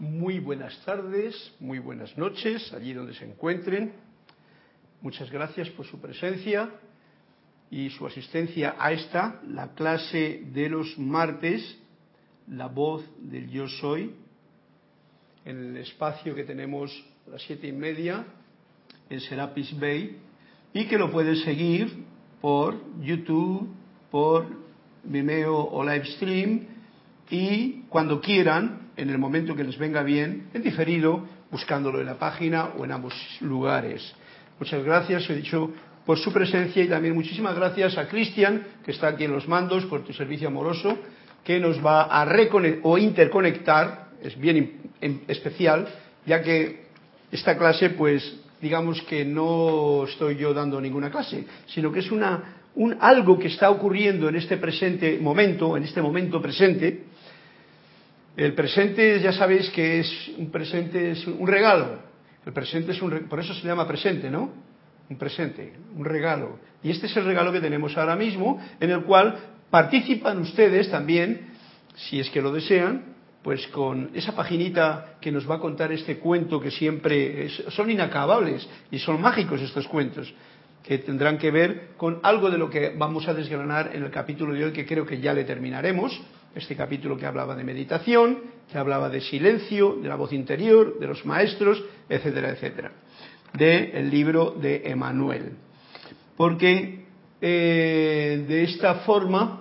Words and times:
Muy 0.00 0.38
buenas 0.38 0.82
tardes, 0.86 1.52
muy 1.60 1.78
buenas 1.78 2.16
noches, 2.16 2.72
allí 2.72 2.94
donde 2.94 3.12
se 3.12 3.26
encuentren. 3.26 3.92
Muchas 5.02 5.30
gracias 5.30 5.68
por 5.68 5.84
su 5.84 6.00
presencia 6.00 6.70
y 7.70 7.90
su 7.90 8.06
asistencia 8.06 8.76
a 8.78 8.92
esta, 8.92 9.42
la 9.46 9.74
clase 9.74 10.44
de 10.54 10.70
los 10.70 10.98
martes, 10.98 11.78
la 12.48 12.68
voz 12.68 13.04
del 13.18 13.50
yo 13.50 13.68
soy, 13.68 14.14
en 15.44 15.58
el 15.58 15.76
espacio 15.76 16.34
que 16.34 16.44
tenemos 16.44 16.90
a 17.26 17.32
las 17.32 17.42
siete 17.42 17.66
y 17.66 17.72
media 17.72 18.24
en 19.10 19.20
Serapis 19.20 19.78
Bay 19.78 20.16
y 20.72 20.86
que 20.86 20.96
lo 20.96 21.12
pueden 21.12 21.36
seguir 21.36 22.06
por 22.40 22.74
YouTube, 23.02 23.68
por 24.10 24.46
Vimeo 25.04 25.58
o 25.58 25.84
Livestream 25.84 26.68
y 27.28 27.82
cuando 27.90 28.18
quieran, 28.22 28.79
en 29.00 29.08
el 29.08 29.18
momento 29.18 29.56
que 29.56 29.64
les 29.64 29.78
venga 29.78 30.02
bien, 30.02 30.48
en 30.52 30.62
diferido, 30.62 31.26
buscándolo 31.50 32.00
en 32.00 32.06
la 32.06 32.18
página 32.18 32.70
o 32.76 32.84
en 32.84 32.92
ambos 32.92 33.14
lugares. 33.40 34.14
Muchas 34.58 34.84
gracias, 34.84 35.28
he 35.30 35.36
dicho, 35.36 35.72
por 36.04 36.18
su 36.18 36.30
presencia 36.32 36.84
y 36.84 36.88
también 36.88 37.14
muchísimas 37.14 37.56
gracias 37.56 37.96
a 37.96 38.08
Cristian, 38.08 38.62
que 38.84 38.90
está 38.90 39.08
aquí 39.08 39.24
en 39.24 39.32
los 39.32 39.48
mandos, 39.48 39.86
por 39.86 40.04
tu 40.04 40.12
servicio 40.12 40.48
amoroso, 40.48 40.98
que 41.42 41.58
nos 41.58 41.84
va 41.84 42.02
a 42.02 42.26
reconectar 42.26 42.80
o 42.82 42.98
interconectar, 42.98 44.10
es 44.22 44.38
bien 44.38 44.92
especial, 45.28 45.88
ya 46.26 46.42
que 46.42 46.84
esta 47.32 47.56
clase, 47.56 47.90
pues, 47.90 48.38
digamos 48.60 49.00
que 49.02 49.24
no 49.24 50.04
estoy 50.04 50.36
yo 50.36 50.52
dando 50.52 50.78
ninguna 50.78 51.10
clase, 51.10 51.46
sino 51.66 51.90
que 51.90 52.00
es 52.00 52.10
una, 52.10 52.60
un, 52.74 52.98
algo 53.00 53.38
que 53.38 53.48
está 53.48 53.70
ocurriendo 53.70 54.28
en 54.28 54.36
este 54.36 54.58
presente 54.58 55.18
momento, 55.18 55.74
en 55.74 55.84
este 55.84 56.02
momento 56.02 56.42
presente. 56.42 57.04
El 58.36 58.54
presente, 58.54 59.20
ya 59.20 59.32
sabéis 59.32 59.70
que 59.70 60.00
es 60.00 60.30
un 60.38 60.50
presente, 60.50 61.12
es 61.12 61.26
un 61.26 61.46
regalo. 61.46 61.98
El 62.46 62.52
presente 62.52 62.92
es 62.92 63.02
un, 63.02 63.28
por 63.28 63.40
eso 63.40 63.54
se 63.54 63.66
llama 63.66 63.86
presente, 63.86 64.30
¿no? 64.30 64.52
Un 65.08 65.18
presente, 65.18 65.72
un 65.96 66.04
regalo. 66.04 66.58
Y 66.82 66.90
este 66.90 67.06
es 67.06 67.16
el 67.16 67.24
regalo 67.24 67.52
que 67.52 67.60
tenemos 67.60 67.96
ahora 67.98 68.16
mismo, 68.16 68.60
en 68.78 68.90
el 68.90 69.02
cual 69.02 69.36
participan 69.68 70.38
ustedes 70.38 70.90
también, 70.90 71.48
si 71.96 72.20
es 72.20 72.30
que 72.30 72.40
lo 72.40 72.52
desean, 72.52 73.10
pues 73.42 73.66
con 73.68 74.10
esa 74.14 74.34
paginita 74.34 75.16
que 75.20 75.32
nos 75.32 75.50
va 75.50 75.56
a 75.56 75.60
contar 75.60 75.92
este 75.92 76.18
cuento 76.18 76.60
que 76.60 76.70
siempre 76.70 77.48
son 77.70 77.90
inacabables 77.90 78.68
y 78.90 78.98
son 78.98 79.20
mágicos 79.20 79.60
estos 79.60 79.88
cuentos 79.88 80.32
que 80.84 80.98
tendrán 80.98 81.38
que 81.38 81.50
ver 81.50 81.90
con 81.96 82.20
algo 82.22 82.50
de 82.50 82.58
lo 82.58 82.70
que 82.70 82.94
vamos 82.96 83.28
a 83.28 83.34
desgranar 83.34 83.90
en 83.94 84.02
el 84.02 84.10
capítulo 84.10 84.54
de 84.54 84.64
hoy 84.64 84.72
que 84.72 84.86
creo 84.86 85.06
que 85.06 85.20
ya 85.20 85.32
le 85.32 85.44
terminaremos 85.44 86.20
este 86.54 86.76
capítulo 86.76 87.16
que 87.16 87.26
hablaba 87.26 87.54
de 87.56 87.64
meditación 87.64 88.38
que 88.70 88.78
hablaba 88.78 89.08
de 89.08 89.20
silencio 89.20 89.96
de 90.00 90.08
la 90.08 90.16
voz 90.16 90.32
interior 90.32 90.98
de 90.98 91.06
los 91.06 91.24
maestros 91.24 91.82
etcétera 92.08 92.50
etcétera 92.50 92.92
del 93.52 93.90
el 93.94 94.10
libro 94.10 94.52
de 94.52 94.82
Emanuel 94.84 95.52
porque 96.36 97.04
eh, 97.40 98.44
de 98.46 98.64
esta 98.64 98.96
forma 98.96 99.60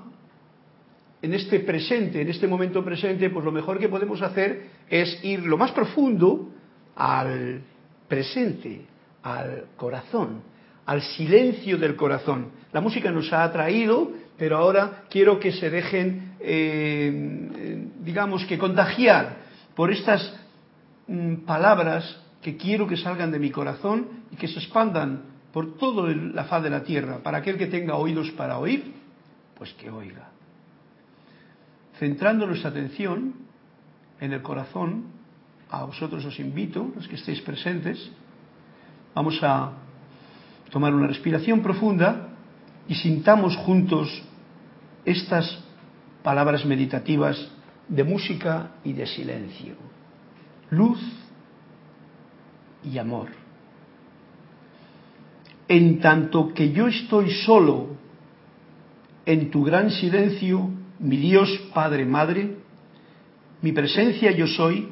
en 1.22 1.34
este 1.34 1.60
presente, 1.60 2.22
en 2.22 2.30
este 2.30 2.48
momento 2.48 2.84
presente, 2.84 3.30
pues 3.30 3.44
lo 3.44 3.52
mejor 3.52 3.80
que 3.80 3.90
podemos 3.90 4.22
hacer 4.22 4.68
es 4.90 5.24
ir 5.24 5.42
lo 5.44 5.58
más 5.58 5.72
profundo 5.72 6.50
al 6.96 7.62
presente, 8.08 8.82
al 9.24 9.66
corazón, 9.76 10.42
al 10.86 11.02
silencio 11.02 11.78
del 11.78 11.96
corazón. 11.96 12.52
La 12.72 12.82
música 12.82 13.12
nos 13.12 13.32
ha 13.34 13.44
atraído, 13.44 14.12
pero 14.40 14.58
ahora 14.58 15.04
quiero 15.10 15.40
que 15.40 15.52
se 15.52 15.70
dejen, 15.70 16.36
eh, 16.40 17.88
digamos 18.00 18.46
que 18.46 18.58
contagiar 18.58 19.38
por 19.76 19.92
estas 19.92 20.34
mm, 21.08 21.46
palabras 21.46 22.20
que 22.42 22.58
quiero 22.58 22.88
que 22.88 22.98
salgan 22.98 23.32
de 23.32 23.40
mi 23.40 23.52
corazón 23.52 24.08
y 24.32 24.38
que 24.38 24.48
se 24.48 24.60
expandan 24.60 25.24
por 25.54 25.78
toda 25.78 26.12
la 26.16 26.46
faz 26.46 26.64
de 26.64 26.70
la 26.70 26.84
tierra. 26.84 27.20
Para 27.22 27.40
aquel 27.40 27.58
que 27.58 27.68
tenga 27.68 27.96
oídos 27.96 28.32
para 28.32 28.58
oír, 28.58 28.94
pues 29.58 29.74
que 29.74 29.92
oiga 29.92 30.30
centrando 32.00 32.48
nuestra 32.48 32.70
atención 32.70 33.34
en 34.20 34.32
el 34.34 34.42
corazón, 34.42 35.04
a 35.70 35.84
vosotros 35.84 36.26
os 36.26 36.40
invito, 36.40 36.92
los 36.96 37.08
que 37.08 37.16
estéis 37.16 37.42
presentes, 37.42 38.00
vamos 39.14 39.38
a 39.44 39.74
tomar 40.72 40.96
una 40.96 41.08
respiración 41.08 41.62
profunda 41.62 42.30
y 42.88 42.96
sintamos 42.96 43.56
juntos 43.58 44.08
estas 45.06 45.60
palabras 46.24 46.66
meditativas 46.66 47.52
de 47.88 48.04
música 48.04 48.72
y 48.84 48.94
de 48.94 49.08
silencio. 49.08 49.76
Luz 50.70 51.00
y 52.84 52.98
amor. 52.98 53.30
En 55.68 56.00
tanto 56.00 56.54
que 56.54 56.72
yo 56.72 56.88
estoy 56.88 57.32
solo 57.46 57.88
en 59.26 59.52
tu 59.52 59.64
gran 59.64 59.92
silencio, 59.92 60.70
mi 61.00 61.18
Dios 61.18 61.50
Padre 61.74 62.06
Madre, 62.06 62.56
mi 63.62 63.72
presencia 63.72 64.32
yo 64.32 64.48
soy, 64.48 64.90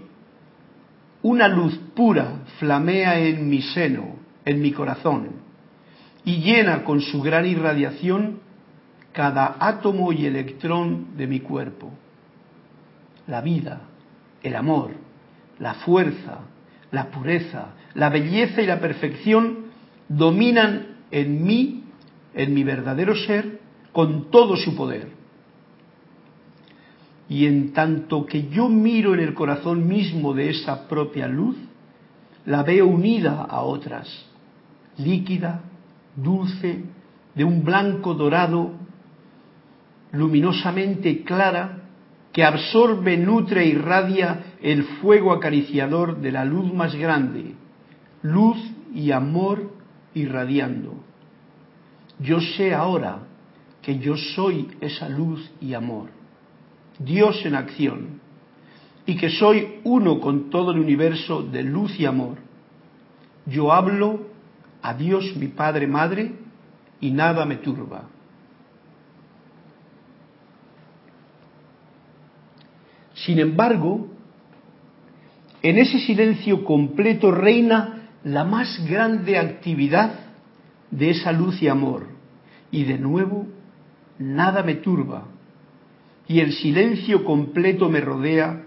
una 1.24 1.48
luz 1.48 1.78
pura 1.96 2.44
flamea 2.60 3.20
en 3.20 3.50
mi 3.50 3.62
seno, 3.62 4.16
en 4.46 4.62
mi 4.62 4.72
corazón, 4.72 5.30
y 6.24 6.38
llena 6.38 6.84
con 6.84 7.02
su 7.02 7.22
gran 7.22 7.46
irradiación 7.46 8.40
cada 9.18 9.58
átomo 9.60 10.14
y 10.14 10.28
electrón 10.28 11.18
de 11.18 11.26
mi 11.26 11.40
cuerpo. 11.40 11.92
La 13.26 13.42
vida, 13.42 13.82
el 14.44 14.56
amor, 14.56 14.92
la 15.58 15.74
fuerza, 15.74 16.42
la 16.92 17.10
pureza, 17.10 17.70
la 17.96 18.10
belleza 18.10 18.62
y 18.62 18.68
la 18.68 18.80
perfección 18.80 19.72
dominan 20.08 20.98
en 21.10 21.44
mí, 21.44 21.86
en 22.36 22.54
mi 22.54 22.64
verdadero 22.64 23.16
ser, 23.16 23.60
con 23.92 24.30
todo 24.30 24.56
su 24.56 24.76
poder 24.76 25.08
y 27.28 27.48
en 27.48 27.74
tanto 27.74 28.24
que 28.24 28.50
yo 28.50 28.70
miro 28.70 29.16
en 29.16 29.20
el 29.22 29.34
corazón 29.34 29.88
mismo 29.88 30.36
de 30.36 30.52
esa 30.52 30.88
propia 30.88 31.28
luz, 31.28 31.58
la 32.46 32.62
veo 32.62 32.86
unida 32.86 33.42
a 33.42 33.64
otras, 33.64 34.08
líquida, 34.96 35.64
dulce, 36.16 36.84
de 37.34 37.44
un 37.44 37.64
blanco 37.64 38.14
dorado, 38.14 38.87
luminosamente 40.12 41.24
clara, 41.24 41.84
que 42.34 42.44
absorbe, 42.44 43.18
nutre 43.18 43.64
e 43.64 43.68
irradia 43.68 44.58
el 44.62 44.84
fuego 45.02 45.34
acariciador 45.34 46.20
de 46.22 46.32
la 46.32 46.46
luz 46.46 46.74
más 46.74 46.96
grande, 46.96 47.56
luz 48.22 48.58
y 48.94 49.12
amor 49.12 49.72
irradiando. 50.14 50.96
Yo 52.20 52.40
sé 52.40 52.74
ahora 52.74 53.20
que 53.82 54.00
yo 54.00 54.16
soy 54.18 54.68
esa 54.82 55.10
luz 55.10 55.52
y 55.62 55.74
amor 55.74 56.18
Dios 57.00 57.46
en 57.46 57.56
acción, 57.56 58.22
y 59.06 59.16
que 59.18 59.30
soy 59.30 59.80
uno 59.84 60.20
con 60.20 60.50
todo 60.50 60.72
el 60.72 60.80
universo 60.80 61.44
de 61.44 61.64
luz 61.64 61.98
y 62.00 62.06
amor. 62.06 62.38
Yo 63.46 63.72
hablo 63.72 64.28
a 64.82 64.94
Dios 64.94 65.36
mi 65.38 65.48
Padre 65.48 65.88
Madre 65.88 66.34
y 67.00 67.12
nada 67.12 67.46
me 67.46 67.58
turba. 67.58 68.10
Sin 73.28 73.40
embargo, 73.40 74.08
en 75.62 75.78
ese 75.78 76.00
silencio 76.00 76.64
completo 76.64 77.30
reina 77.30 78.08
la 78.24 78.46
más 78.46 78.82
grande 78.90 79.38
actividad 79.38 80.14
de 80.92 81.10
esa 81.10 81.34
luz 81.34 81.62
y 81.62 81.68
amor. 81.68 82.08
Y 82.72 82.86
de 82.86 82.98
nuevo, 82.98 83.46
nada 84.18 84.64
me 84.64 84.76
turba, 84.76 85.26
y 86.26 86.40
el 86.40 86.54
silencio 86.54 87.26
completo 87.26 87.90
me 87.90 88.00
rodea 88.00 88.64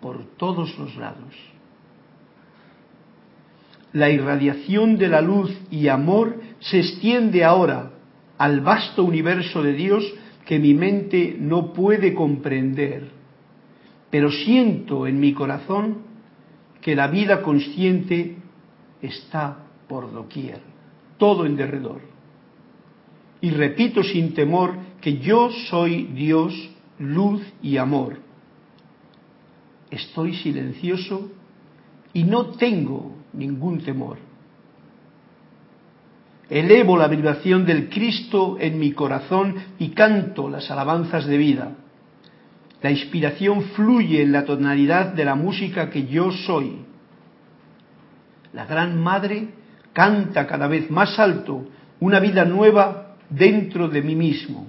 por 0.00 0.24
todos 0.38 0.78
los 0.78 0.96
lados. 0.96 1.34
La 3.92 4.08
irradiación 4.08 4.96
de 4.96 5.08
la 5.08 5.20
luz 5.20 5.54
y 5.70 5.88
amor 5.88 6.40
se 6.60 6.78
extiende 6.78 7.44
ahora 7.44 7.90
al 8.38 8.62
vasto 8.62 9.04
universo 9.04 9.62
de 9.62 9.74
Dios 9.74 10.10
que 10.46 10.58
mi 10.58 10.72
mente 10.72 11.36
no 11.38 11.74
puede 11.74 12.14
comprender, 12.14 13.17
pero 14.10 14.30
siento 14.30 15.06
en 15.06 15.20
mi 15.20 15.32
corazón 15.32 15.98
que 16.80 16.94
la 16.94 17.08
vida 17.08 17.42
consciente 17.42 18.36
está 19.02 19.58
por 19.88 20.12
doquier, 20.12 20.60
todo 21.18 21.44
en 21.46 21.56
derredor. 21.56 22.00
Y 23.40 23.50
repito 23.50 24.02
sin 24.02 24.34
temor 24.34 24.74
que 25.00 25.18
yo 25.18 25.50
soy 25.70 26.04
Dios, 26.14 26.54
luz 26.98 27.42
y 27.62 27.76
amor. 27.76 28.18
Estoy 29.90 30.34
silencioso 30.34 31.30
y 32.12 32.24
no 32.24 32.46
tengo 32.46 33.12
ningún 33.32 33.80
temor. 33.80 34.18
Elevo 36.50 36.96
la 36.96 37.08
vibración 37.08 37.66
del 37.66 37.90
Cristo 37.90 38.56
en 38.58 38.78
mi 38.78 38.92
corazón 38.92 39.54
y 39.78 39.90
canto 39.90 40.48
las 40.48 40.70
alabanzas 40.70 41.26
de 41.26 41.36
vida. 41.36 41.76
La 42.82 42.90
inspiración 42.90 43.62
fluye 43.74 44.22
en 44.22 44.32
la 44.32 44.44
tonalidad 44.44 45.12
de 45.12 45.24
la 45.24 45.34
música 45.34 45.90
que 45.90 46.06
yo 46.06 46.30
soy. 46.30 46.84
La 48.52 48.66
Gran 48.66 49.00
Madre 49.00 49.48
canta 49.92 50.46
cada 50.46 50.68
vez 50.68 50.90
más 50.90 51.18
alto 51.18 51.66
una 52.00 52.20
vida 52.20 52.44
nueva 52.44 53.16
dentro 53.28 53.88
de 53.88 54.00
mí 54.00 54.14
mismo, 54.14 54.66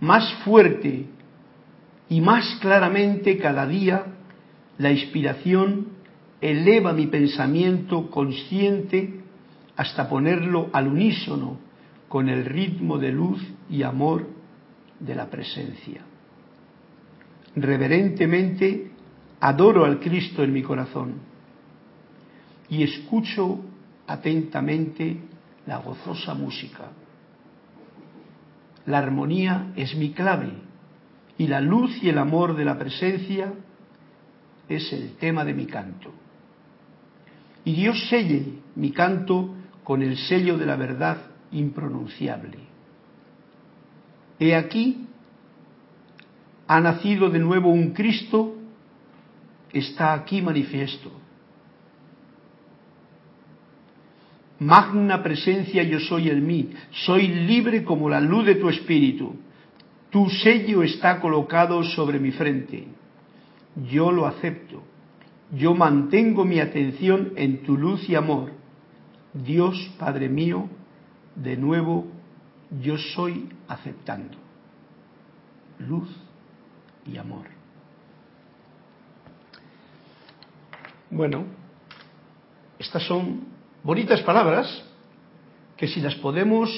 más 0.00 0.32
fuerte 0.44 1.06
y 2.08 2.20
más 2.20 2.56
claramente 2.60 3.36
cada 3.38 3.66
día 3.66 4.04
la 4.78 4.92
inspiración 4.92 5.88
eleva 6.40 6.92
mi 6.92 7.06
pensamiento 7.06 8.10
consciente 8.10 9.22
hasta 9.76 10.08
ponerlo 10.08 10.68
al 10.72 10.88
unísono 10.88 11.58
con 12.08 12.28
el 12.28 12.44
ritmo 12.44 12.98
de 12.98 13.12
luz 13.12 13.42
y 13.68 13.82
amor 13.82 14.28
de 15.00 15.14
la 15.14 15.26
presencia. 15.30 16.02
Reverentemente 17.56 18.90
adoro 19.40 19.84
al 19.84 20.00
Cristo 20.00 20.42
en 20.42 20.52
mi 20.52 20.62
corazón 20.62 21.14
y 22.68 22.82
escucho 22.82 23.60
atentamente 24.06 25.18
la 25.66 25.78
gozosa 25.78 26.34
música. 26.34 26.90
La 28.86 28.98
armonía 28.98 29.72
es 29.76 29.94
mi 29.96 30.10
clave 30.10 30.52
y 31.38 31.46
la 31.46 31.60
luz 31.60 32.02
y 32.02 32.08
el 32.08 32.18
amor 32.18 32.56
de 32.56 32.64
la 32.64 32.78
presencia 32.78 33.52
es 34.68 34.92
el 34.92 35.16
tema 35.16 35.44
de 35.44 35.54
mi 35.54 35.66
canto. 35.66 36.12
Y 37.64 37.74
Dios 37.74 38.08
selle 38.08 38.60
mi 38.74 38.90
canto 38.90 39.54
con 39.84 40.02
el 40.02 40.16
sello 40.16 40.58
de 40.58 40.66
la 40.66 40.76
verdad 40.76 41.18
impronunciable. 41.52 42.58
He 44.38 44.54
aquí, 44.54 45.06
ha 46.66 46.80
nacido 46.80 47.30
de 47.30 47.38
nuevo 47.38 47.70
un 47.70 47.92
Cristo, 47.92 48.54
está 49.72 50.14
aquí 50.14 50.40
manifiesto. 50.40 51.10
Magna 54.58 55.22
presencia 55.22 55.82
yo 55.82 56.00
soy 56.00 56.30
en 56.30 56.46
mí, 56.46 56.70
soy 56.90 57.28
libre 57.28 57.84
como 57.84 58.08
la 58.08 58.20
luz 58.20 58.46
de 58.46 58.54
tu 58.54 58.68
espíritu. 58.68 59.34
Tu 60.10 60.30
sello 60.30 60.82
está 60.82 61.20
colocado 61.20 61.82
sobre 61.82 62.20
mi 62.20 62.30
frente. 62.30 62.86
Yo 63.90 64.12
lo 64.12 64.26
acepto. 64.26 64.82
Yo 65.52 65.74
mantengo 65.74 66.44
mi 66.44 66.60
atención 66.60 67.32
en 67.36 67.64
tu 67.64 67.76
luz 67.76 68.08
y 68.08 68.14
amor. 68.14 68.52
Dios, 69.32 69.90
Padre 69.98 70.28
mío, 70.28 70.68
de 71.34 71.56
nuevo 71.56 72.06
yo 72.80 72.96
soy 72.96 73.48
aceptando. 73.68 74.38
Luz 75.80 76.08
y 77.06 77.16
amor. 77.16 77.46
Bueno, 81.10 81.44
estas 82.78 83.02
son 83.04 83.44
bonitas 83.82 84.20
palabras 84.22 84.82
que 85.76 85.86
si 85.88 86.00
las 86.00 86.14
podemos 86.16 86.70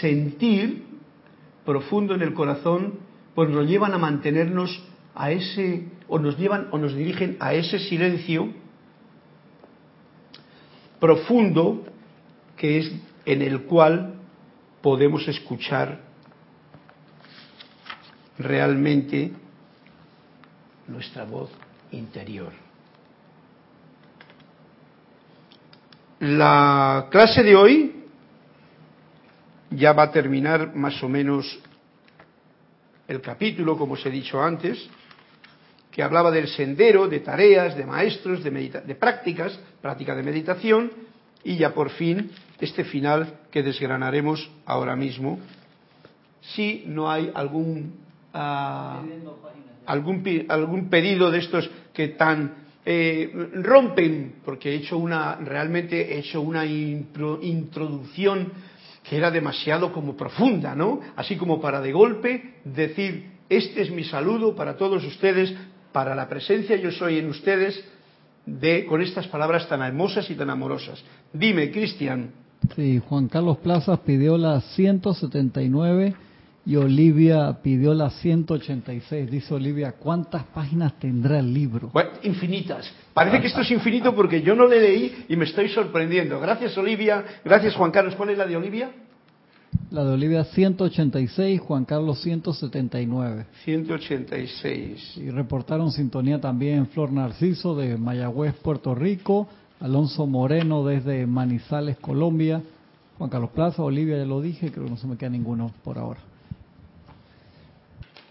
sentir 0.00 0.84
profundo 1.64 2.14
en 2.14 2.22
el 2.22 2.34
corazón, 2.34 2.98
pues 3.34 3.50
nos 3.50 3.66
llevan 3.66 3.94
a 3.94 3.98
mantenernos 3.98 4.82
a 5.14 5.30
ese, 5.30 5.88
o 6.08 6.18
nos 6.18 6.38
llevan 6.38 6.68
o 6.70 6.78
nos 6.78 6.94
dirigen 6.94 7.36
a 7.40 7.54
ese 7.54 7.78
silencio 7.78 8.52
profundo 11.00 11.84
que 12.56 12.78
es 12.78 12.92
en 13.26 13.42
el 13.42 13.62
cual 13.64 14.14
podemos 14.80 15.26
escuchar 15.28 16.00
realmente 18.38 19.32
nuestra 20.88 21.24
voz 21.24 21.50
interior. 21.90 22.52
La 26.20 27.08
clase 27.10 27.42
de 27.42 27.56
hoy 27.56 28.04
ya 29.70 29.92
va 29.92 30.04
a 30.04 30.10
terminar 30.10 30.74
más 30.74 31.02
o 31.02 31.08
menos 31.08 31.58
el 33.08 33.20
capítulo, 33.20 33.76
como 33.76 33.94
os 33.94 34.06
he 34.06 34.10
dicho 34.10 34.42
antes, 34.42 34.88
que 35.90 36.02
hablaba 36.02 36.30
del 36.30 36.48
sendero, 36.48 37.08
de 37.08 37.20
tareas, 37.20 37.76
de 37.76 37.84
maestros, 37.84 38.42
de, 38.42 38.50
de 38.50 38.94
prácticas, 38.94 39.58
práctica 39.82 40.14
de 40.14 40.22
meditación, 40.22 40.90
y 41.44 41.56
ya 41.56 41.74
por 41.74 41.90
fin 41.90 42.30
este 42.58 42.84
final 42.84 43.40
que 43.50 43.62
desgranaremos 43.62 44.50
ahora 44.64 44.96
mismo, 44.96 45.38
si 46.40 46.84
no 46.86 47.10
hay 47.10 47.30
algún, 47.34 47.98
ah, 48.32 49.02
algún, 49.86 50.46
algún 50.48 50.88
pedido 50.88 51.30
de 51.30 51.38
estos 51.38 51.70
que 51.92 52.08
tan 52.08 52.64
eh, 52.86 53.30
rompen, 53.54 54.36
porque 54.44 54.70
he 54.70 54.74
hecho 54.76 54.98
una, 54.98 55.36
realmente 55.36 56.14
he 56.14 56.18
hecho 56.18 56.40
una 56.40 56.66
introducción 56.66 58.52
que 59.02 59.16
era 59.16 59.30
demasiado 59.30 59.92
como 59.92 60.16
profunda, 60.16 60.74
¿no? 60.74 61.00
Así 61.16 61.36
como 61.36 61.60
para 61.60 61.80
de 61.80 61.92
golpe 61.92 62.54
decir, 62.64 63.32
este 63.48 63.82
es 63.82 63.90
mi 63.90 64.04
saludo 64.04 64.54
para 64.54 64.76
todos 64.76 65.04
ustedes, 65.04 65.54
para 65.92 66.14
la 66.14 66.28
presencia 66.28 66.76
yo 66.76 66.90
soy 66.90 67.18
en 67.18 67.28
ustedes, 67.28 67.84
de, 68.46 68.84
con 68.86 69.00
estas 69.00 69.26
palabras 69.28 69.68
tan 69.68 69.82
hermosas 69.82 70.28
y 70.30 70.34
tan 70.34 70.50
amorosas. 70.50 71.02
Dime, 71.32 71.70
Cristian. 71.70 72.30
Sí, 72.76 73.00
Juan 73.08 73.28
Carlos 73.28 73.58
Plazas 73.58 74.00
pidió 74.00 74.38
la 74.38 74.60
179 74.60 76.14
y 76.66 76.76
Olivia 76.76 77.58
pidió 77.62 77.92
la 77.92 78.10
186. 78.10 79.30
Dice 79.30 79.54
Olivia, 79.54 79.92
¿cuántas 79.92 80.44
páginas 80.44 80.98
tendrá 80.98 81.38
el 81.38 81.52
libro? 81.52 81.90
Bueno, 81.92 82.10
infinitas. 82.22 82.90
Parece 83.12 83.40
que 83.40 83.48
esto 83.48 83.60
es 83.60 83.70
infinito 83.70 84.14
porque 84.14 84.42
yo 84.42 84.54
no 84.54 84.66
le 84.66 84.80
leí 84.80 85.24
y 85.28 85.36
me 85.36 85.44
estoy 85.44 85.68
sorprendiendo. 85.68 86.40
Gracias 86.40 86.76
Olivia, 86.78 87.24
gracias 87.44 87.74
Juan 87.74 87.90
Carlos. 87.90 88.14
¿Cuál 88.14 88.30
es 88.30 88.38
la 88.38 88.46
de 88.46 88.56
Olivia? 88.56 88.90
La 89.90 90.04
de 90.04 90.12
Olivia 90.12 90.44
186, 90.44 91.60
Juan 91.60 91.84
Carlos 91.84 92.20
179. 92.22 93.46
186. 93.64 95.18
Y 95.18 95.30
reportaron 95.30 95.92
sintonía 95.92 96.40
también 96.40 96.86
Flor 96.88 97.12
Narciso 97.12 97.76
de 97.76 97.96
Mayagüez, 97.98 98.54
Puerto 98.54 98.94
Rico, 98.94 99.48
Alonso 99.80 100.26
Moreno 100.26 100.84
desde 100.84 101.26
Manizales, 101.26 101.98
Colombia, 101.98 102.62
Juan 103.18 103.30
Carlos 103.30 103.50
Plaza, 103.50 103.82
Olivia 103.82 104.16
ya 104.16 104.24
lo 104.24 104.40
dije, 104.40 104.72
creo 104.72 104.84
que 104.84 104.90
no 104.90 104.96
se 104.96 105.06
me 105.06 105.16
queda 105.16 105.30
ninguno 105.30 105.70
por 105.84 105.98
ahora. 105.98 106.20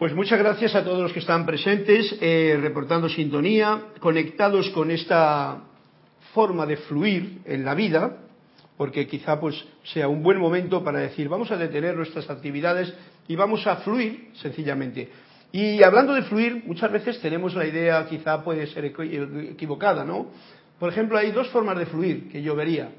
Pues 0.03 0.13
muchas 0.13 0.37
gracias 0.37 0.75
a 0.75 0.83
todos 0.83 1.01
los 1.01 1.13
que 1.13 1.19
están 1.19 1.45
presentes, 1.45 2.17
eh, 2.19 2.59
reportando 2.61 3.07
sintonía, 3.07 3.83
conectados 4.01 4.69
con 4.71 4.91
esta 4.91 5.61
forma 6.33 6.65
de 6.65 6.75
fluir 6.75 7.39
en 7.45 7.63
la 7.63 7.73
vida, 7.73 8.17
porque 8.75 9.07
quizá 9.07 9.39
pues 9.39 9.63
sea 9.85 10.09
un 10.09 10.21
buen 10.21 10.39
momento 10.39 10.83
para 10.83 10.99
decir 10.99 11.29
vamos 11.29 11.51
a 11.51 11.55
detener 11.55 11.95
nuestras 11.95 12.29
actividades 12.29 12.93
y 13.29 13.37
vamos 13.37 13.65
a 13.65 13.77
fluir 13.77 14.31
sencillamente. 14.33 15.09
Y 15.53 15.81
hablando 15.81 16.13
de 16.13 16.23
fluir, 16.23 16.63
muchas 16.65 16.91
veces 16.91 17.21
tenemos 17.21 17.55
la 17.55 17.65
idea, 17.65 18.05
quizá 18.05 18.43
puede 18.43 18.67
ser 18.67 18.83
equivocada, 18.83 20.03
¿no? 20.03 20.27
Por 20.79 20.89
ejemplo, 20.89 21.17
hay 21.17 21.31
dos 21.31 21.47
formas 21.47 21.79
de 21.79 21.85
fluir 21.85 22.29
que 22.29 22.41
yo 22.41 22.57
vería. 22.57 22.89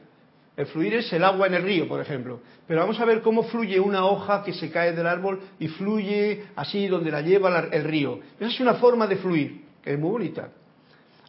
El 0.56 0.66
fluir 0.66 0.94
es 0.94 1.12
el 1.12 1.24
agua 1.24 1.48
en 1.48 1.54
el 1.54 1.62
río, 1.62 1.88
por 1.88 2.00
ejemplo. 2.00 2.40
Pero 2.66 2.80
vamos 2.80 3.00
a 3.00 3.04
ver 3.04 3.22
cómo 3.22 3.42
fluye 3.44 3.80
una 3.80 4.06
hoja 4.06 4.44
que 4.44 4.52
se 4.52 4.70
cae 4.70 4.92
del 4.92 5.06
árbol 5.06 5.40
y 5.58 5.68
fluye 5.68 6.44
así 6.54 6.86
donde 6.86 7.10
la 7.10 7.22
lleva 7.22 7.68
el 7.72 7.84
río. 7.84 8.20
Esa 8.38 8.50
es 8.50 8.60
una 8.60 8.74
forma 8.74 9.06
de 9.06 9.16
fluir, 9.16 9.64
que 9.82 9.94
es 9.94 9.98
muy 9.98 10.10
bonita, 10.10 10.50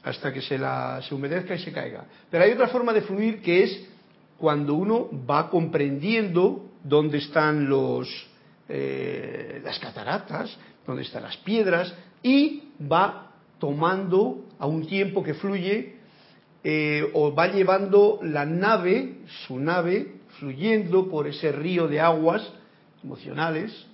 hasta 0.04 0.32
que 0.32 0.42
se, 0.42 0.60
la, 0.60 1.02
se 1.02 1.16
humedezca 1.16 1.56
y 1.56 1.60
se 1.60 1.72
caiga. 1.72 2.06
Pero 2.30 2.44
hay 2.44 2.52
otra 2.52 2.68
forma 2.68 2.94
de 2.94 3.02
fluir 3.02 3.42
que 3.42 3.64
es 3.64 3.88
cuando 4.38 4.76
uno 4.76 5.10
va 5.28 5.50
comprendiendo 5.50 6.70
dónde 6.84 7.18
están 7.18 7.68
los, 7.68 8.08
eh, 8.70 9.60
las 9.64 9.80
cataratas, 9.80 10.56
dónde 10.86 11.02
están 11.02 11.24
las 11.24 11.38
piedras, 11.38 11.92
y 12.22 12.70
va 12.80 13.32
tomando 13.60 14.46
a 14.60 14.68
un 14.68 14.86
tiempo 14.86 15.24
que 15.24 15.34
fluye 15.34 15.95
eh, 16.68 17.12
o 17.14 17.32
va 17.32 17.46
llevando 17.46 18.18
la 18.24 18.44
nave, 18.44 19.20
su 19.46 19.60
nave, 19.60 20.16
fluyendo 20.40 21.08
por 21.08 21.28
ese 21.28 21.52
río 21.52 21.88
de 21.88 22.02
aguas 22.02 22.42
emocionales, 23.04 23.86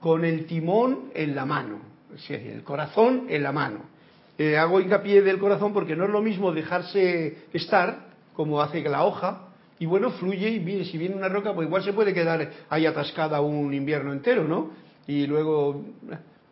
con 0.00 0.24
el 0.24 0.46
timón 0.46 1.10
en 1.14 1.34
la 1.34 1.44
mano, 1.44 1.80
es 2.14 2.26
decir, 2.26 2.52
el 2.52 2.62
corazón 2.62 3.26
en 3.28 3.42
la 3.42 3.52
mano. 3.52 3.80
Eh, 4.38 4.56
hago 4.56 4.80
hincapié 4.80 5.20
del 5.20 5.38
corazón 5.38 5.74
porque 5.74 5.94
no 5.94 6.04
es 6.04 6.10
lo 6.10 6.22
mismo 6.22 6.52
dejarse 6.52 7.36
estar, 7.52 8.06
como 8.34 8.62
hace 8.62 8.80
la 8.80 9.04
hoja, 9.04 9.48
y 9.78 9.84
bueno, 9.84 10.12
fluye 10.12 10.48
y 10.48 10.58
viene, 10.58 10.86
si 10.86 10.96
viene 10.96 11.16
una 11.16 11.28
roca, 11.28 11.54
pues 11.54 11.66
igual 11.66 11.84
se 11.84 11.92
puede 11.92 12.14
quedar 12.14 12.50
ahí 12.70 12.86
atascada 12.86 13.42
un 13.42 13.74
invierno 13.74 14.14
entero, 14.14 14.44
¿no? 14.44 14.70
Y 15.06 15.26
luego 15.26 15.84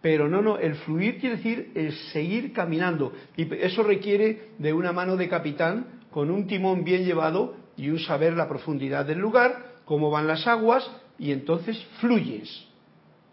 pero 0.07 0.29
no, 0.29 0.41
no, 0.41 0.57
el 0.57 0.77
fluir 0.77 1.19
quiere 1.19 1.35
decir 1.35 1.73
el 1.75 1.93
seguir 2.13 2.53
caminando. 2.53 3.13
Y 3.37 3.53
eso 3.57 3.83
requiere 3.83 4.51
de 4.57 4.73
una 4.73 4.93
mano 4.93 5.17
de 5.17 5.29
capitán 5.29 6.01
con 6.13 6.31
un 6.31 6.47
timón 6.47 6.85
bien 6.85 7.05
llevado 7.05 7.57
y 7.77 7.89
un 7.89 7.99
saber 7.99 8.35
la 8.35 8.49
profundidad 8.49 9.05
del 9.05 9.19
lugar, 9.19 9.75
cómo 9.85 10.09
van 10.09 10.29
las 10.29 10.47
aguas, 10.47 10.89
y 11.19 11.33
entonces 11.33 11.85
fluyes. 11.99 12.69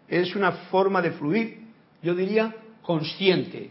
es 0.08 0.34
una 0.34 0.50
forma 0.50 1.00
de 1.00 1.12
fluir, 1.12 1.60
yo 2.02 2.12
diría 2.12 2.52
consciente, 2.82 3.70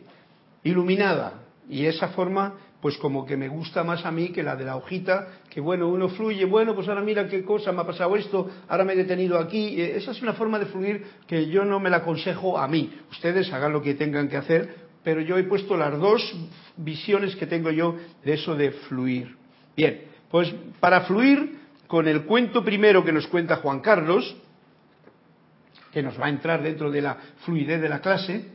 iluminada. 0.63 1.43
Y 1.69 1.85
esa 1.85 2.07
forma, 2.07 2.53
pues 2.83 2.97
como 2.97 3.25
que 3.25 3.37
me 3.37 3.47
gusta 3.47 3.81
más 3.85 4.05
a 4.05 4.11
mí 4.11 4.33
que 4.33 4.43
la 4.43 4.57
de 4.57 4.65
la 4.65 4.75
hojita, 4.75 5.39
que 5.49 5.61
bueno, 5.61 5.87
uno 5.87 6.09
fluye, 6.09 6.43
bueno, 6.43 6.75
pues 6.75 6.89
ahora 6.89 6.99
mira 6.99 7.29
qué 7.29 7.41
cosa, 7.45 7.71
me 7.71 7.79
ha 7.79 7.85
pasado 7.85 8.13
esto, 8.17 8.49
ahora 8.67 8.83
me 8.83 8.91
he 8.91 8.97
detenido 8.97 9.39
aquí. 9.39 9.79
Eh, 9.81 9.95
esa 9.95 10.11
es 10.11 10.21
una 10.21 10.33
forma 10.33 10.59
de 10.59 10.65
fluir 10.65 11.01
que 11.25 11.47
yo 11.47 11.63
no 11.63 11.79
me 11.79 11.89
la 11.89 11.97
aconsejo 11.99 12.57
a 12.57 12.67
mí. 12.67 12.93
Ustedes 13.09 13.53
hagan 13.53 13.71
lo 13.71 13.81
que 13.81 13.93
tengan 13.93 14.27
que 14.27 14.35
hacer, 14.35 14.75
pero 15.01 15.21
yo 15.21 15.37
he 15.37 15.43
puesto 15.43 15.77
las 15.77 15.97
dos 15.97 16.35
visiones 16.75 17.37
que 17.37 17.47
tengo 17.47 17.71
yo 17.71 17.95
de 18.25 18.33
eso 18.33 18.53
de 18.53 18.71
fluir. 18.71 19.33
Bien, 19.77 20.01
pues 20.29 20.53
para 20.81 21.03
fluir 21.03 21.59
con 21.87 22.05
el 22.05 22.23
cuento 22.25 22.65
primero 22.65 23.05
que 23.05 23.13
nos 23.13 23.27
cuenta 23.27 23.55
Juan 23.55 23.79
Carlos, 23.79 24.35
que 25.93 26.03
nos 26.03 26.19
va 26.19 26.25
a 26.25 26.29
entrar 26.29 26.61
dentro 26.61 26.91
de 26.91 27.01
la 27.01 27.15
fluidez 27.45 27.79
de 27.79 27.87
la 27.87 28.01
clase, 28.01 28.45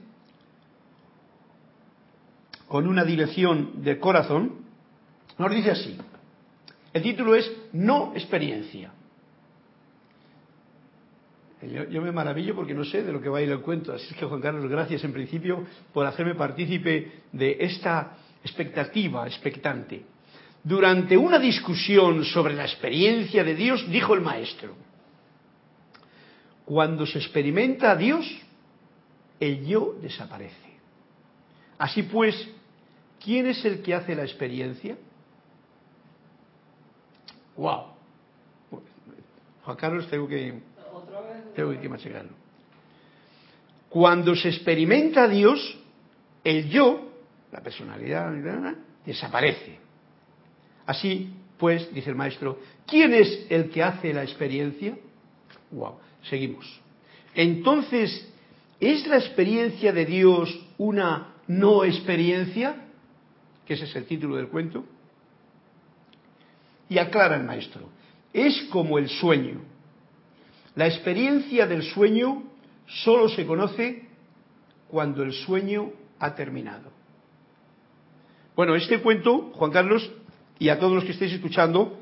con 2.69 2.87
una 2.87 3.05
dirección 3.05 3.83
de 3.83 3.99
corazón, 3.99 4.67
nos 5.39 5.51
dice 5.51 5.71
así. 5.71 5.97
El 6.93 7.03
título 7.03 7.35
es 7.35 7.51
No 7.73 8.13
experiencia. 8.15 8.93
Yo, 11.91 12.03
me 12.03 12.13
maravillo 12.13 12.55
porque 12.55 12.73
no 12.73 12.85
sé 12.85 13.03
de 13.03 13.13
lo 13.13 13.21
que 13.21 13.29
va 13.29 13.39
a 13.39 13.43
ir 13.43 13.51
el 13.51 13.61
cuento. 13.61 13.93
Así 13.93 14.15
que, 14.15 14.27
Juan 14.27 14.41
Carlos, 14.41 14.71
gracias 14.71 15.03
en 15.03 15.13
principio 15.13 15.65
por 15.93 16.07
hacerme 16.07 16.35
partícipe 16.37 17.23
de 17.33 17.57
esta 17.61 18.17
expectativa 18.45 19.27
expectante. 19.27 20.05
Durante 20.63 21.17
una 21.17 21.39
discusión 21.39 22.25
sobre 22.25 22.55
la 22.55 22.65
experiencia 22.65 23.43
de 23.43 23.55
Dios, 23.55 23.89
dijo 23.91 24.15
el 24.15 24.21
maestro, 24.21 24.77
cuando 26.65 27.07
se 27.07 27.19
experimenta 27.19 27.93
a 27.93 27.97
Dios, 27.97 28.25
el 29.41 29.67
yo 29.67 29.97
desaparece. 30.01 30.78
Así 31.79 32.03
pues, 32.03 32.35
¿quién 33.23 33.47
es 33.47 33.65
el 33.65 33.83
que 33.83 33.95
hace 33.95 34.15
la 34.15 34.25
experiencia? 34.25 34.97
¡Wow! 37.57 37.85
Juan 39.65 39.77
Carlos, 39.77 40.09
tengo 40.09 40.27
que, 40.27 40.61
tengo 41.55 41.81
que 41.81 41.89
machacarlo. 41.89 42.33
Cuando 43.89 44.35
se 44.35 44.49
experimenta 44.49 45.25
a 45.25 45.29
Dios, 45.29 45.79
el 46.45 46.69
yo, 46.69 47.11
la 47.53 47.61
personalidad, 47.61 48.33
desaparece. 49.05 49.79
Así 50.87 51.31
pues, 51.59 51.93
dice 51.93 52.11
el 52.11 52.17
maestro, 52.17 52.59
¿quién 52.87 53.13
es 53.13 53.47
el 53.51 53.71
que 53.71 53.83
hace 53.83 54.13
la 54.13 54.23
experiencia? 54.23 54.97
Wow, 55.71 55.97
seguimos. 56.23 56.81
Entonces, 57.35 58.27
¿es 58.81 59.07
la 59.07 59.17
experiencia 59.17 59.93
de 59.93 60.07
Dios 60.07 60.59
una 60.79 61.35
no 61.49 61.85
experiencia? 61.85 62.77
Que 63.67 63.75
ese 63.75 63.85
es 63.85 63.97
el 63.97 64.05
título 64.07 64.37
del 64.37 64.49
cuento. 64.49 64.85
Y 66.89 66.99
aclara 66.99 67.37
el 67.37 67.45
maestro, 67.45 67.89
es 68.33 68.63
como 68.71 68.99
el 68.99 69.09
sueño. 69.09 69.61
La 70.75 70.87
experiencia 70.87 71.67
del 71.67 71.83
sueño 71.83 72.45
solo 72.87 73.29
se 73.29 73.45
conoce 73.45 74.07
cuando 74.89 75.23
el 75.23 75.33
sueño 75.33 75.91
ha 76.19 76.35
terminado. 76.35 76.91
Bueno, 78.57 78.75
este 78.75 79.01
cuento, 79.01 79.53
Juan 79.55 79.71
Carlos, 79.71 80.11
y 80.59 80.69
a 80.69 80.79
todos 80.79 80.95
los 80.95 81.05
que 81.05 81.13
estéis 81.13 81.33
escuchando, 81.33 81.99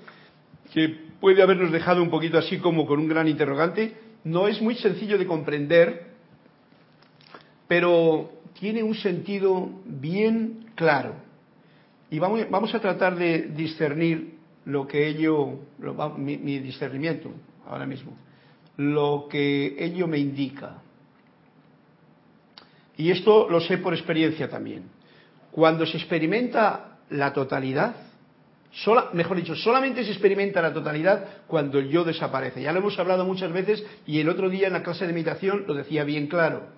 que 0.73 0.89
puede 1.21 1.43
habernos 1.43 1.73
dejado 1.73 2.03
un 2.03 2.11
poquito 2.11 2.39
así 2.39 2.59
como 2.59 2.87
con 2.87 3.01
un 3.01 3.09
gran 3.09 3.29
interrogante, 3.29 3.97
no 4.25 4.49
es 4.49 4.61
muy 4.61 4.75
sencillo 4.77 5.19
de 5.19 5.27
comprender, 5.27 6.07
pero 7.69 8.36
tiene 8.59 8.83
un 8.83 8.95
sentido 8.95 9.69
bien 9.85 10.67
claro. 10.75 11.15
Y 12.11 12.19
vamos, 12.19 12.75
a 12.75 12.81
tratar 12.81 13.17
de 13.17 13.43
discernir 13.49 14.37
lo 14.65 14.87
que 14.87 15.09
ello, 15.09 15.61
mi, 16.17 16.39
mi 16.39 16.59
discernimiento 16.59 17.31
ahora 17.67 17.87
mismo, 17.87 18.17
lo 18.77 19.27
que 19.29 19.77
ello 19.79 20.07
me 20.07 20.19
indica. 20.19 20.83
Y 22.97 23.11
esto 23.11 23.49
lo 23.51 23.61
sé 23.61 23.79
por 23.79 23.93
experiencia 23.93 24.49
también. 24.49 24.85
Cuando 25.51 25.85
se 25.85 25.97
experimenta 25.97 26.99
la 27.11 27.33
totalidad, 27.33 27.97
mejor 29.13 29.37
dicho, 29.37 29.55
solamente 29.55 30.05
se 30.05 30.11
experimenta 30.11 30.61
la 30.61 30.73
totalidad 30.73 31.25
cuando 31.47 31.79
el 31.79 31.89
yo 31.89 32.05
desaparece. 32.05 32.63
Ya 32.63 32.73
lo 32.73 32.79
hemos 32.79 32.99
hablado 32.99 33.25
muchas 33.25 33.53
veces 33.53 33.85
y 34.07 34.21
el 34.21 34.29
otro 34.29 34.49
día 34.49 34.67
en 34.67 34.75
la 34.75 34.83
clase 34.83 35.07
de 35.07 35.13
meditación 35.13 35.65
lo 35.67 35.75
decía 35.75 36.05
bien 36.05 36.27
claro. 36.27 36.69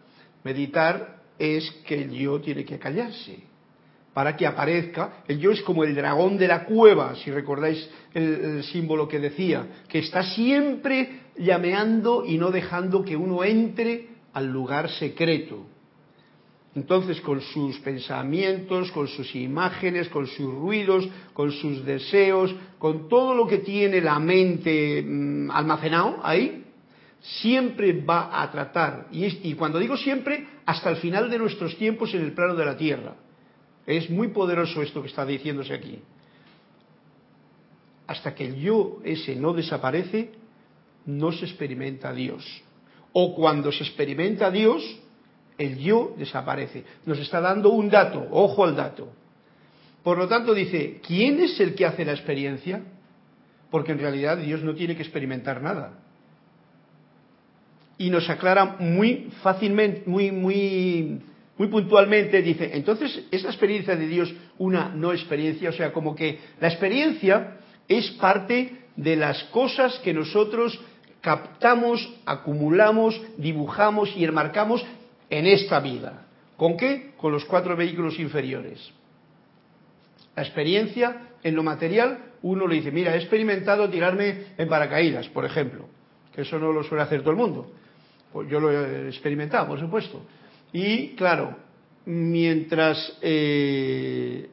Meditar 0.45 1.18
es 1.39 1.71
que 1.87 2.03
el 2.03 2.11
yo 2.11 2.41
tiene 2.41 2.65
que 2.65 2.79
callarse 2.79 3.39
para 4.13 4.37
que 4.37 4.47
aparezca. 4.47 5.23
El 5.29 5.39
yo 5.39 5.53
es 5.53 5.63
como 5.63 5.85
el 5.85 5.95
dragón 5.95 6.39
de 6.39 6.49
la 6.49 6.65
cueva, 6.65 7.15
si 7.17 7.31
recordáis 7.31 7.89
el 8.15 8.65
símbolo 8.65 9.07
que 9.07 9.21
decía, 9.21 9.85
que 9.89 10.01
está 10.01 10.23
siempre 10.23 11.21
llameando 11.37 12.25
y 12.25 12.37
no 12.37 12.51
dejando 12.51 13.05
que 13.05 13.17
uno 13.17 13.45
entre 13.45 14.09
al 14.33 14.53
lugar 14.53 14.91
secreto. 14.91 15.67
Entonces, 16.75 17.21
con 17.21 17.41
sus 17.41 17.79
pensamientos, 17.81 18.93
con 18.93 19.09
sus 19.09 19.35
imágenes, 19.35 20.09
con 20.09 20.27
sus 20.27 20.53
ruidos, 20.55 21.09
con 21.33 21.51
sus 21.51 21.85
deseos, 21.85 22.55
con 22.79 23.09
todo 23.09 23.35
lo 23.35 23.47
que 23.47 23.59
tiene 23.59 24.01
la 24.01 24.19
mente 24.19 25.03
mm, 25.03 25.51
almacenado 25.51 26.21
ahí, 26.23 26.65
siempre 27.21 27.93
va 27.93 28.43
a 28.43 28.51
tratar, 28.51 29.09
y, 29.11 29.55
cuando 29.55 29.79
digo 29.79 29.97
siempre, 29.97 30.47
hasta 30.65 30.91
el 30.91 30.97
final 30.97 31.31
de 31.31 31.39
nuestros 31.39 31.77
tiempos 31.77 32.15
en 32.15 32.23
el 32.23 32.33
plano 32.33 32.55
de 32.55 32.65
la 32.65 32.77
Tierra. 32.77 33.15
Es 33.87 34.09
muy 34.11 34.29
poderoso 34.29 34.83
esto 34.83 35.03
que 35.03 35.09
está 35.09 35.25
diciéndose 35.25 35.75
aquí. 35.75 35.99
Hasta 38.07 38.35
que 38.35 38.47
el 38.47 38.57
yo 38.57 38.99
ese 39.05 39.35
no 39.35 39.53
desaparece, 39.53 40.33
no 41.07 41.33
se 41.33 41.47
experimenta 41.47 42.11
a 42.11 42.13
Dios. 42.13 42.45
O 43.13 43.35
cuando 43.35 43.73
se 43.73 43.85
experimenta 43.85 44.47
a 44.47 44.51
Dios, 44.51 44.83
el 45.57 45.79
yo 45.79 46.15
desaparece. 46.17 46.85
Nos 47.05 47.19
está 47.19 47.41
dando 47.41 47.71
un 47.71 47.89
dato, 47.91 48.27
ojo 48.31 48.65
al 48.65 48.77
dato. 48.77 49.09
Por 50.03 50.19
lo 50.19 50.29
tanto 50.29 50.55
dice, 50.55 51.01
¿quién 51.07 51.41
es 51.41 51.59
el 51.61 51.75
que 51.75 51.85
hace 51.85 52.05
la 52.05 52.13
experiencia? 52.13 52.83
Porque 53.71 53.93
en 53.93 53.99
realidad 53.99 54.39
Dios 54.39 54.63
no 54.63 54.75
tiene 54.75 54.97
que 54.97 55.03
experimentar 55.03 55.61
nada. 55.61 55.99
Y 57.99 58.11
nos 58.11 58.31
aclara 58.31 58.77
muy 58.79 59.31
fácilmente, 59.43 60.05
muy, 60.07 60.31
muy, 60.31 61.21
muy 61.59 61.69
puntualmente, 61.69 62.41
dice, 62.41 62.71
entonces, 62.75 63.25
¿es 63.31 63.43
la 63.43 63.51
experiencia 63.51 63.97
de 63.97 64.07
Dios 64.07 64.33
una 64.59 64.89
no 64.91 65.13
experiencia? 65.13 65.71
O 65.71 65.73
sea, 65.73 65.93
como 65.93 66.15
que 66.15 66.39
la 66.61 66.69
experiencia 66.69 67.59
es 67.89 68.11
parte 68.13 68.79
de 68.95 69.17
las 69.17 69.43
cosas 69.45 69.99
que 69.99 70.15
nosotros 70.15 70.81
captamos, 71.21 72.09
acumulamos, 72.25 73.21
dibujamos 73.37 74.15
y 74.17 74.25
enmarcamos 74.25 74.85
en 75.31 75.47
esta 75.47 75.81
vida. 75.81 76.27
¿Con 76.57 76.77
qué? 76.77 77.13
Con 77.17 77.33
los 77.33 77.45
cuatro 77.45 77.77
vehículos 77.77 78.19
inferiores. 78.19 78.93
La 80.37 80.43
experiencia 80.43 81.31
en 81.43 81.55
lo 81.55 81.63
material, 81.63 82.19
uno 82.43 82.67
le 82.67 82.77
dice, 82.77 82.93
mira, 82.93 83.15
he 83.15 83.19
experimentado 83.19 83.89
tirarme 83.89 84.47
en 84.57 84.69
paracaídas, 84.69 85.29
por 85.29 85.45
ejemplo, 85.45 85.89
que 86.35 86.43
eso 86.43 86.59
no 86.59 86.73
lo 86.73 86.85
suele 86.85 87.03
hacer 87.03 87.21
todo 87.21 87.33
el 87.33 87.37
mundo. 87.37 87.73
Pues 88.33 88.49
yo 88.49 88.61
lo 88.61 88.71
he 88.71 89.09
experimentado, 89.09 89.69
por 89.69 89.81
supuesto. 89.81 90.23
Y 90.73 91.11
claro, 91.11 91.57
mientras 92.05 93.19
eh, 93.23 94.49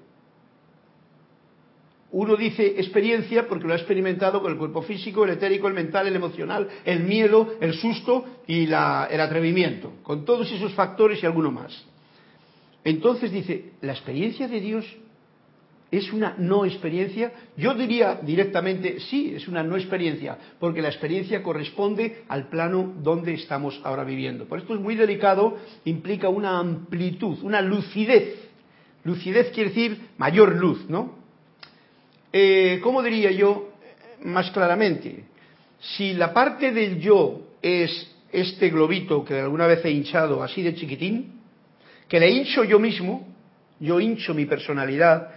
uno 2.12 2.38
dice 2.38 2.66
experiencia 2.78 3.48
porque 3.48 3.68
lo 3.68 3.74
ha 3.74 3.78
experimentado 3.78 4.42
con 4.42 4.52
el 4.52 4.58
cuerpo 4.58 4.82
físico, 4.82 5.26
el 5.26 5.32
etérico, 5.32 5.68
el 5.68 5.74
mental, 5.74 6.08
el 6.08 6.16
emocional, 6.16 6.70
el 6.86 7.02
miedo, 7.02 7.56
el 7.60 7.74
susto 7.74 8.26
y 8.48 8.64
el 8.64 8.74
atrevimiento, 8.74 9.92
con 10.04 10.24
todos 10.24 10.50
esos 10.52 10.74
factores 10.74 11.22
y 11.22 11.26
alguno 11.26 11.52
más. 11.52 11.86
Entonces 12.86 13.32
dice, 13.32 13.74
la 13.82 13.92
experiencia 13.92 14.48
de 14.48 14.62
Dios 14.62 14.86
es 15.92 16.12
una 16.12 16.36
no 16.38 16.66
experiencia. 16.66 17.32
Yo 17.58 17.74
diría 17.74 18.20
directamente, 18.22 19.00
sí, 19.00 19.34
es 19.36 19.48
una 19.48 19.64
no 19.64 19.78
experiencia, 19.78 20.38
porque 20.60 20.82
la 20.82 20.90
experiencia 20.90 21.44
corresponde 21.44 22.24
al 22.28 22.50
plano 22.50 22.94
donde 23.02 23.34
estamos 23.34 23.80
ahora 23.84 24.04
viviendo. 24.04 24.46
Por 24.46 24.60
esto 24.60 24.74
es 24.76 24.82
muy 24.82 24.96
delicado, 24.96 25.58
implica 25.86 26.30
una 26.30 26.60
amplitud, 26.60 27.40
una 27.44 27.62
lucidez. 27.62 28.36
Lucidez 29.04 29.52
quiere 29.52 29.70
decir 29.70 30.00
mayor 30.18 30.56
luz, 30.56 30.90
¿no? 30.90 31.16
Eh, 32.34 32.80
¿cómo 32.84 33.02
diría 33.02 33.32
yo 33.32 33.70
más 34.24 34.52
claramente? 34.52 35.26
Si 35.80 36.14
la 36.14 36.34
parte 36.34 36.72
del 36.72 37.00
yo 37.00 37.42
es 37.62 38.12
este 38.32 38.70
globito 38.70 39.24
que 39.24 39.40
alguna 39.40 39.68
vez 39.68 39.86
he 39.86 39.92
hinchado 39.92 40.44
así 40.44 40.62
de 40.62 40.76
chiquitín, 40.76 41.40
que 42.08 42.20
le 42.20 42.30
hincho 42.30 42.64
yo 42.64 42.80
mismo, 42.80 43.28
yo 43.80 44.00
hincho 44.00 44.34
mi 44.34 44.46
personalidad, 44.46 45.30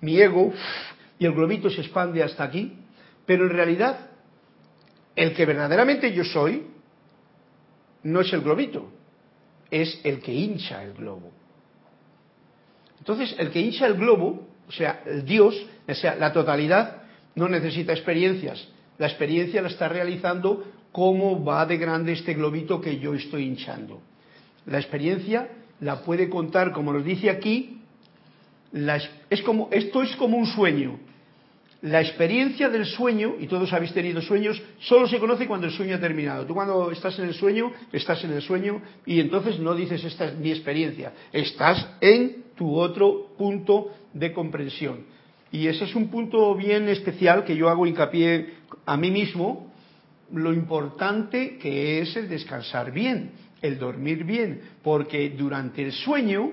mi 0.00 0.20
ego, 0.20 0.52
y 1.18 1.26
el 1.26 1.32
globito 1.32 1.68
se 1.70 1.82
expande 1.82 2.22
hasta 2.22 2.44
aquí, 2.44 2.72
pero 3.26 3.44
en 3.44 3.50
realidad 3.50 4.10
el 5.14 5.34
que 5.34 5.44
verdaderamente 5.44 6.12
yo 6.12 6.24
soy 6.24 6.66
no 8.02 8.20
es 8.20 8.32
el 8.32 8.40
globito, 8.40 8.90
es 9.70 10.00
el 10.04 10.20
que 10.20 10.32
hincha 10.32 10.82
el 10.82 10.94
globo. 10.94 11.30
Entonces, 12.98 13.34
el 13.38 13.50
que 13.50 13.60
hincha 13.60 13.86
el 13.86 13.94
globo, 13.94 14.48
o 14.68 14.72
sea, 14.72 15.02
el 15.06 15.24
Dios, 15.24 15.54
o 15.86 15.94
sea, 15.94 16.14
la 16.16 16.32
totalidad, 16.32 17.02
no 17.34 17.48
necesita 17.48 17.92
experiencias. 17.92 18.68
La 18.98 19.06
experiencia 19.06 19.62
la 19.62 19.68
está 19.68 19.88
realizando 19.88 20.64
cómo 20.92 21.42
va 21.44 21.64
de 21.66 21.78
grande 21.78 22.12
este 22.12 22.34
globito 22.34 22.80
que 22.80 22.98
yo 22.98 23.14
estoy 23.14 23.44
hinchando. 23.44 24.02
La 24.66 24.78
experiencia 24.78 25.48
la 25.80 26.02
puede 26.02 26.28
contar, 26.28 26.72
como 26.72 26.92
nos 26.92 27.04
dice 27.04 27.30
aquí, 27.30 27.82
es 29.30 29.40
como, 29.42 29.68
esto 29.70 30.02
es 30.02 30.14
como 30.16 30.36
un 30.36 30.46
sueño. 30.46 30.98
La 31.82 32.02
experiencia 32.02 32.68
del 32.68 32.84
sueño, 32.84 33.36
y 33.40 33.46
todos 33.46 33.72
habéis 33.72 33.94
tenido 33.94 34.20
sueños, 34.20 34.60
solo 34.80 35.08
se 35.08 35.18
conoce 35.18 35.46
cuando 35.46 35.66
el 35.66 35.72
sueño 35.72 35.96
ha 35.96 36.00
terminado. 36.00 36.44
Tú 36.44 36.52
cuando 36.52 36.90
estás 36.90 37.18
en 37.18 37.26
el 37.26 37.34
sueño, 37.34 37.72
estás 37.90 38.22
en 38.24 38.32
el 38.32 38.42
sueño 38.42 38.82
y 39.06 39.18
entonces 39.20 39.58
no 39.58 39.74
dices 39.74 40.04
esta 40.04 40.26
es 40.26 40.36
mi 40.36 40.50
experiencia, 40.50 41.14
estás 41.32 41.96
en 42.02 42.44
tu 42.54 42.76
otro 42.76 43.28
punto 43.38 43.92
de 44.12 44.30
comprensión. 44.32 45.06
Y 45.52 45.68
ese 45.68 45.84
es 45.84 45.94
un 45.94 46.08
punto 46.08 46.54
bien 46.54 46.86
especial 46.88 47.44
que 47.44 47.56
yo 47.56 47.70
hago 47.70 47.86
hincapié 47.86 48.54
a 48.84 48.98
mí 48.98 49.10
mismo, 49.10 49.72
lo 50.32 50.52
importante 50.52 51.56
que 51.56 52.00
es 52.00 52.14
el 52.14 52.28
descansar 52.28 52.92
bien, 52.92 53.30
el 53.62 53.78
dormir 53.78 54.24
bien, 54.24 54.60
porque 54.82 55.30
durante 55.30 55.82
el 55.82 55.92
sueño 55.92 56.50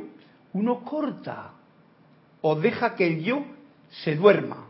uno 0.54 0.84
corta 0.86 1.57
o 2.50 2.56
deja 2.56 2.96
que 2.96 3.06
el 3.06 3.24
yo 3.24 3.44
se 4.04 4.16
duerma, 4.16 4.70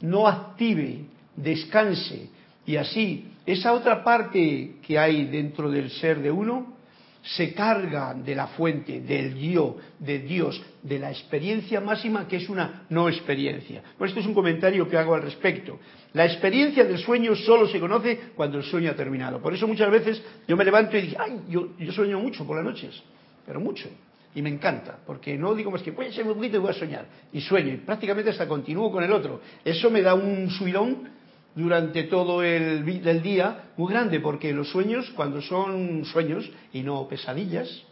no 0.00 0.28
active, 0.28 1.06
descanse, 1.34 2.28
y 2.64 2.76
así 2.76 3.32
esa 3.44 3.72
otra 3.72 4.04
parte 4.04 4.76
que 4.86 4.96
hay 4.96 5.24
dentro 5.24 5.68
del 5.68 5.90
ser 5.90 6.20
de 6.20 6.30
uno 6.30 6.76
se 7.22 7.52
carga 7.52 8.14
de 8.14 8.36
la 8.36 8.46
fuente, 8.46 9.00
del 9.00 9.34
yo, 9.34 9.76
de 9.98 10.20
Dios, 10.20 10.62
de 10.84 11.00
la 11.00 11.10
experiencia 11.10 11.80
máxima 11.80 12.28
que 12.28 12.36
es 12.36 12.48
una 12.48 12.86
no 12.90 13.08
experiencia. 13.08 13.82
Pues 13.98 14.10
esto 14.10 14.20
es 14.20 14.26
un 14.26 14.34
comentario 14.34 14.88
que 14.88 14.96
hago 14.96 15.16
al 15.16 15.22
respecto. 15.22 15.80
La 16.12 16.26
experiencia 16.26 16.84
del 16.84 16.98
sueño 16.98 17.34
solo 17.34 17.66
se 17.66 17.80
conoce 17.80 18.30
cuando 18.36 18.58
el 18.58 18.64
sueño 18.64 18.92
ha 18.92 18.94
terminado. 18.94 19.42
Por 19.42 19.52
eso 19.52 19.66
muchas 19.66 19.90
veces 19.90 20.22
yo 20.46 20.56
me 20.56 20.64
levanto 20.64 20.96
y 20.96 21.02
digo, 21.02 21.16
ay, 21.18 21.40
yo, 21.48 21.92
sueño 21.92 22.20
mucho 22.20 22.46
por 22.46 22.54
las 22.54 22.64
noches, 22.64 23.02
pero 23.44 23.58
mucho. 23.58 23.88
Y 24.36 24.42
me 24.42 24.50
encanta, 24.50 24.98
porque 25.06 25.38
no 25.38 25.54
digo 25.54 25.70
más 25.70 25.80
que 25.80 25.92
puede 25.92 26.12
ser 26.12 26.26
un 26.26 26.34
poquito 26.34 26.58
y 26.58 26.60
voy 26.60 26.70
a 26.70 26.74
soñar. 26.74 27.06
Y 27.32 27.40
sueño, 27.40 27.72
y 27.72 27.78
prácticamente 27.78 28.30
hasta 28.30 28.46
continúo 28.46 28.92
con 28.92 29.02
el 29.02 29.10
otro. 29.10 29.40
Eso 29.64 29.90
me 29.90 30.02
da 30.02 30.12
un 30.12 30.50
subidón 30.50 31.08
durante 31.54 32.02
todo 32.02 32.42
el, 32.42 32.84
día 33.22 33.70
muy 33.78 33.90
grande, 33.90 34.20
porque 34.20 34.52
los 34.52 34.68
sueños, 34.68 35.10
cuando 35.16 35.40
son 35.40 36.04
sueños 36.04 36.50
y 36.74 36.82
no 36.82 37.08
pesadillas, 37.08 37.82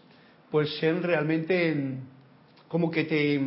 pues 0.50 0.68
son 0.78 1.02
realmente 1.02 1.96
como 2.68 2.90
que 2.90 3.04
te 3.04 3.40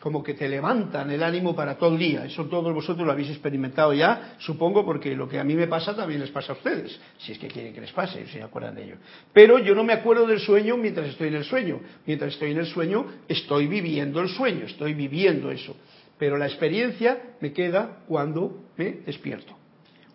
como 0.00 0.22
que 0.22 0.34
te 0.34 0.48
levantan 0.48 1.10
el 1.10 1.22
ánimo 1.22 1.54
para 1.54 1.76
todo 1.76 1.92
el 1.92 1.98
día. 1.98 2.24
Eso 2.24 2.46
todos 2.46 2.72
vosotros 2.74 3.06
lo 3.06 3.12
habéis 3.12 3.30
experimentado 3.30 3.92
ya, 3.92 4.36
supongo, 4.38 4.84
porque 4.84 5.14
lo 5.14 5.28
que 5.28 5.38
a 5.38 5.44
mí 5.44 5.54
me 5.54 5.66
pasa 5.66 5.94
también 5.94 6.20
les 6.20 6.30
pasa 6.30 6.52
a 6.52 6.56
ustedes, 6.56 6.98
si 7.18 7.32
es 7.32 7.38
que 7.38 7.48
quieren 7.48 7.72
que 7.72 7.80
les 7.80 7.92
pase, 7.92 8.26
si 8.26 8.32
se 8.32 8.42
acuerdan 8.42 8.74
de 8.74 8.84
ello. 8.84 8.96
Pero 9.32 9.58
yo 9.58 9.74
no 9.74 9.84
me 9.84 9.92
acuerdo 9.92 10.26
del 10.26 10.40
sueño 10.40 10.76
mientras 10.76 11.08
estoy 11.08 11.28
en 11.28 11.36
el 11.36 11.44
sueño. 11.44 11.80
Mientras 12.06 12.32
estoy 12.32 12.52
en 12.52 12.58
el 12.58 12.66
sueño, 12.66 13.06
estoy 13.28 13.66
viviendo 13.66 14.20
el 14.20 14.28
sueño, 14.28 14.66
estoy 14.66 14.94
viviendo 14.94 15.50
eso 15.50 15.76
pero 16.18 16.36
la 16.36 16.46
experiencia 16.46 17.36
me 17.40 17.52
queda 17.52 17.98
cuando 18.06 18.64
me 18.76 18.92
despierto, 19.04 19.54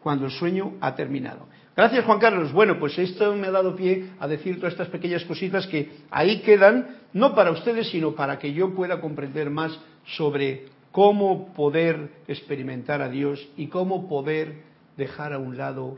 cuando 0.02 0.26
el 0.26 0.32
sueño 0.32 0.78
ha 0.82 0.96
terminado. 0.96 1.48
Gracias 1.76 2.06
Juan 2.06 2.20
Carlos. 2.20 2.52
Bueno, 2.52 2.78
pues 2.80 2.98
esto 2.98 3.36
me 3.36 3.48
ha 3.48 3.52
dado 3.52 3.76
pie 3.76 4.10
a 4.20 4.28
decir 4.28 4.58
todas 4.58 4.74
estas 4.74 4.90
pequeñas 4.90 5.24
cositas 5.26 5.66
que 5.68 5.90
ahí 6.12 6.42
quedan, 6.42 6.98
no 7.14 7.34
para 7.34 7.52
ustedes, 7.52 7.90
sino 7.90 8.16
para 8.16 8.38
que 8.38 8.54
yo 8.54 8.74
pueda 8.74 9.00
comprender 9.00 9.50
más 9.50 9.80
sobre 10.18 10.66
cómo 10.92 11.54
poder 11.54 12.10
experimentar 12.28 13.02
a 13.02 13.10
Dios 13.10 13.48
y 13.56 13.68
cómo 13.68 14.08
poder 14.10 14.64
dejar 14.98 15.34
a 15.34 15.38
un 15.38 15.58
lado 15.58 15.98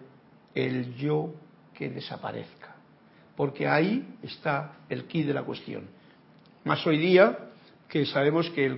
el 0.54 0.96
yo 0.96 1.34
que 1.74 1.90
desaparezca. 1.90 2.76
Porque 3.36 3.68
ahí 3.68 4.06
está 4.22 4.74
el 4.90 5.06
quid 5.06 5.28
de 5.28 5.34
la 5.34 5.44
cuestión. 5.44 5.86
Más 6.64 6.86
hoy 6.86 6.98
día, 6.98 7.38
que 7.92 8.06
sabemos 8.06 8.50
que 8.52 8.70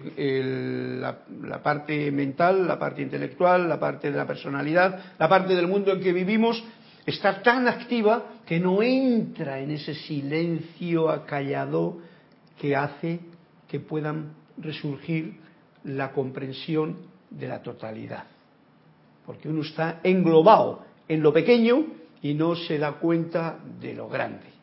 la, 1.00 1.62
parte 1.62 2.12
mental, 2.12 2.68
la 2.68 2.80
parte 2.80 3.02
intelectual, 3.02 3.68
la 3.68 3.80
parte 3.80 4.10
de 4.10 4.18
la 4.18 4.26
personalidad, 4.26 5.00
la 5.20 5.30
parte 5.30 5.56
del 5.56 5.68
mundo 5.68 5.92
en 5.92 6.02
que 6.02 6.14
vivimos, 6.14 6.64
está 7.06 7.42
tan 7.42 7.68
activa 7.68 8.40
que 8.46 8.60
no 8.60 8.82
entra 8.82 9.60
en 9.60 9.72
ese 9.72 9.94
silencio 9.94 11.10
acallado 11.10 12.00
que 12.60 12.76
hace 12.76 13.20
que 13.68 13.80
puedan 13.80 14.34
resurgir 14.58 15.38
la 15.84 16.12
comprensión 16.12 16.98
de 17.30 17.48
la 17.48 17.62
totalidad. 17.62 18.26
Porque 19.26 19.50
uno 19.50 19.62
está 19.62 20.00
englobado 20.04 20.86
en 21.08 21.22
lo 21.22 21.34
pequeño 21.34 21.86
y 22.22 22.34
no 22.34 22.56
se 22.56 22.78
da 22.78 22.94
cuenta 22.94 23.60
de 23.80 23.94
lo 23.94 24.08
grande. 24.08 24.54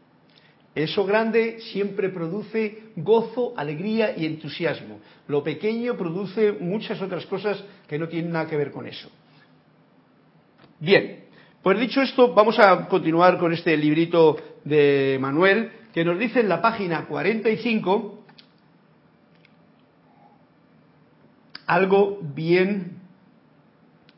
Eso 0.75 1.05
grande 1.05 1.59
siempre 1.73 2.11
produce 2.11 2.93
gozo, 2.97 3.53
alegría 3.57 4.17
y 4.17 4.25
entusiasmo. 4.25 5.01
Lo 5.27 5.43
pequeño 5.43 5.97
produce 5.97 6.53
muchas 6.53 7.03
otras 7.03 7.27
cosas 7.27 7.63
que 7.89 7.99
no 7.99 8.09
tienen 8.09 8.33
nada 8.33 8.47
que 8.47 8.57
ver 8.57 8.71
con 8.71 8.87
eso. 8.87 9.11
Bien, 10.79 11.20
pues 11.63 11.79
dicho 11.79 12.01
esto, 12.01 12.33
vamos 12.33 12.59
a 12.59 12.89
continuar 12.89 13.39
con 13.39 13.53
este 13.53 13.77
librito 13.77 14.39
de 14.65 15.19
Manuel, 15.21 15.71
que 15.93 16.07
nos 16.07 16.19
dice 16.19 16.41
en 16.41 16.49
la 16.49 16.63
página 16.63 17.05
45 17.05 18.25
algo 21.67 22.19
bien 22.23 22.99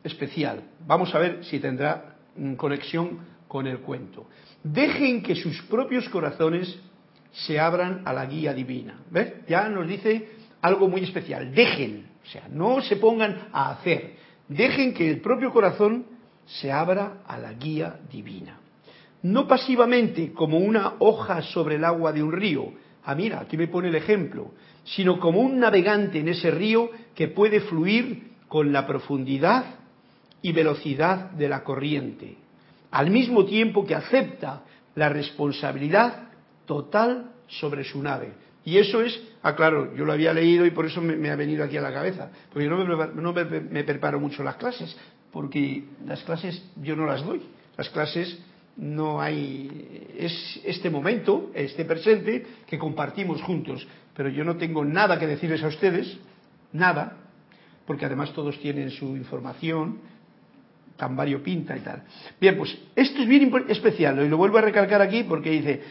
especial. 0.05 0.63
Vamos 0.87 1.13
a 1.17 1.19
ver 1.19 1.45
si 1.45 1.59
tendrá 1.59 2.15
conexión 2.57 3.19
con 3.49 3.67
el 3.67 3.81
cuento. 3.81 4.29
Dejen 4.63 5.21
que 5.21 5.35
sus 5.35 5.63
propios 5.63 6.09
corazones 6.11 6.79
se 7.33 7.59
abran 7.59 8.03
a 8.05 8.13
la 8.13 8.25
guía 8.27 8.55
divina. 8.55 9.01
¿Ves? 9.11 9.33
Ya 9.49 9.69
nos 9.69 9.89
dice 9.89 10.29
algo 10.61 10.89
muy 10.89 11.03
especial. 11.03 11.53
Dejen, 11.53 12.07
o 12.23 12.27
sea, 12.29 12.45
no 12.49 12.81
se 12.83 12.95
pongan 12.97 13.49
a 13.53 13.73
hacer. 13.73 14.15
Dejen 14.47 14.95
que 14.95 15.11
el 15.11 15.21
propio 15.21 15.51
corazón 15.51 16.12
se 16.47 16.73
abra 16.73 17.23
a 17.27 17.39
la 17.39 17.53
guía 17.55 18.01
divina. 18.11 18.59
No 19.23 19.47
pasivamente 19.47 20.33
como 20.33 20.59
una 20.59 20.95
hoja 20.99 21.43
sobre 21.43 21.77
el 21.77 21.85
agua 21.85 22.13
de 22.13 22.23
un 22.23 22.33
río. 22.33 22.73
Ah, 23.05 23.15
mira, 23.15 23.41
aquí 23.41 23.57
me 23.57 23.69
pone 23.69 23.89
el 23.89 23.95
ejemplo. 23.95 24.53
Sino 24.85 25.21
como 25.21 25.41
un 25.41 25.61
navegante 25.61 26.19
en 26.19 26.29
ese 26.29 26.51
río 26.51 26.91
que 27.15 27.29
puede 27.29 27.61
fluir 27.61 28.33
con 28.49 28.73
la 28.73 28.87
profundidad 28.87 29.65
y 30.43 30.53
velocidad 30.53 31.31
de 31.31 31.49
la 31.49 31.63
corriente 31.63 32.43
al 32.93 33.11
mismo 33.11 33.45
tiempo 33.45 33.85
que 33.85 33.95
acepta 33.95 34.63
la 34.95 35.09
responsabilidad 35.09 36.29
total 36.67 37.33
sobre 37.49 37.85
su 37.85 38.01
nave. 38.03 38.35
Y 38.65 38.79
eso 38.79 39.03
es, 39.03 39.21
ah, 39.43 39.57
claro, 39.57 39.97
yo 39.97 40.05
lo 40.05 40.13
había 40.13 40.33
leído 40.33 40.65
y 40.65 40.71
por 40.71 40.87
eso 40.87 41.01
me, 41.01 41.31
ha 41.31 41.37
venido 41.37 41.65
aquí 41.65 41.77
a 41.77 41.81
la 41.81 41.93
cabeza, 41.93 42.31
porque 42.53 42.69
yo 42.69 42.71
no, 42.71 43.33
me, 43.33 43.85
preparo 43.85 44.21
mucho 44.21 44.45
las 44.45 44.57
clases, 44.57 44.97
porque 45.33 45.85
las 46.07 46.23
clases 46.23 46.63
yo 46.77 46.95
no 46.95 47.07
las 47.07 47.25
doy, 47.25 47.43
las 47.77 47.89
clases 47.89 48.39
no 48.77 49.21
hay, 49.21 50.09
es 50.17 50.61
este 50.65 50.91
momento, 50.91 51.51
este 51.55 51.85
presente 51.85 52.47
que 52.67 52.79
compartimos 52.79 53.43
juntos, 53.43 53.87
pero 54.15 54.29
yo 54.29 54.45
no 54.45 54.57
tengo 54.57 54.85
nada 54.85 55.19
que 55.19 55.27
decirles 55.27 55.63
a 55.63 55.69
ustedes, 55.69 56.19
nada, 56.73 57.17
porque 57.87 58.07
además 58.07 58.33
todos 58.33 58.59
tienen 58.61 58.91
su 58.91 59.17
información, 59.17 59.99
tan 60.97 61.17
variopinta 61.17 61.77
y 61.77 61.81
tal. 61.81 62.03
Bien, 62.41 62.57
pues 62.57 62.79
esto 62.95 63.23
es 63.23 63.29
bien 63.29 63.53
especial, 63.69 64.25
y 64.25 64.29
lo 64.29 64.37
vuelvo 64.37 64.59
a 64.59 64.63
recalcar 64.63 65.01
aquí 65.01 65.25
porque 65.25 65.51
dice, 65.51 65.83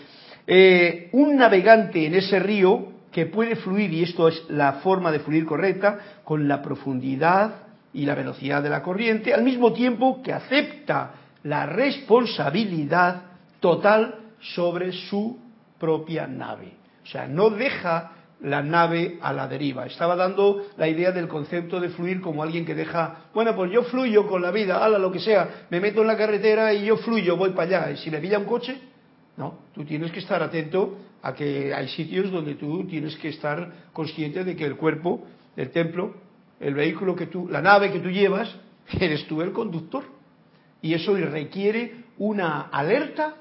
eh, 0.47 1.10
un 1.13 1.36
navegante 1.36 2.06
en 2.06 2.15
ese 2.15 2.39
río 2.39 2.89
que 3.12 3.25
puede 3.25 3.56
fluir, 3.58 3.91
y 3.91 4.04
esto 4.04 4.27
es 4.27 4.43
la 4.49 4.73
forma 4.73 5.12
de 5.12 5.19
fluir 5.19 5.45
correcta, 5.45 6.21
con 6.23 6.47
la 6.47 6.62
profundidad 6.62 7.70
y 7.93 8.06
la 8.06 8.15
velocidad 8.15 8.63
de 8.63 8.69
la 8.69 8.82
corriente, 8.82 9.34
al 9.34 9.43
mismo 9.43 9.73
tiempo 9.73 10.21
que 10.23 10.34
acepta 10.34 11.13
la 11.43 11.65
responsabilidad 11.65 13.23
total 13.60 14.15
sobre 14.39 14.91
su 14.91 15.39
propia 15.80 16.27
nave. 16.27 16.73
O 17.04 17.08
sea, 17.08 17.27
no 17.27 17.49
deja 17.49 18.12
la 18.41 18.63
nave 18.63 19.19
a 19.21 19.34
la 19.34 19.47
deriva. 19.47 19.86
Estaba 19.86 20.15
dando 20.15 20.65
la 20.77 20.88
idea 20.88 21.12
del 21.12 21.27
concepto 21.27 21.80
de 21.80 21.89
fluir 21.89 22.21
como 22.21 22.41
alguien 22.41 22.65
que 22.65 22.73
deja, 22.73 23.25
bueno, 23.34 23.56
pues 23.56 23.71
yo 23.71 23.84
fluyo 23.84 24.27
con 24.27 24.41
la 24.41 24.51
vida, 24.51 24.84
hala 24.84 24.97
lo 24.97 25.12
que 25.12 25.19
sea, 25.19 25.65
me 25.69 25.80
meto 25.80 26.01
en 26.01 26.08
la 26.08 26.17
carretera 26.17 26.73
y 26.73 26.86
yo 26.86 26.97
fluyo, 26.97 27.38
voy 27.38 27.51
para 27.51 27.82
allá. 27.82 27.91
Y 27.91 27.97
si 27.97 28.10
me 28.10 28.19
pilla 28.19 28.39
un 28.39 28.45
coche, 28.45 28.80
no, 29.38 29.60
tú 29.73 29.86
tienes 29.86 30.12
que 30.12 30.19
estar 30.19 30.41
atento 30.41 30.97
a 31.21 31.34
que 31.34 31.73
hay 31.73 31.88
sitios 31.89 32.32
donde 32.32 32.56
tú 32.56 32.86
tienes 32.88 33.15
que 33.17 33.30
estar 33.30 33.71
consciente 33.93 34.43
de 34.43 34.56
que 34.56 34.65
el 34.65 34.75
cuerpo, 34.75 35.23
el 35.56 35.69
templo, 35.69 36.15
el 36.62 36.74
vehículo 36.74 37.15
que 37.15 37.28
tú, 37.28 37.50
la 37.50 37.62
nave 37.62 37.91
que 37.91 38.00
tú 38.00 38.10
llevas, 38.10 38.56
eres 39.00 39.28
tú 39.28 39.41
el 39.41 39.52
conductor. 39.52 40.04
Y 40.82 40.93
eso 40.93 41.15
requiere 41.15 42.06
una 42.17 42.62
alerta 42.62 43.36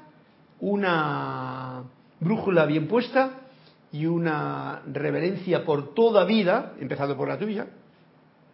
una 0.61 1.83
brújula 2.21 2.67
bien 2.67 2.87
puesta 2.87 3.41
y 3.93 4.07
una 4.07 4.83
reverencia 4.93 5.65
por 5.65 5.95
toda 5.95 6.25
vida, 6.25 6.75
empezando 6.79 7.17
por 7.17 7.29
la 7.29 7.39
tuya, 7.39 7.67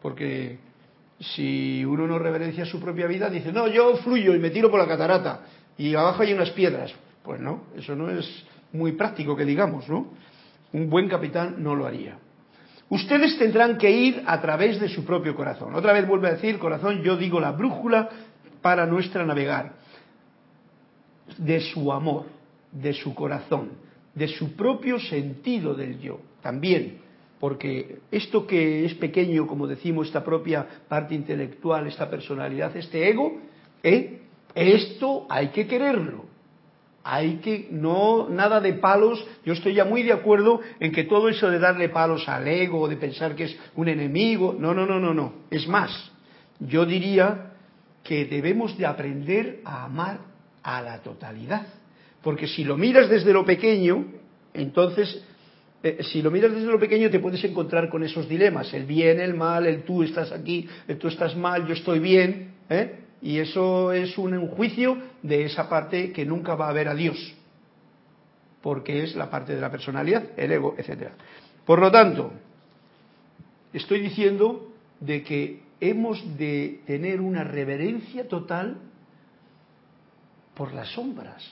porque 0.00 0.58
si 1.20 1.84
uno 1.84 2.06
no 2.06 2.18
reverencia 2.18 2.64
su 2.64 2.80
propia 2.80 3.06
vida, 3.06 3.28
dice, 3.28 3.52
no, 3.52 3.68
yo 3.68 3.96
fluyo 3.98 4.34
y 4.34 4.38
me 4.38 4.50
tiro 4.50 4.70
por 4.70 4.80
la 4.80 4.86
catarata 4.86 5.40
y 5.76 5.94
abajo 5.94 6.22
hay 6.22 6.32
unas 6.32 6.50
piedras. 6.50 6.92
Pues 7.22 7.40
no, 7.40 7.64
eso 7.76 7.96
no 7.96 8.08
es 8.10 8.44
muy 8.72 8.92
práctico 8.92 9.34
que 9.36 9.44
digamos, 9.44 9.88
¿no? 9.88 10.12
Un 10.72 10.88
buen 10.88 11.08
capitán 11.08 11.56
no 11.58 11.74
lo 11.74 11.86
haría. 11.86 12.18
Ustedes 12.88 13.36
tendrán 13.38 13.78
que 13.78 13.90
ir 13.90 14.22
a 14.26 14.40
través 14.40 14.80
de 14.80 14.88
su 14.88 15.04
propio 15.04 15.34
corazón. 15.34 15.74
Otra 15.74 15.92
vez 15.92 16.06
vuelve 16.06 16.28
a 16.28 16.34
decir, 16.34 16.58
corazón, 16.58 17.02
yo 17.02 17.16
digo 17.16 17.40
la 17.40 17.52
brújula 17.52 18.08
para 18.62 18.86
nuestra 18.86 19.24
navegar. 19.24 19.74
De 21.38 21.60
su 21.60 21.92
amor, 21.92 22.26
de 22.70 22.92
su 22.92 23.12
corazón, 23.14 23.72
de 24.14 24.28
su 24.28 24.54
propio 24.54 25.00
sentido 25.00 25.74
del 25.74 25.98
yo. 25.98 26.20
También, 26.40 26.98
porque 27.40 27.98
esto 28.12 28.46
que 28.46 28.84
es 28.84 28.94
pequeño, 28.94 29.48
como 29.48 29.66
decimos, 29.66 30.06
esta 30.06 30.24
propia 30.24 30.64
parte 30.88 31.16
intelectual, 31.16 31.88
esta 31.88 32.08
personalidad, 32.08 32.76
este 32.76 33.08
ego, 33.08 33.40
¿eh? 33.82 34.20
esto 34.54 35.26
hay 35.28 35.48
que 35.48 35.66
quererlo 35.66 36.35
hay 37.08 37.36
que 37.36 37.68
no 37.70 38.28
nada 38.28 38.60
de 38.60 38.72
palos. 38.72 39.24
Yo 39.44 39.52
estoy 39.52 39.74
ya 39.74 39.84
muy 39.84 40.02
de 40.02 40.12
acuerdo 40.12 40.60
en 40.80 40.90
que 40.90 41.04
todo 41.04 41.28
eso 41.28 41.48
de 41.48 41.60
darle 41.60 41.88
palos 41.88 42.28
al 42.28 42.48
ego 42.48 42.88
de 42.88 42.96
pensar 42.96 43.36
que 43.36 43.44
es 43.44 43.56
un 43.76 43.88
enemigo 43.88 44.56
no 44.58 44.74
no 44.74 44.84
no 44.86 44.98
no 44.98 45.14
no. 45.14 45.32
Es 45.48 45.68
más 45.68 46.10
yo 46.58 46.84
diría 46.84 47.52
que 48.02 48.24
debemos 48.24 48.76
de 48.76 48.86
aprender 48.86 49.60
a 49.64 49.84
amar 49.84 50.18
a 50.64 50.82
la 50.82 50.98
totalidad. 50.98 51.66
Porque 52.22 52.48
si 52.48 52.64
lo 52.64 52.76
miras 52.76 53.08
desde 53.08 53.32
lo 53.32 53.44
pequeño 53.44 54.06
entonces 54.52 55.22
eh, 55.84 55.98
si 56.00 56.22
lo 56.22 56.32
miras 56.32 56.52
desde 56.52 56.66
lo 56.66 56.80
pequeño 56.80 57.08
te 57.08 57.20
puedes 57.20 57.44
encontrar 57.44 57.88
con 57.88 58.02
esos 58.02 58.28
dilemas. 58.28 58.74
El 58.74 58.84
bien 58.84 59.20
el 59.20 59.34
mal 59.34 59.64
el 59.66 59.84
tú 59.84 60.02
estás 60.02 60.32
aquí 60.32 60.68
el 60.88 60.98
tú 60.98 61.06
estás 61.06 61.36
mal 61.36 61.68
yo 61.68 61.74
estoy 61.74 62.00
bien 62.00 62.54
¿eh? 62.68 63.05
Y 63.22 63.38
eso 63.38 63.92
es 63.92 64.18
un 64.18 64.48
juicio 64.48 64.98
de 65.22 65.44
esa 65.44 65.68
parte 65.68 66.12
que 66.12 66.24
nunca 66.24 66.54
va 66.54 66.68
a 66.68 66.72
ver 66.72 66.88
a 66.88 66.94
Dios, 66.94 67.34
porque 68.62 69.02
es 69.02 69.16
la 69.16 69.30
parte 69.30 69.54
de 69.54 69.60
la 69.60 69.70
personalidad, 69.70 70.24
el 70.36 70.52
ego, 70.52 70.74
etc. 70.78 71.10
Por 71.64 71.80
lo 71.80 71.90
tanto, 71.90 72.32
estoy 73.72 74.00
diciendo 74.00 74.72
de 75.00 75.22
que 75.22 75.62
hemos 75.80 76.36
de 76.38 76.80
tener 76.86 77.20
una 77.20 77.44
reverencia 77.44 78.28
total 78.28 78.76
por 80.54 80.72
las 80.72 80.88
sombras, 80.88 81.44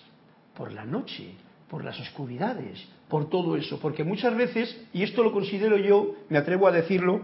por 0.56 0.72
la 0.72 0.84
noche, 0.84 1.34
por 1.68 1.84
las 1.84 1.98
oscuridades, 2.00 2.86
por 3.08 3.28
todo 3.28 3.56
eso, 3.56 3.78
porque 3.80 4.04
muchas 4.04 4.34
veces, 4.36 4.80
y 4.92 5.02
esto 5.02 5.22
lo 5.22 5.32
considero 5.32 5.76
yo, 5.76 6.14
me 6.28 6.38
atrevo 6.38 6.68
a 6.68 6.72
decirlo, 6.72 7.20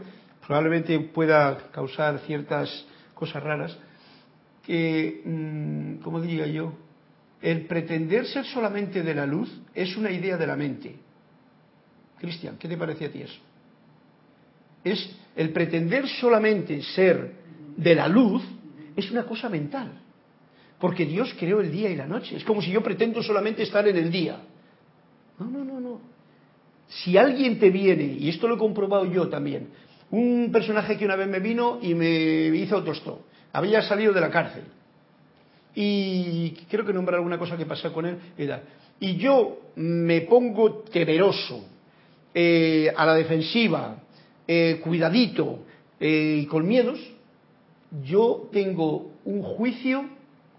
probablemente 0.47 0.99
pueda 1.01 1.71
causar 1.71 2.19
ciertas 2.21 2.87
cosas 3.15 3.43
raras, 3.43 3.79
que, 4.65 5.23
mm, 5.25 6.03
¿cómo 6.03 6.21
diría 6.21 6.47
yo? 6.47 6.73
El 7.41 7.67
pretender 7.67 8.27
ser 8.27 8.45
solamente 8.45 9.03
de 9.03 9.15
la 9.15 9.27
luz 9.27 9.51
es 9.75 9.97
una 9.97 10.11
idea 10.11 10.37
de 10.37 10.47
la 10.47 10.57
mente. 10.57 10.95
Cristian, 12.19 12.57
¿qué 12.59 12.69
te 12.69 12.77
parece 12.77 13.07
a 13.07 13.11
ti 13.11 13.23
eso? 13.23 13.41
Es 14.85 15.11
el 15.37 15.51
pretender 15.51 16.07
solamente 16.07 16.83
ser 16.83 17.33
de 17.77 17.95
la 17.95 18.09
luz 18.09 18.43
es 18.97 19.11
una 19.11 19.25
cosa 19.25 19.49
mental. 19.49 19.93
Porque 20.79 21.07
Dios 21.07 21.35
creó 21.39 21.61
el 21.61 21.71
día 21.71 21.91
y 21.91 21.97
la 21.97 22.07
noche. 22.07 22.37
Es 22.37 22.45
como 22.45 22.63
si 22.63 22.71
yo 22.71 22.83
pretendo 22.83 23.23
solamente 23.23 23.63
estar 23.63 23.87
en 23.87 23.97
el 23.97 24.11
día. 24.11 24.39
No, 25.39 25.47
no, 25.47 25.65
no, 25.65 25.81
no. 25.81 26.01
Si 26.89 27.17
alguien 27.17 27.59
te 27.59 27.71
viene, 27.71 28.05
y 28.19 28.29
esto 28.29 28.49
lo 28.49 28.57
he 28.57 28.59
comprobado 28.59 29.07
yo 29.07 29.29
también, 29.29 29.69
un 30.11 30.51
personaje 30.53 30.99
que 30.99 31.05
una 31.05 31.17
vez 31.17 31.29
me 31.29 31.39
vino 31.39 31.79
y 31.81 31.95
me 31.95 32.47
hizo 32.57 32.77
autostop 32.77 33.30
había 33.53 33.83
salido 33.83 34.13
de 34.13 34.21
la 34.21 34.31
cárcel. 34.31 34.65
Y 35.75 36.51
creo 36.69 36.85
que 36.85 36.93
nombrar 36.93 37.17
alguna 37.17 37.39
cosa 37.39 37.57
que 37.57 37.67
pasó 37.67 37.93
con 37.93 38.07
él. 38.07 38.19
Y 38.99 39.17
yo 39.17 39.61
me 39.77 40.23
pongo 40.23 40.83
temeroso, 40.91 41.65
eh, 42.33 42.93
a 42.97 43.05
la 43.07 43.15
defensiva, 43.15 43.97
eh, 44.47 44.81
cuidadito 44.85 45.65
eh, 45.99 46.41
y 46.43 46.47
con 46.47 46.67
miedos, 46.67 47.01
yo 48.05 48.49
tengo 48.53 49.13
un 49.25 49.43
juicio 49.43 50.05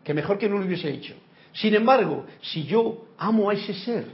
que 0.03 0.13
mejor 0.13 0.37
que 0.37 0.49
no 0.49 0.57
lo 0.57 0.65
hubiese 0.65 0.89
hecho. 0.89 1.13
Sin 1.53 1.73
embargo, 1.75 2.25
si 2.41 2.63
yo 2.65 3.05
amo 3.17 3.49
a 3.49 3.53
ese 3.53 3.73
ser, 3.73 4.05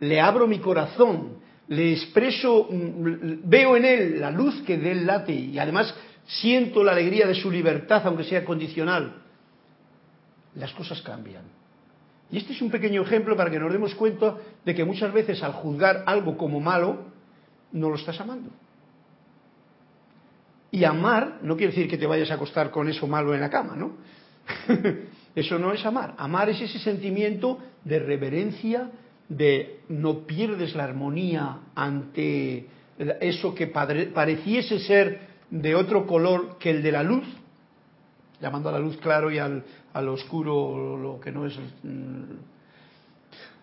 le 0.00 0.20
abro 0.20 0.46
mi 0.46 0.58
corazón, 0.58 1.38
le 1.68 1.92
expreso, 1.92 2.68
mm, 2.70 3.48
veo 3.48 3.76
en 3.76 3.84
él 3.84 4.20
la 4.20 4.30
luz 4.30 4.60
que 4.66 4.76
de 4.76 4.92
él 4.92 5.06
late 5.06 5.32
y 5.32 5.58
además 5.58 5.94
siento 6.26 6.84
la 6.84 6.92
alegría 6.92 7.26
de 7.26 7.34
su 7.34 7.50
libertad, 7.50 8.02
aunque 8.06 8.24
sea 8.24 8.44
condicional, 8.44 9.22
las 10.54 10.72
cosas 10.72 11.00
cambian. 11.02 11.44
Y 12.30 12.38
este 12.38 12.52
es 12.52 12.62
un 12.62 12.70
pequeño 12.70 13.02
ejemplo 13.02 13.36
para 13.36 13.50
que 13.50 13.58
nos 13.58 13.72
demos 13.72 13.94
cuenta 13.94 14.36
de 14.64 14.74
que 14.74 14.84
muchas 14.84 15.12
veces 15.12 15.42
al 15.42 15.52
juzgar 15.52 16.04
algo 16.06 16.36
como 16.36 16.60
malo, 16.60 17.06
no 17.72 17.88
lo 17.88 17.96
estás 17.96 18.20
amando. 18.20 18.50
Y 20.70 20.84
amar 20.84 21.38
no 21.42 21.56
quiere 21.56 21.72
decir 21.72 21.88
que 21.88 21.98
te 21.98 22.06
vayas 22.06 22.30
a 22.30 22.34
acostar 22.34 22.70
con 22.70 22.88
eso 22.88 23.06
malo 23.08 23.34
en 23.34 23.40
la 23.40 23.50
cama, 23.50 23.74
¿no? 23.74 23.96
eso 25.34 25.58
no 25.58 25.72
es 25.72 25.84
amar. 25.84 26.14
Amar 26.16 26.48
es 26.50 26.60
ese 26.60 26.78
sentimiento 26.78 27.58
de 27.84 27.98
reverencia, 27.98 28.90
de 29.28 29.80
no 29.88 30.26
pierdes 30.26 30.74
la 30.76 30.84
armonía 30.84 31.58
ante 31.74 32.66
eso 33.20 33.54
que 33.54 33.66
pareciese 33.66 34.78
ser 34.80 35.29
de 35.50 35.74
otro 35.74 36.06
color 36.06 36.58
que 36.58 36.70
el 36.70 36.82
de 36.82 36.92
la 36.92 37.02
luz, 37.02 37.24
llamando 38.40 38.68
a 38.68 38.72
la 38.72 38.78
luz 38.78 38.96
claro 38.98 39.30
y 39.30 39.38
al, 39.38 39.64
oscuro 40.08 40.96
lo 40.96 41.20
que 41.20 41.32
no 41.32 41.46
es. 41.46 41.58
Mm. 41.82 42.36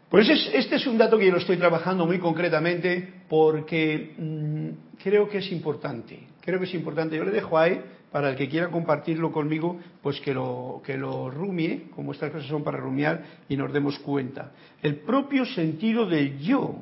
Pues 0.10 0.30
este 0.30 0.76
es 0.78 0.88
un 0.88 0.98
dato 0.98 1.18
que 1.18 1.26
yo 1.26 1.34
lo 1.34 1.38
estoy 1.38 1.58
trabajando 1.58 2.06
muy 2.06 2.20
concretamente 2.20 3.14
porque 3.28 4.16
mm, 4.18 5.02
creo 5.04 5.28
que 5.28 5.40
es 5.40 5.52
importante. 5.52 6.28
Creo 6.42 6.60
que 6.60 6.66
es 6.66 6.74
importante. 6.74 7.18
Yo 7.18 7.26
le 7.26 7.32
dejo 7.32 7.58
ahí 7.58 7.82
para 8.12 8.30
el 8.30 8.38
que 8.38 8.48
quiera 8.48 8.70
compartirlo 8.70 9.34
conmigo, 9.34 9.78
pues 10.02 10.22
que 10.22 10.34
lo, 10.34 10.82
que 10.86 10.98
lo 10.98 11.30
rumie, 11.30 11.90
como 11.94 12.14
estas 12.14 12.32
cosas 12.32 12.48
son 12.48 12.64
para 12.64 12.78
rumiar 12.78 13.24
y 13.50 13.58
nos 13.58 13.74
demos 13.74 14.00
cuenta. 14.00 14.54
El 14.82 14.96
propio 14.96 15.46
sentido 15.46 16.06
del 16.06 16.40
yo. 16.40 16.76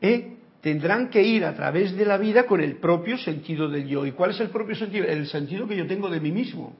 ¿eh? 0.00 0.36
Tendrán 0.62 1.10
que 1.10 1.22
ir 1.22 1.44
a 1.44 1.54
través 1.54 1.94
de 1.94 2.06
la 2.06 2.16
vida 2.16 2.46
con 2.46 2.62
el 2.62 2.76
propio 2.76 3.18
sentido 3.18 3.68
del 3.68 3.86
yo. 3.86 4.06
¿Y 4.06 4.12
cuál 4.12 4.30
es 4.30 4.40
el 4.40 4.48
propio 4.48 4.74
sentido? 4.74 5.06
El 5.06 5.26
sentido 5.26 5.66
que 5.66 5.76
yo 5.76 5.86
tengo 5.86 6.08
de 6.08 6.20
mí 6.20 6.32
mismo. 6.32 6.74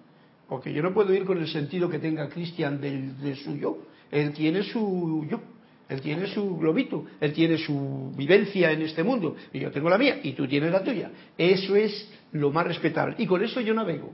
Porque 0.49 0.73
yo 0.73 0.83
no 0.83 0.95
puedo 0.95 1.13
ir 1.13 1.25
con 1.25 1.39
el 1.39 1.49
sentido 1.49 1.91
que 1.91 1.99
tenga 1.99 2.29
Cristian 2.29 2.81
de 2.81 3.37
su 3.37 3.57
yo. 3.57 3.79
Él 4.11 4.33
tiene 4.33 4.63
su 4.63 5.27
yo, 5.29 5.41
él 5.89 6.01
tiene 6.01 6.27
su 6.29 6.57
globito, 6.57 7.07
él 7.21 7.33
tiene 7.33 7.59
su 7.59 8.13
vivencia 8.17 8.71
en 8.71 8.83
este 8.83 9.03
mundo. 9.03 9.37
Y 9.53 9.61
yo 9.61 9.71
tengo 9.71 9.91
la 9.91 9.99
mía 9.99 10.21
y 10.23 10.33
tú 10.33 10.47
tienes 10.47 10.71
la 10.71 10.85
tuya. 10.85 11.11
Eso 11.37 11.75
es 11.75 12.11
lo 12.33 12.51
más 12.51 12.67
respetable. 12.67 13.17
Y 13.19 13.27
con 13.27 13.43
eso 13.43 13.61
yo 13.61 13.75
navego. 13.75 14.13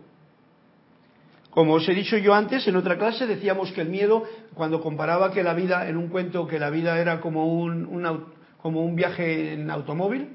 Como 1.50 1.74
os 1.74 1.88
he 1.88 1.94
dicho 1.94 2.16
yo 2.16 2.34
antes, 2.34 2.66
en 2.68 2.76
otra 2.76 2.96
clase 2.98 3.26
decíamos 3.26 3.72
que 3.72 3.80
el 3.80 3.88
miedo, 3.88 4.24
cuando 4.54 4.80
comparaba 4.80 5.32
que 5.32 5.42
la 5.42 5.54
vida, 5.54 5.88
en 5.88 5.96
un 5.96 6.08
cuento, 6.08 6.46
que 6.46 6.58
la 6.58 6.70
vida 6.70 7.00
era 7.00 7.20
como 7.20 7.52
un, 7.52 7.86
un, 7.86 8.24
como 8.62 8.84
un 8.84 8.96
viaje 8.96 9.52
en 9.52 9.70
automóvil 9.70 10.28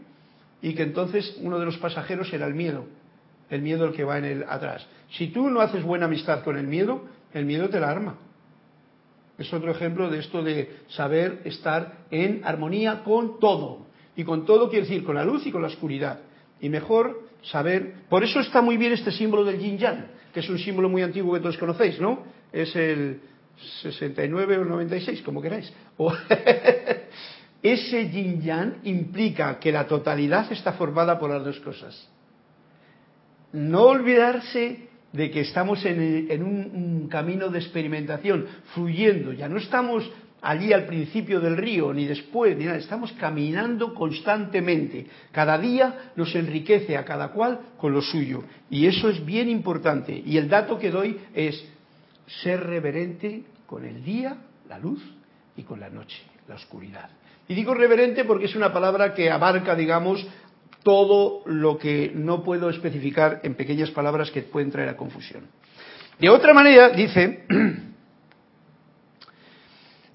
y 0.61 0.73
que 0.73 0.83
entonces 0.83 1.37
uno 1.41 1.59
de 1.59 1.65
los 1.65 1.77
pasajeros 1.77 2.31
era 2.33 2.47
el 2.47 2.53
miedo, 2.53 2.85
el 3.49 3.61
miedo 3.61 3.85
el 3.85 3.93
que 3.93 4.03
va 4.03 4.17
en 4.17 4.25
el 4.25 4.43
atrás. 4.43 4.87
Si 5.11 5.27
tú 5.27 5.49
no 5.49 5.61
haces 5.61 5.83
buena 5.83 6.05
amistad 6.05 6.43
con 6.43 6.57
el 6.57 6.67
miedo, 6.67 7.03
el 7.33 7.45
miedo 7.45 7.69
te 7.69 7.79
la 7.79 7.89
arma. 7.89 8.17
Es 9.37 9.51
otro 9.53 9.71
ejemplo 9.71 10.09
de 10.09 10.19
esto 10.19 10.43
de 10.43 10.77
saber 10.89 11.41
estar 11.43 12.05
en 12.11 12.41
armonía 12.45 13.03
con 13.03 13.39
todo. 13.39 13.87
Y 14.15 14.23
con 14.23 14.45
todo 14.45 14.69
quiere 14.69 14.85
decir 14.85 15.03
con 15.03 15.15
la 15.15 15.25
luz 15.25 15.45
y 15.45 15.51
con 15.51 15.61
la 15.61 15.67
oscuridad. 15.67 16.19
Y 16.61 16.69
mejor 16.69 17.27
saber. 17.41 17.95
Por 18.09 18.23
eso 18.23 18.39
está 18.39 18.61
muy 18.61 18.77
bien 18.77 18.93
este 18.93 19.11
símbolo 19.11 19.43
del 19.43 19.59
yin 19.59 19.77
yang, 19.77 20.05
que 20.33 20.39
es 20.39 20.49
un 20.49 20.59
símbolo 20.59 20.87
muy 20.87 21.01
antiguo 21.01 21.33
que 21.33 21.39
todos 21.39 21.57
conocéis, 21.57 21.99
¿no? 21.99 22.23
Es 22.51 22.75
el 22.75 23.21
69 23.81 24.59
o 24.59 24.65
96, 24.65 25.21
como 25.23 25.41
queráis. 25.41 25.73
Ese 27.63 28.09
yin 28.09 28.41
yang 28.41 28.75
implica 28.83 29.57
que 29.57 29.71
la 29.71 29.87
totalidad 29.87 30.51
está 30.51 30.73
formada 30.73 31.17
por 31.17 31.29
las 31.29 31.45
dos 31.45 31.59
cosas. 31.61 32.09
No 33.53 33.83
olvidarse 33.83 34.89
de 35.13 35.31
que 35.31 35.41
estamos 35.41 35.85
en, 35.85 36.43
un, 36.43 37.07
camino 37.07 37.47
de 37.47 37.59
experimentación, 37.59 38.47
fluyendo. 38.73 39.31
Ya 39.31 39.47
no 39.47 39.57
estamos 39.57 40.03
allí 40.41 40.73
al 40.73 40.85
principio 40.85 41.39
del 41.39 41.55
río, 41.55 41.93
ni 41.93 42.05
después, 42.05 42.57
ni 42.57 42.65
nada. 42.65 42.77
Estamos 42.77 43.13
caminando 43.13 43.93
constantemente. 43.93 45.07
Cada 45.31 45.57
día 45.57 46.11
nos 46.17 46.35
enriquece 46.35 46.97
a 46.97 47.05
cada 47.05 47.29
cual 47.29 47.61
con 47.77 47.93
lo 47.93 48.01
suyo. 48.01 48.43
Y 48.69 48.87
eso 48.87 49.07
es 49.07 49.23
bien 49.23 49.47
importante. 49.47 50.21
Y 50.25 50.37
el 50.37 50.49
dato 50.49 50.77
que 50.77 50.91
doy 50.91 51.17
es 51.33 51.63
ser 52.41 52.61
reverente 52.61 53.43
con 53.67 53.85
el 53.85 54.03
día, 54.03 54.35
la 54.67 54.79
luz, 54.79 55.01
y 55.55 55.63
con 55.63 55.79
la 55.79 55.89
noche, 55.89 56.21
la 56.49 56.55
oscuridad. 56.55 57.09
Y 57.47 57.55
digo 57.55 57.73
reverente 57.73 58.23
porque 58.23 58.45
es 58.45 58.55
una 58.55 58.71
palabra 58.71 59.13
que 59.13 59.29
abarca, 59.29 59.75
digamos, 59.75 60.25
todo 60.83 61.41
lo 61.45 61.77
que 61.77 62.11
no 62.13 62.43
puedo 62.43 62.69
especificar 62.69 63.41
en 63.43 63.55
pequeñas 63.55 63.91
palabras 63.91 64.31
que 64.31 64.41
pueden 64.41 64.71
traer 64.71 64.89
a 64.89 64.97
confusión. 64.97 65.47
De 66.19 66.29
otra 66.29 66.53
manera, 66.53 66.89
dice, 66.89 67.45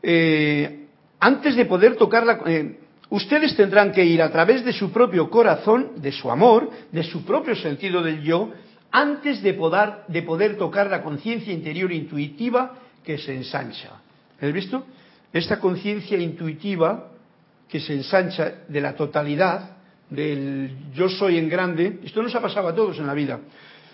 eh, 0.03 0.87
antes 1.21 1.57
de 1.57 1.65
poder 1.65 1.97
tocar 1.97 2.25
la... 2.25 2.41
Eh, 2.47 2.79
ustedes 3.11 3.57
tendrán 3.57 3.93
que 3.93 4.05
ir 4.05 4.23
a 4.23 4.31
través 4.31 4.65
de 4.65 4.73
su 4.73 4.93
propio 4.93 5.31
corazón, 5.31 5.93
de 5.97 6.13
su 6.13 6.31
amor, 6.31 6.71
de 6.93 7.03
su 7.03 7.25
propio 7.25 7.57
sentido 7.57 8.03
del 8.03 8.23
yo, 8.23 8.51
antes 8.91 9.43
de 9.43 9.55
poder, 9.55 10.05
de 10.09 10.23
poder 10.23 10.57
tocar 10.57 10.91
la 10.91 11.03
conciencia 11.03 11.53
interior 11.53 11.93
intuitiva 11.93 12.75
que 13.05 13.19
se 13.19 13.35
ensancha. 13.35 14.01
¿Has 14.41 14.53
visto? 14.53 14.85
Esta 15.33 15.59
conciencia 15.59 16.19
intuitiva 16.19 17.11
que 17.69 17.81
se 17.81 17.95
ensancha 17.95 18.65
de 18.69 18.81
la 18.81 18.95
totalidad, 18.95 19.77
del 20.11 20.71
yo 20.95 21.09
soy 21.09 21.37
en 21.37 21.49
grande, 21.49 22.01
esto 22.03 22.23
nos 22.23 22.35
ha 22.35 22.41
pasado 22.41 22.69
a 22.69 22.75
todos 22.75 22.99
en 22.99 23.07
la 23.07 23.15
vida, 23.15 23.41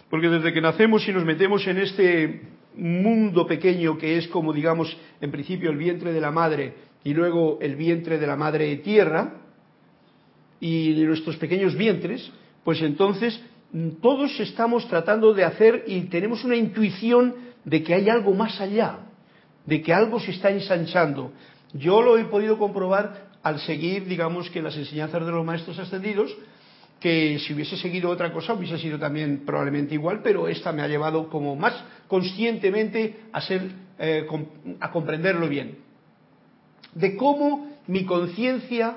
porque 0.08 0.28
desde 0.28 0.52
que 0.52 0.60
nacemos 0.60 1.06
y 1.08 1.12
nos 1.12 1.24
metemos 1.24 1.66
en 1.66 1.78
este 1.78 2.42
mundo 2.76 3.46
pequeño 3.46 3.98
que 3.98 4.18
es 4.18 4.28
como 4.28 4.52
digamos 4.52 4.96
en 5.20 5.30
principio 5.30 5.70
el 5.70 5.76
vientre 5.76 6.12
de 6.12 6.20
la 6.20 6.30
madre 6.30 6.74
y 7.04 7.14
luego 7.14 7.58
el 7.60 7.76
vientre 7.76 8.18
de 8.18 8.26
la 8.26 8.36
madre 8.36 8.76
tierra 8.76 9.34
y 10.60 10.94
nuestros 11.04 11.36
pequeños 11.36 11.76
vientres, 11.76 12.32
pues 12.64 12.80
entonces 12.80 13.40
todos 14.00 14.38
estamos 14.40 14.88
tratando 14.88 15.34
de 15.34 15.44
hacer 15.44 15.84
y 15.86 16.02
tenemos 16.02 16.44
una 16.44 16.56
intuición 16.56 17.34
de 17.64 17.82
que 17.82 17.94
hay 17.94 18.08
algo 18.08 18.34
más 18.34 18.60
allá, 18.60 19.00
de 19.66 19.82
que 19.82 19.92
algo 19.92 20.20
se 20.20 20.30
está 20.30 20.50
ensanchando. 20.50 21.32
Yo 21.72 22.00
lo 22.00 22.16
he 22.16 22.24
podido 22.24 22.56
comprobar 22.56 23.33
al 23.44 23.60
seguir, 23.60 24.06
digamos, 24.06 24.50
que 24.50 24.62
las 24.62 24.76
enseñanzas 24.76 25.24
de 25.24 25.30
los 25.30 25.44
maestros 25.44 25.78
ascendidos, 25.78 26.34
que 26.98 27.38
si 27.38 27.52
hubiese 27.52 27.76
seguido 27.76 28.08
otra 28.08 28.32
cosa 28.32 28.54
hubiese 28.54 28.78
sido 28.78 28.98
también 28.98 29.42
probablemente 29.44 29.94
igual, 29.94 30.20
pero 30.22 30.48
esta 30.48 30.72
me 30.72 30.80
ha 30.80 30.88
llevado 30.88 31.28
como 31.28 31.54
más 31.54 31.74
conscientemente 32.08 33.24
a 33.30 33.42
ser, 33.42 33.70
eh, 33.98 34.26
a 34.80 34.90
comprenderlo 34.90 35.46
bien. 35.46 35.78
De 36.94 37.16
cómo 37.16 37.70
mi 37.86 38.06
conciencia 38.06 38.96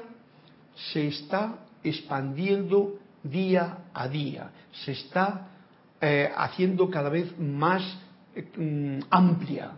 se 0.93 1.07
está 1.07 1.59
expandiendo 1.83 2.97
día 3.23 3.79
a 3.93 4.07
día, 4.07 4.51
se 4.85 4.93
está 4.93 5.49
eh, 5.99 6.31
haciendo 6.37 6.89
cada 6.89 7.09
vez 7.09 7.37
más 7.37 7.83
eh, 8.33 8.45
mm, 8.55 9.07
amplia, 9.09 9.71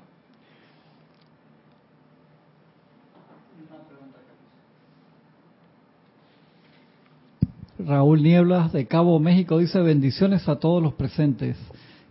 Raúl 7.79 8.21
Nieblas 8.21 8.73
de 8.73 8.87
Cabo 8.87 9.19
México 9.19 9.57
dice 9.57 9.79
bendiciones 9.79 10.47
a 10.49 10.59
todos 10.59 10.83
los 10.83 10.93
presentes. 10.93 11.57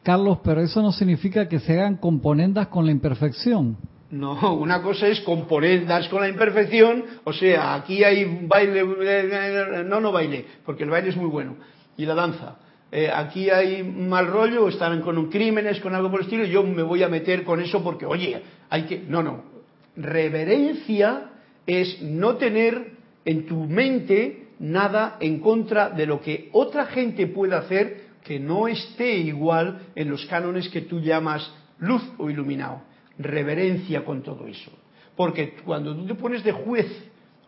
Carlos, 0.02 0.38
pero 0.42 0.62
eso 0.62 0.80
no 0.80 0.92
significa 0.92 1.48
que 1.48 1.60
se 1.60 1.74
hagan 1.74 1.96
componendas 1.96 2.68
con 2.68 2.86
la 2.86 2.92
imperfección. 2.92 3.76
No, 4.10 4.54
una 4.54 4.80
cosa 4.80 5.06
es 5.08 5.20
componendas 5.20 6.08
con 6.08 6.22
la 6.22 6.28
imperfección, 6.30 7.04
o 7.24 7.32
sea, 7.34 7.74
aquí 7.74 8.02
hay 8.02 8.46
baile, 8.46 9.84
no, 9.84 10.00
no 10.00 10.10
baile, 10.10 10.46
porque 10.64 10.84
el 10.84 10.90
baile 10.90 11.10
es 11.10 11.16
muy 11.16 11.28
bueno, 11.28 11.56
y 11.98 12.06
la 12.06 12.14
danza. 12.14 12.56
Eh, 12.90 13.10
aquí 13.14 13.50
hay 13.50 13.82
mal 13.82 14.28
rollo, 14.28 14.66
están 14.68 15.02
con 15.02 15.28
crímenes, 15.28 15.78
con 15.80 15.94
algo 15.94 16.10
por 16.10 16.20
el 16.20 16.24
estilo, 16.24 16.44
yo 16.46 16.62
me 16.62 16.82
voy 16.82 17.02
a 17.02 17.08
meter 17.10 17.44
con 17.44 17.60
eso 17.60 17.84
porque, 17.84 18.06
oye, 18.06 18.40
hay 18.70 18.84
que... 18.84 19.04
No, 19.06 19.22
no. 19.22 19.42
Reverencia 19.94 21.32
es 21.66 22.00
no 22.00 22.36
tener 22.36 22.92
en 23.26 23.44
tu 23.44 23.64
mente 23.64 24.47
nada 24.58 25.16
en 25.20 25.40
contra 25.40 25.90
de 25.90 26.06
lo 26.06 26.20
que 26.20 26.48
otra 26.52 26.86
gente 26.86 27.26
puede 27.26 27.54
hacer 27.54 28.08
que 28.24 28.38
no 28.38 28.68
esté 28.68 29.16
igual 29.16 29.88
en 29.94 30.10
los 30.10 30.26
cánones 30.26 30.68
que 30.68 30.82
tú 30.82 31.00
llamas 31.00 31.50
luz 31.78 32.02
o 32.18 32.28
iluminado. 32.28 32.82
Reverencia 33.18 34.04
con 34.04 34.22
todo 34.22 34.46
eso. 34.46 34.70
Porque 35.16 35.56
cuando 35.64 35.94
tú 35.96 36.06
te 36.06 36.14
pones 36.14 36.44
de 36.44 36.52
juez 36.52 36.86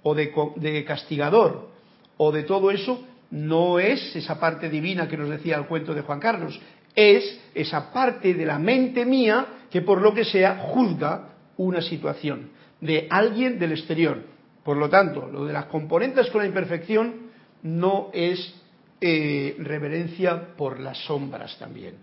o 0.02 0.14
de, 0.14 0.32
de 0.56 0.84
castigador 0.84 1.70
o 2.16 2.32
de 2.32 2.42
todo 2.44 2.70
eso, 2.70 3.06
no 3.30 3.78
es 3.78 4.16
esa 4.16 4.40
parte 4.40 4.68
divina 4.68 5.08
que 5.08 5.16
nos 5.16 5.28
decía 5.28 5.56
el 5.56 5.66
cuento 5.66 5.94
de 5.94 6.02
Juan 6.02 6.18
Carlos, 6.18 6.60
es 6.94 7.40
esa 7.54 7.92
parte 7.92 8.34
de 8.34 8.46
la 8.46 8.58
mente 8.58 9.04
mía 9.04 9.46
que 9.70 9.82
por 9.82 10.00
lo 10.00 10.12
que 10.12 10.24
sea 10.24 10.56
juzga 10.56 11.28
una 11.56 11.80
situación 11.80 12.50
de 12.80 13.06
alguien 13.10 13.58
del 13.58 13.72
exterior. 13.72 14.22
Por 14.70 14.76
lo 14.76 14.88
tanto, 14.88 15.26
lo 15.26 15.46
de 15.46 15.52
las 15.52 15.64
componentes 15.64 16.30
con 16.30 16.42
la 16.42 16.46
imperfección 16.46 17.32
no 17.64 18.08
es 18.12 18.54
eh, 19.00 19.56
reverencia 19.58 20.54
por 20.56 20.78
las 20.78 20.96
sombras 21.06 21.58
también. 21.58 21.96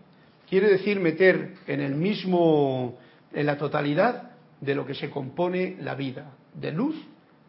Quiere 0.49 0.67
decir 0.67 0.99
meter 0.99 1.53
en 1.65 1.79
el 1.79 1.95
mismo, 1.95 2.97
en 3.31 3.45
la 3.45 3.57
totalidad 3.57 4.31
de 4.59 4.75
lo 4.75 4.85
que 4.85 4.95
se 4.95 5.09
compone 5.09 5.77
la 5.79 5.95
vida, 5.95 6.33
de 6.55 6.73
luz 6.73 6.97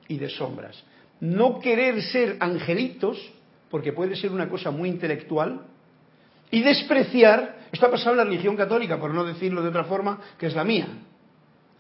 y 0.07 0.19
de 0.19 0.29
sombras. 0.29 0.81
No 1.19 1.59
querer 1.59 2.01
ser 2.01 2.37
angelitos, 2.39 3.19
porque 3.73 3.93
puede 3.93 4.15
ser 4.15 4.31
una 4.31 4.49
cosa 4.49 4.71
muy 4.71 4.89
intelectual, 4.89 5.63
y 6.53 6.63
despreciar, 6.63 7.57
esto 7.73 7.87
ha 7.87 7.91
pasado 7.91 8.13
en 8.13 8.19
la 8.19 8.25
religión 8.25 8.55
católica, 8.55 9.01
por 9.01 9.13
no 9.13 9.25
decirlo 9.25 9.63
de 9.63 9.71
otra 9.71 9.83
forma, 9.83 10.21
que 10.39 10.47
es 10.47 10.55
la 10.55 10.63
mía 10.63 10.87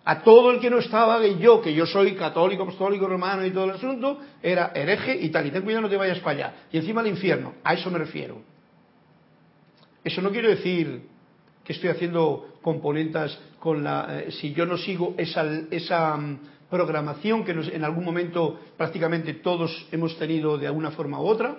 a 0.09 0.23
todo 0.23 0.51
el 0.53 0.59
que 0.59 0.71
no 0.71 0.79
estaba 0.79 1.23
y 1.27 1.38
yo, 1.38 1.61
que 1.61 1.75
yo 1.75 1.85
soy 1.85 2.14
católico, 2.14 2.62
apostólico, 2.62 3.07
romano 3.07 3.44
y 3.44 3.51
todo 3.51 3.64
el 3.64 3.73
asunto, 3.73 4.18
era 4.42 4.73
hereje 4.75 5.14
y 5.21 5.29
tal, 5.29 5.47
y 5.47 5.51
ten 5.51 5.61
cuidado 5.61 5.83
no 5.83 5.90
te 5.90 5.99
vayas 5.99 6.18
para 6.21 6.31
allá. 6.31 6.55
Y 6.73 6.79
encima 6.79 7.03
al 7.03 7.09
infierno, 7.09 7.57
a 7.62 7.75
eso 7.75 7.90
me 7.90 7.99
refiero. 7.99 8.40
Eso 10.03 10.23
no 10.23 10.31
quiere 10.31 10.49
decir 10.49 11.03
que 11.62 11.75
estoy 11.75 11.90
haciendo 11.90 12.55
componentes 12.62 13.38
con 13.59 13.85
la... 13.85 14.21
Eh, 14.21 14.31
si 14.31 14.55
yo 14.55 14.64
no 14.64 14.79
sigo 14.79 15.14
esa, 15.18 15.44
esa 15.71 16.16
mm, 16.16 16.38
programación 16.71 17.44
que 17.44 17.51
en 17.51 17.85
algún 17.85 18.07
momento 18.07 18.59
prácticamente 18.79 19.35
todos 19.35 19.88
hemos 19.92 20.18
tenido 20.18 20.57
de 20.57 20.68
alguna 20.68 20.90
forma 20.90 21.21
u 21.21 21.27
otra, 21.27 21.55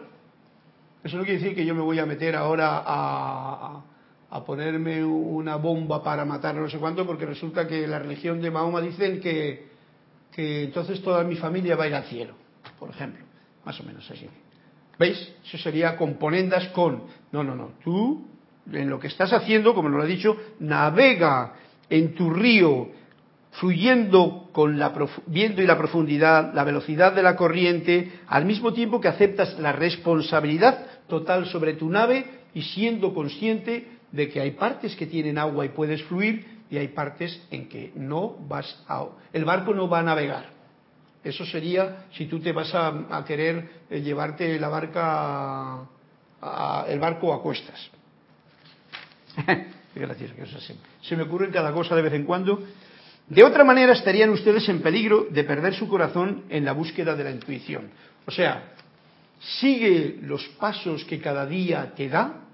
eso 1.04 1.18
no 1.18 1.24
quiere 1.24 1.38
decir 1.38 1.56
que 1.56 1.68
yo 1.68 1.76
me 1.76 1.84
voy 1.84 2.00
a 2.00 2.08
meter 2.08 2.36
ahora 2.36 2.82
a 2.84 3.84
a 4.32 4.44
ponerme 4.44 5.04
una 5.04 5.56
bomba 5.56 6.04
para 6.04 6.24
matar 6.24 6.56
no 6.56 6.70
sé 6.70 6.78
cuánto, 6.78 7.06
porque 7.06 7.26
resulta 7.26 7.68
que 7.68 7.88
la 7.88 8.00
religión 8.00 8.42
de 8.42 8.52
Mahoma 8.52 8.82
dicen 8.82 9.20
que, 9.20 9.70
que 10.32 10.64
entonces 10.64 11.02
toda 11.02 11.24
mi 11.24 11.36
familia 11.36 11.76
va 11.76 11.86
a 11.86 11.88
ir 11.88 11.96
al 11.96 12.04
cielo, 12.04 12.36
por 12.80 12.90
ejemplo, 12.90 13.26
más 13.66 13.80
o 13.80 13.84
menos 13.84 14.10
así. 14.10 14.28
¿Veis? 15.00 15.34
Eso 15.46 15.58
sería 15.58 15.96
componendas 15.96 16.68
con. 16.70 17.04
No, 17.32 17.44
no, 17.44 17.56
no. 17.56 17.72
Tú, 17.84 18.28
en 18.72 18.90
lo 18.90 19.00
que 19.00 19.08
estás 19.08 19.32
haciendo, 19.32 19.74
como 19.74 19.90
lo 19.90 20.02
ha 20.04 20.06
dicho, 20.06 20.36
navega 20.60 21.54
en 21.90 22.14
tu 22.14 22.30
río, 22.30 22.90
fluyendo 23.52 24.50
con 24.52 24.78
la 24.78 24.94
viendo 25.26 25.62
y 25.62 25.66
la 25.66 25.78
profundidad, 25.78 26.54
la 26.54 26.66
velocidad 26.66 27.14
de 27.14 27.24
la 27.24 27.36
corriente, 27.36 28.12
al 28.28 28.46
mismo 28.46 28.74
tiempo 28.74 29.00
que 29.00 29.08
aceptas 29.08 29.58
la 29.58 29.72
responsabilidad 29.72 30.86
total 31.08 31.48
sobre 31.48 31.74
tu 31.74 31.90
nave 31.90 32.26
y 32.54 32.62
siendo 32.62 33.14
consciente 33.14 33.99
de 34.12 34.30
que 34.30 34.42
hay 34.42 34.52
partes 34.52 34.96
que 34.96 35.06
tienen 35.06 35.38
agua 35.38 35.66
y 35.66 35.70
puedes 35.70 36.04
fluir 36.04 36.60
y 36.70 36.78
hay 36.78 36.90
partes 36.90 37.42
en 37.52 37.68
que 37.68 37.92
no 37.96 38.36
vas 38.48 38.84
a... 38.88 39.06
El 39.34 39.46
barco 39.46 39.74
no 39.74 39.90
va 39.90 40.00
a 40.00 40.04
navegar. 40.04 40.46
Eso 41.24 41.46
sería 41.46 42.06
si 42.14 42.28
tú 42.28 42.40
te 42.40 42.52
vas 42.52 42.74
a, 42.74 43.24
querer 43.26 43.70
eh, 43.90 44.02
llevarte 44.02 44.60
la 44.60 44.70
barca, 44.70 45.82
a, 46.42 46.86
el 46.88 47.00
barco 47.00 47.34
a 47.34 47.42
cuestas. 47.42 47.90
Gracias, 49.96 50.32
que 50.32 50.46
se 51.02 51.16
me 51.18 51.24
ocurre 51.24 51.50
cada 51.50 51.74
cosa 51.74 51.96
de 51.96 52.02
vez 52.04 52.14
en 52.14 52.24
cuando. 52.24 52.64
De 53.28 53.44
otra 53.44 53.64
manera 53.64 53.94
estarían 53.94 54.30
ustedes 54.30 54.68
en 54.70 54.82
peligro 54.82 55.28
de 55.30 55.44
perder 55.44 55.74
su 55.74 55.88
corazón 55.88 56.46
en 56.50 56.66
la 56.66 56.72
búsqueda 56.72 57.16
de 57.16 57.24
la 57.24 57.32
intuición. 57.32 57.90
O 58.26 58.32
sea, 58.32 58.74
sigue 59.40 60.20
los 60.22 60.48
pasos 60.60 61.04
que 61.06 61.20
cada 61.20 61.46
día 61.46 61.94
te 61.96 62.10
da 62.10 62.49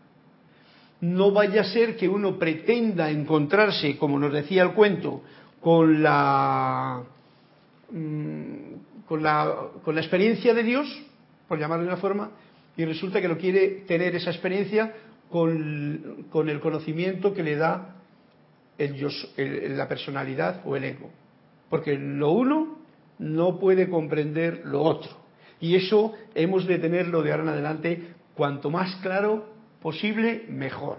no 1.06 1.32
vaya 1.32 1.62
a 1.62 1.66
ser 1.66 1.96
que 1.96 2.10
uno 2.10 2.40
pretenda 2.40 3.10
encontrarse, 3.12 3.98
como 3.98 4.20
nos 4.20 4.34
decía 4.34 4.64
el 4.64 4.74
cuento, 4.74 5.22
con 5.62 6.02
la, 6.02 7.04
mm, 7.92 9.06
con 9.08 9.22
la, 9.22 9.56
con 9.84 9.96
la 9.96 10.02
experiencia 10.02 10.54
de 10.54 10.64
Dios, 10.64 10.88
por 11.48 11.60
llamarlo 11.60 11.84
de 11.84 11.92
una 11.92 12.02
forma, 12.02 12.32
y 12.76 12.86
resulta 12.86 13.22
que 13.22 13.28
no 13.28 13.38
quiere 13.38 13.84
tener 13.88 14.16
esa 14.16 14.32
experiencia 14.32 14.94
con, 15.30 16.26
con 16.30 16.50
el 16.50 16.60
conocimiento 16.60 17.34
que 17.34 17.44
le 17.44 17.56
da 17.56 17.96
el, 18.78 19.78
la 19.78 19.88
personalidad 19.88 20.62
o 20.66 20.76
el 20.76 20.86
ego. 20.86 21.12
Porque 21.70 21.98
lo 21.98 22.32
uno 22.32 22.80
no 23.20 23.60
puede 23.60 23.90
comprender 23.90 24.64
lo 24.66 24.82
otro. 24.82 25.12
Y 25.60 25.76
eso 25.76 26.14
hemos 26.34 26.66
de 26.66 26.80
tenerlo 26.80 27.22
de 27.22 27.32
ahora 27.32 27.44
en 27.44 27.50
adelante 27.50 28.08
cuanto 28.36 28.70
más 28.70 28.96
claro 28.98 29.55
posible, 29.86 30.46
mejor. 30.50 30.98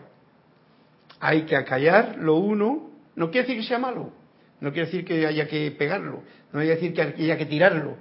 Hay 1.18 1.42
que 1.42 1.57
acallar 1.57 2.18
lo 2.20 2.37
uno, 2.37 2.88
no 3.16 3.33
quiere 3.33 3.49
decir 3.49 3.61
que 3.61 3.66
sea 3.66 3.81
malo, 3.81 4.12
No 4.61 4.70
quiere 4.70 4.87
decir 4.87 5.05
que 5.05 5.27
haya 5.27 5.49
que 5.49 5.72
pegarlo, 5.72 6.22
no 6.53 6.61
quiere 6.61 6.77
decir 6.77 6.94
que 6.94 7.03
haya 7.03 7.37
que 7.37 7.46
tirarlo. 7.46 7.96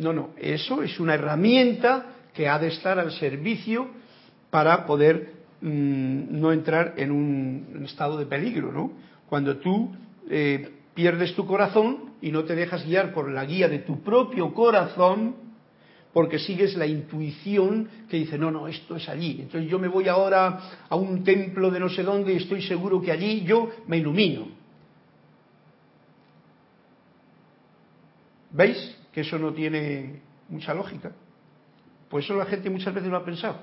No, 0.00 0.12
no, 0.12 0.30
eso 0.36 0.82
es 0.82 0.98
una 0.98 1.14
herramienta 1.14 2.06
que 2.34 2.48
ha 2.48 2.58
de 2.58 2.66
estar 2.66 2.98
al 2.98 3.12
servicio 3.12 3.86
para 4.50 4.86
poder 4.86 5.34
mm, 5.60 6.40
no 6.40 6.52
entrar 6.52 6.94
en 6.96 7.12
un 7.12 7.82
estado 7.84 8.18
de 8.18 8.26
peligro, 8.26 8.72
¿no? 8.72 8.90
Cuando 9.28 9.58
tú 9.58 9.94
eh, 10.28 10.68
pierdes 10.94 11.36
tu 11.36 11.46
corazón 11.46 12.14
y 12.20 12.32
no 12.32 12.42
te 12.42 12.56
dejas 12.56 12.84
guiar 12.84 13.14
por 13.14 13.30
la 13.30 13.44
guía 13.44 13.68
de 13.68 13.78
tu 13.78 14.02
propio 14.02 14.52
corazón, 14.52 15.36
porque 16.14 16.38
sigues 16.38 16.76
la 16.76 16.86
intuición 16.86 17.88
que 18.08 18.18
dice, 18.18 18.38
no, 18.38 18.48
no, 18.48 18.68
esto 18.68 18.94
es 18.94 19.08
allí. 19.08 19.38
Entonces 19.40 19.68
yo 19.68 19.80
me 19.80 19.88
voy 19.88 20.06
ahora 20.06 20.60
a 20.88 20.94
un 20.94 21.24
templo 21.24 21.72
de 21.72 21.80
no 21.80 21.88
sé 21.88 22.04
dónde 22.04 22.32
y 22.32 22.36
estoy 22.36 22.62
seguro 22.62 23.02
que 23.02 23.10
allí 23.10 23.42
yo 23.42 23.68
me 23.88 23.98
ilumino. 23.98 24.46
¿Veis 28.52 28.96
que 29.12 29.22
eso 29.22 29.40
no 29.40 29.52
tiene 29.52 30.20
mucha 30.48 30.72
lógica? 30.72 31.10
Pues 32.08 32.26
eso 32.26 32.36
la 32.36 32.46
gente 32.46 32.70
muchas 32.70 32.94
veces 32.94 33.10
lo 33.10 33.16
ha 33.16 33.24
pensado. 33.24 33.58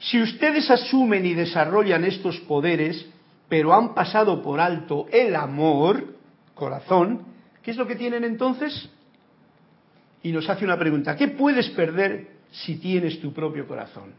Si 0.00 0.22
ustedes 0.22 0.70
asumen 0.70 1.26
y 1.26 1.34
desarrollan 1.34 2.04
estos 2.04 2.40
poderes, 2.40 3.04
pero 3.50 3.74
han 3.74 3.94
pasado 3.94 4.40
por 4.40 4.60
alto 4.60 5.08
el 5.12 5.36
amor, 5.36 6.16
corazón, 6.54 7.26
¿qué 7.62 7.72
es 7.72 7.76
lo 7.76 7.86
que 7.86 7.96
tienen 7.96 8.24
entonces? 8.24 8.88
Y 10.22 10.32
nos 10.32 10.48
hace 10.48 10.64
una 10.64 10.78
pregunta. 10.78 11.16
¿Qué 11.16 11.28
puedes 11.28 11.68
perder 11.70 12.28
si 12.50 12.76
tienes 12.76 13.20
tu 13.20 13.32
propio 13.32 13.66
corazón? 13.66 14.12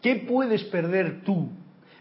¿Qué 0.00 0.16
puedes 0.16 0.64
perder 0.64 1.22
tú? 1.22 1.50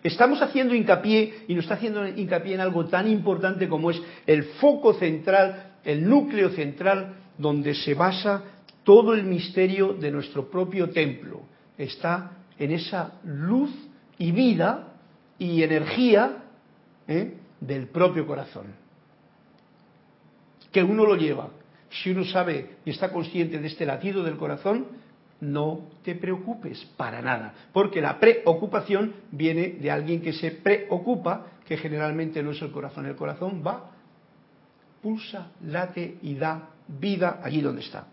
Estamos 0.03 0.41
haciendo 0.41 0.75
hincapié 0.75 1.45
y 1.47 1.55
nos 1.55 1.65
está 1.65 1.75
haciendo 1.75 2.07
hincapié 2.07 2.53
en 2.53 2.61
algo 2.61 2.85
tan 2.85 3.07
importante 3.09 3.67
como 3.67 3.91
es 3.91 4.01
el 4.25 4.43
foco 4.43 4.93
central, 4.93 5.73
el 5.83 6.07
núcleo 6.07 6.49
central 6.51 7.15
donde 7.37 7.73
se 7.73 7.93
basa 7.93 8.43
todo 8.83 9.13
el 9.13 9.23
misterio 9.23 9.93
de 9.93 10.11
nuestro 10.11 10.49
propio 10.49 10.91
templo. 10.91 11.41
Está 11.77 12.31
en 12.57 12.71
esa 12.71 13.19
luz 13.25 13.71
y 14.17 14.31
vida 14.31 14.93
y 15.37 15.61
energía 15.61 16.43
¿eh? 17.07 17.33
del 17.59 17.87
propio 17.87 18.25
corazón. 18.25 18.67
Que 20.71 20.83
uno 20.83 21.05
lo 21.05 21.15
lleva 21.15 21.49
si 21.89 22.11
uno 22.11 22.25
sabe 22.25 22.77
y 22.85 22.91
está 22.91 23.11
consciente 23.11 23.59
de 23.59 23.67
este 23.67 23.85
latido 23.85 24.23
del 24.23 24.37
corazón, 24.37 24.87
no 25.39 25.81
te 26.03 26.15
preocupes 26.15 26.83
para 26.97 27.21
nada, 27.21 27.53
porque 27.71 28.01
la 28.01 28.19
preocupación 28.19 29.13
viene 29.31 29.69
de 29.79 29.91
alguien 29.91 30.21
que 30.21 30.33
se 30.33 30.51
preocupa, 30.51 31.47
que 31.65 31.77
generalmente 31.77 32.41
no 32.41 32.51
es 32.51 32.61
el 32.61 32.71
corazón. 32.71 33.05
El 33.05 33.15
corazón 33.15 33.63
va, 33.65 33.91
pulsa, 35.01 35.51
late 35.65 36.17
y 36.21 36.35
da 36.35 36.69
vida 36.87 37.39
allí 37.43 37.61
donde 37.61 37.81
está. 37.81 38.07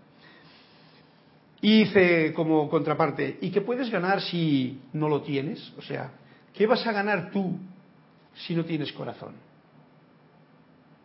Y 1.60 1.84
dice 1.84 2.34
como 2.34 2.68
contraparte, 2.68 3.38
¿y 3.40 3.50
qué 3.50 3.62
puedes 3.62 3.90
ganar 3.90 4.20
si 4.20 4.82
no 4.92 5.08
lo 5.08 5.22
tienes? 5.22 5.72
O 5.78 5.82
sea, 5.82 6.10
¿qué 6.52 6.66
vas 6.66 6.86
a 6.86 6.92
ganar 6.92 7.30
tú 7.30 7.58
si 8.34 8.54
no 8.54 8.64
tienes 8.66 8.92
corazón? 8.92 9.34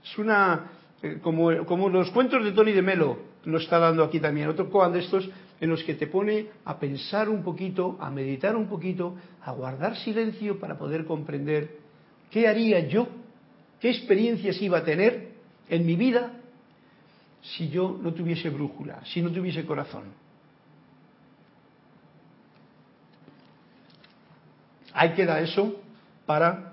Es 0.03 0.17
una 0.17 0.78
eh, 1.01 1.19
como, 1.21 1.89
los 1.89 2.11
cuentos 2.11 2.43
de 2.43 2.51
Tony 2.51 2.73
de 2.73 2.81
Melo 2.81 3.19
lo 3.45 3.57
está 3.57 3.79
dando 3.79 4.03
aquí 4.03 4.19
también, 4.19 4.49
otro 4.49 4.69
coan 4.69 4.91
de 4.91 4.99
estos 4.99 5.29
en 5.61 5.69
los 5.69 5.83
que 5.83 5.93
te 5.93 6.07
pone 6.07 6.47
a 6.65 6.77
pensar 6.77 7.29
un 7.29 7.41
poquito, 7.41 7.97
a 8.01 8.09
meditar 8.09 8.55
un 8.55 8.67
poquito, 8.67 9.15
a 9.43 9.51
guardar 9.51 9.95
silencio 9.97 10.59
para 10.59 10.77
poder 10.77 11.05
comprender 11.05 11.77
qué 12.29 12.47
haría 12.47 12.87
yo, 12.87 13.07
qué 13.79 13.89
experiencias 13.89 14.61
iba 14.61 14.79
a 14.79 14.83
tener 14.83 15.29
en 15.69 15.85
mi 15.85 15.95
vida 15.95 16.33
si 17.41 17.69
yo 17.69 17.97
no 18.01 18.13
tuviese 18.13 18.49
brújula, 18.49 19.01
si 19.05 19.21
no 19.21 19.31
tuviese 19.31 19.65
corazón. 19.65 20.03
Ahí 24.93 25.13
queda 25.13 25.39
eso 25.39 25.81
para 26.25 26.68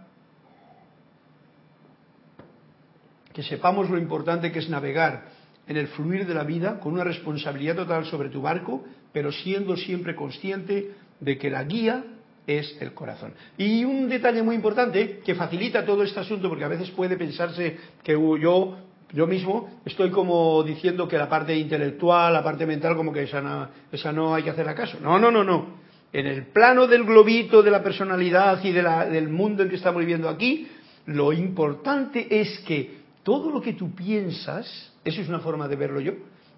que 3.36 3.42
sepamos 3.42 3.90
lo 3.90 3.98
importante 3.98 4.50
que 4.50 4.60
es 4.60 4.70
navegar 4.70 5.24
en 5.68 5.76
el 5.76 5.88
fluir 5.88 6.26
de 6.26 6.32
la 6.32 6.42
vida 6.42 6.80
con 6.80 6.94
una 6.94 7.04
responsabilidad 7.04 7.76
total 7.76 8.06
sobre 8.06 8.30
tu 8.30 8.40
barco, 8.40 8.82
pero 9.12 9.30
siendo 9.30 9.76
siempre 9.76 10.16
consciente 10.16 10.92
de 11.20 11.36
que 11.36 11.50
la 11.50 11.62
guía 11.64 12.02
es 12.46 12.74
el 12.80 12.94
corazón. 12.94 13.34
Y 13.58 13.84
un 13.84 14.08
detalle 14.08 14.42
muy 14.42 14.56
importante 14.56 15.20
que 15.22 15.34
facilita 15.34 15.84
todo 15.84 16.02
este 16.02 16.18
asunto, 16.18 16.48
porque 16.48 16.64
a 16.64 16.68
veces 16.68 16.90
puede 16.92 17.18
pensarse 17.18 17.76
que 18.02 18.12
yo, 18.12 18.78
yo 19.12 19.26
mismo 19.26 19.82
estoy 19.84 20.10
como 20.10 20.62
diciendo 20.62 21.06
que 21.06 21.18
la 21.18 21.28
parte 21.28 21.54
intelectual, 21.54 22.32
la 22.32 22.42
parte 22.42 22.64
mental, 22.64 22.96
como 22.96 23.12
que 23.12 23.24
esa 23.24 23.42
no, 23.42 23.68
esa 23.92 24.12
no 24.12 24.34
hay 24.34 24.44
que 24.44 24.50
hacer 24.50 24.66
acaso. 24.66 24.96
No, 25.02 25.18
no, 25.18 25.30
no, 25.30 25.44
no. 25.44 25.76
En 26.10 26.26
el 26.26 26.46
plano 26.46 26.86
del 26.86 27.04
globito, 27.04 27.62
de 27.62 27.70
la 27.70 27.82
personalidad 27.82 28.64
y 28.64 28.72
de 28.72 28.82
la, 28.82 29.04
del 29.04 29.28
mundo 29.28 29.62
en 29.62 29.68
que 29.68 29.76
estamos 29.76 30.00
viviendo 30.00 30.26
aquí, 30.26 30.68
lo 31.04 31.34
importante 31.34 32.40
es 32.40 32.60
que 32.60 33.04
todo 33.26 33.50
lo 33.50 33.60
que 33.60 33.72
tú 33.72 33.92
piensas, 33.92 34.92
eso 35.04 35.20
es 35.20 35.28
una 35.28 35.40
forma 35.40 35.66
de 35.66 35.74
verlo 35.74 35.98
yo, 35.98 36.12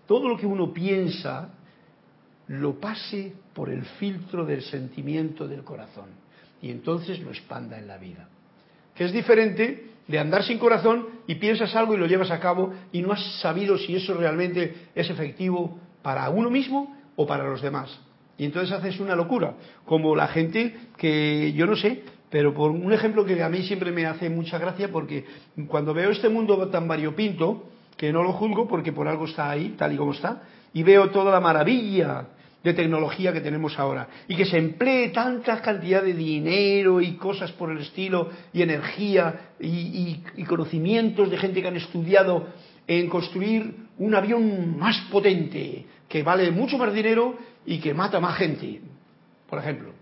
todo 0.06 0.28
lo 0.28 0.36
que 0.36 0.44
uno 0.44 0.70
piensa 0.70 1.48
lo 2.48 2.78
pase 2.78 3.32
por 3.54 3.70
el 3.70 3.86
filtro 3.86 4.44
del 4.44 4.60
sentimiento 4.60 5.48
del 5.48 5.64
corazón 5.64 6.10
y 6.60 6.70
entonces 6.70 7.20
lo 7.20 7.30
expanda 7.30 7.78
en 7.78 7.88
la 7.88 7.96
vida. 7.96 8.28
Que 8.94 9.06
es 9.06 9.12
diferente 9.12 9.92
de 10.06 10.18
andar 10.18 10.42
sin 10.42 10.58
corazón 10.58 11.06
y 11.26 11.36
piensas 11.36 11.74
algo 11.74 11.94
y 11.94 11.96
lo 11.96 12.06
llevas 12.06 12.30
a 12.30 12.38
cabo 12.38 12.74
y 12.92 13.00
no 13.00 13.12
has 13.12 13.40
sabido 13.40 13.78
si 13.78 13.96
eso 13.96 14.12
realmente 14.12 14.88
es 14.94 15.08
efectivo 15.08 15.80
para 16.02 16.28
uno 16.28 16.50
mismo 16.50 16.94
o 17.16 17.26
para 17.26 17.48
los 17.48 17.62
demás. 17.62 17.98
Y 18.36 18.44
entonces 18.44 18.72
haces 18.72 19.00
una 19.00 19.16
locura, 19.16 19.54
como 19.86 20.14
la 20.14 20.28
gente 20.28 20.76
que 20.98 21.50
yo 21.54 21.64
no 21.64 21.76
sé, 21.76 22.04
pero 22.30 22.54
por 22.54 22.70
un 22.70 22.92
ejemplo 22.92 23.24
que 23.24 23.42
a 23.42 23.48
mí 23.48 23.62
siempre 23.62 23.90
me 23.90 24.06
hace 24.06 24.28
mucha 24.28 24.58
gracia, 24.58 24.90
porque 24.90 25.24
cuando 25.66 25.94
veo 25.94 26.10
este 26.10 26.28
mundo 26.28 26.68
tan 26.68 26.86
variopinto, 26.86 27.64
que 27.96 28.12
no 28.12 28.22
lo 28.22 28.32
juzgo 28.32 28.68
porque 28.68 28.92
por 28.92 29.08
algo 29.08 29.24
está 29.24 29.50
ahí, 29.50 29.74
tal 29.78 29.92
y 29.92 29.96
como 29.96 30.12
está, 30.12 30.42
y 30.72 30.82
veo 30.82 31.10
toda 31.10 31.32
la 31.32 31.40
maravilla 31.40 32.26
de 32.62 32.74
tecnología 32.74 33.32
que 33.32 33.40
tenemos 33.40 33.78
ahora, 33.78 34.08
y 34.26 34.36
que 34.36 34.44
se 34.44 34.58
emplee 34.58 35.08
tanta 35.08 35.62
cantidad 35.62 36.02
de 36.02 36.12
dinero 36.12 37.00
y 37.00 37.12
cosas 37.14 37.52
por 37.52 37.70
el 37.70 37.78
estilo, 37.78 38.30
y 38.52 38.62
energía, 38.62 39.52
y, 39.60 40.20
y 40.36 40.44
conocimientos 40.44 41.30
de 41.30 41.38
gente 41.38 41.62
que 41.62 41.68
han 41.68 41.76
estudiado 41.76 42.48
en 42.86 43.08
construir 43.08 43.74
un 43.98 44.14
avión 44.14 44.78
más 44.78 44.98
potente, 45.10 45.86
que 46.08 46.22
vale 46.22 46.50
mucho 46.50 46.78
más 46.78 46.92
dinero 46.92 47.36
y 47.66 47.78
que 47.78 47.94
mata 47.94 48.18
más 48.20 48.36
gente, 48.36 48.80
por 49.48 49.58
ejemplo. 49.58 49.92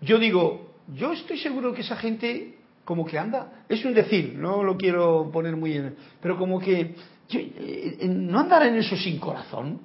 Yo 0.00 0.18
digo, 0.18 0.71
yo 0.94 1.12
estoy 1.12 1.38
seguro 1.38 1.72
que 1.72 1.82
esa 1.82 1.96
gente 1.96 2.54
como 2.84 3.06
que 3.06 3.18
anda, 3.18 3.64
es 3.68 3.84
un 3.84 3.94
decir, 3.94 4.34
no 4.36 4.62
lo 4.62 4.76
quiero 4.76 5.30
poner 5.32 5.56
muy 5.56 5.74
en, 5.74 5.94
pero 6.20 6.36
como 6.36 6.58
que 6.58 6.94
eh, 7.32 7.98
no 8.08 8.40
andarán 8.40 8.70
en 8.70 8.80
eso 8.80 8.96
sin 8.96 9.18
corazón. 9.18 9.80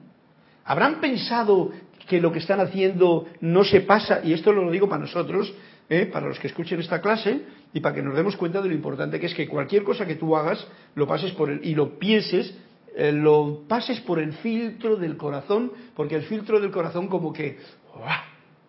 Habrán 0.65 0.99
pensado 0.99 1.71
que 2.07 2.19
lo 2.19 2.31
que 2.31 2.39
están 2.39 2.59
haciendo 2.59 3.27
no 3.41 3.63
se 3.63 3.81
pasa, 3.81 4.21
y 4.23 4.33
esto 4.33 4.51
lo 4.51 4.69
digo 4.71 4.89
para 4.89 5.01
nosotros, 5.01 5.53
eh, 5.89 6.05
para 6.07 6.27
los 6.27 6.39
que 6.39 6.47
escuchen 6.47 6.79
esta 6.79 7.01
clase, 7.01 7.41
y 7.73 7.79
para 7.79 7.95
que 7.95 8.01
nos 8.01 8.15
demos 8.15 8.35
cuenta 8.35 8.61
de 8.61 8.69
lo 8.69 8.75
importante 8.75 9.19
que 9.19 9.27
es 9.27 9.35
que 9.35 9.47
cualquier 9.47 9.83
cosa 9.83 10.05
que 10.05 10.15
tú 10.15 10.35
hagas, 10.35 10.65
lo 10.95 11.07
pases 11.07 11.31
por 11.33 11.49
el, 11.49 11.63
y 11.63 11.75
lo 11.75 11.99
pienses, 11.99 12.57
eh, 12.95 13.11
lo 13.11 13.63
pases 13.67 13.99
por 14.01 14.19
el 14.19 14.33
filtro 14.33 14.95
del 14.95 15.17
corazón, 15.17 15.71
porque 15.95 16.15
el 16.15 16.23
filtro 16.23 16.59
del 16.59 16.71
corazón 16.71 17.07
como 17.07 17.31
que, 17.31 17.57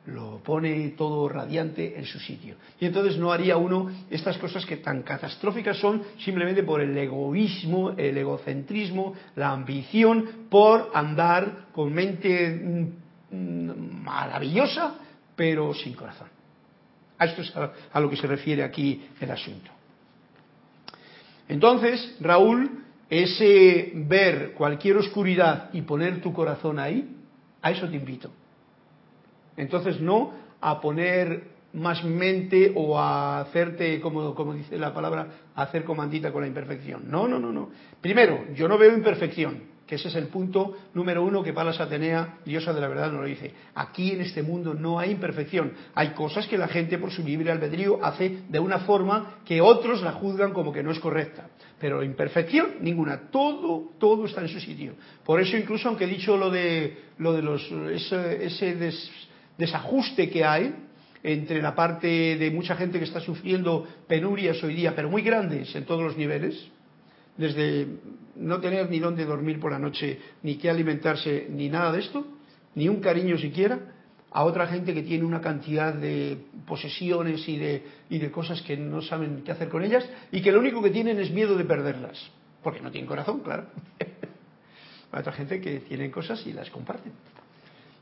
lo 0.08 0.38
pone 0.42 0.90
todo 0.90 1.28
radiante 1.28 1.98
en 1.98 2.04
su 2.06 2.18
sitio. 2.18 2.56
Y 2.80 2.86
entonces 2.86 3.18
no 3.18 3.30
haría 3.30 3.56
uno 3.56 3.90
estas 4.10 4.38
cosas 4.38 4.64
que 4.64 4.78
tan 4.78 5.02
catastróficas 5.02 5.76
son 5.78 6.02
simplemente 6.18 6.62
por 6.62 6.80
el 6.80 6.96
egoísmo, 6.96 7.90
el 7.90 8.16
egocentrismo, 8.16 9.14
la 9.36 9.50
ambición, 9.50 10.46
por 10.48 10.90
andar 10.94 11.66
con 11.72 11.92
mente 11.92 12.50
mm, 13.30 14.02
maravillosa, 14.02 14.94
pero 15.36 15.74
sin 15.74 15.92
corazón. 15.94 16.28
A 17.18 17.26
esto 17.26 17.42
es 17.42 17.52
a 17.92 18.00
lo 18.00 18.08
que 18.08 18.16
se 18.16 18.26
refiere 18.26 18.62
aquí 18.62 19.08
el 19.20 19.30
asunto. 19.30 19.70
Entonces, 21.48 22.16
Raúl, 22.20 22.84
ese 23.10 23.92
ver 23.94 24.52
cualquier 24.52 24.96
oscuridad 24.96 25.70
y 25.72 25.82
poner 25.82 26.20
tu 26.20 26.32
corazón 26.32 26.78
ahí, 26.78 27.16
a 27.60 27.70
eso 27.70 27.88
te 27.88 27.96
invito. 27.96 28.30
Entonces 29.58 30.00
no 30.00 30.32
a 30.60 30.80
poner 30.80 31.58
más 31.74 32.02
mente 32.02 32.72
o 32.74 32.98
a 32.98 33.40
hacerte, 33.40 34.00
como, 34.00 34.34
como 34.34 34.54
dice 34.54 34.78
la 34.78 34.94
palabra, 34.94 35.28
hacer 35.54 35.84
comandita 35.84 36.32
con 36.32 36.40
la 36.40 36.48
imperfección. 36.48 37.10
No, 37.10 37.28
no, 37.28 37.38
no, 37.38 37.52
no. 37.52 37.68
Primero, 38.00 38.46
yo 38.54 38.68
no 38.68 38.78
veo 38.78 38.94
imperfección 38.94 39.78
que 39.88 39.94
ese 39.94 40.08
es 40.08 40.14
el 40.16 40.26
punto 40.26 40.76
número 40.92 41.24
uno 41.24 41.42
que 41.42 41.54
Palas 41.54 41.80
Atenea, 41.80 42.40
diosa 42.44 42.74
de 42.74 42.80
la 42.80 42.88
verdad, 42.88 43.10
nos 43.10 43.22
lo 43.22 43.26
dice. 43.26 43.54
Aquí 43.74 44.12
en 44.12 44.20
este 44.20 44.42
mundo 44.42 44.74
no 44.74 44.98
hay 44.98 45.10
imperfección. 45.10 45.72
Hay 45.94 46.10
cosas 46.10 46.46
que 46.46 46.58
la 46.58 46.68
gente 46.68 46.98
por 46.98 47.10
su 47.10 47.24
libre 47.24 47.50
albedrío 47.50 47.98
hace 48.04 48.40
de 48.50 48.60
una 48.60 48.80
forma 48.80 49.38
que 49.46 49.62
otros 49.62 50.02
la 50.02 50.12
juzgan 50.12 50.52
como 50.52 50.74
que 50.74 50.82
no 50.82 50.90
es 50.90 51.00
correcta. 51.00 51.48
Pero 51.80 52.02
imperfección, 52.02 52.74
ninguna. 52.82 53.30
Todo, 53.30 53.92
todo 53.98 54.26
está 54.26 54.42
en 54.42 54.48
su 54.48 54.60
sitio. 54.60 54.92
Por 55.24 55.40
eso 55.40 55.56
incluso 55.56 55.88
aunque 55.88 56.04
he 56.04 56.08
dicho 56.08 56.36
lo 56.36 56.50
de, 56.50 57.04
lo 57.16 57.32
de 57.32 57.42
los, 57.42 57.62
ese, 57.90 58.76
desajuste 59.58 60.30
que 60.30 60.44
hay, 60.44 60.74
entre 61.22 61.60
la 61.60 61.74
parte 61.74 62.36
de 62.36 62.50
mucha 62.50 62.76
gente 62.76 62.98
que 62.98 63.04
está 63.04 63.20
sufriendo 63.20 63.86
penurias 64.06 64.62
hoy 64.62 64.74
día, 64.74 64.94
pero 64.94 65.10
muy 65.10 65.22
grandes 65.22 65.74
en 65.74 65.84
todos 65.84 66.02
los 66.02 66.16
niveles, 66.16 66.68
desde 67.36 67.86
no 68.36 68.60
tener 68.60 68.88
ni 68.88 69.00
dónde 69.00 69.24
dormir 69.24 69.58
por 69.58 69.72
la 69.72 69.78
noche, 69.78 70.18
ni 70.42 70.56
qué 70.56 70.70
alimentarse, 70.70 71.48
ni 71.50 71.68
nada 71.68 71.92
de 71.92 72.00
esto, 72.00 72.24
ni 72.74 72.88
un 72.88 73.00
cariño 73.00 73.36
siquiera, 73.36 73.78
a 74.30 74.44
otra 74.44 74.66
gente 74.66 74.94
que 74.94 75.02
tiene 75.02 75.24
una 75.24 75.40
cantidad 75.40 75.92
de 75.92 76.38
posesiones 76.66 77.48
y 77.48 77.56
de, 77.56 77.82
y 78.10 78.18
de 78.18 78.30
cosas 78.30 78.60
que 78.62 78.76
no 78.76 79.02
saben 79.02 79.42
qué 79.44 79.52
hacer 79.52 79.68
con 79.68 79.82
ellas 79.82 80.08
y 80.30 80.42
que 80.42 80.52
lo 80.52 80.60
único 80.60 80.82
que 80.82 80.90
tienen 80.90 81.18
es 81.18 81.30
miedo 81.30 81.56
de 81.56 81.64
perderlas, 81.64 82.30
porque 82.62 82.80
no 82.80 82.90
tienen 82.90 83.08
corazón, 83.08 83.40
claro. 83.40 83.66
a 85.12 85.20
otra 85.20 85.32
gente 85.32 85.60
que 85.60 85.80
tiene 85.80 86.10
cosas 86.10 86.46
y 86.46 86.52
las 86.52 86.70
comparten. 86.70 87.12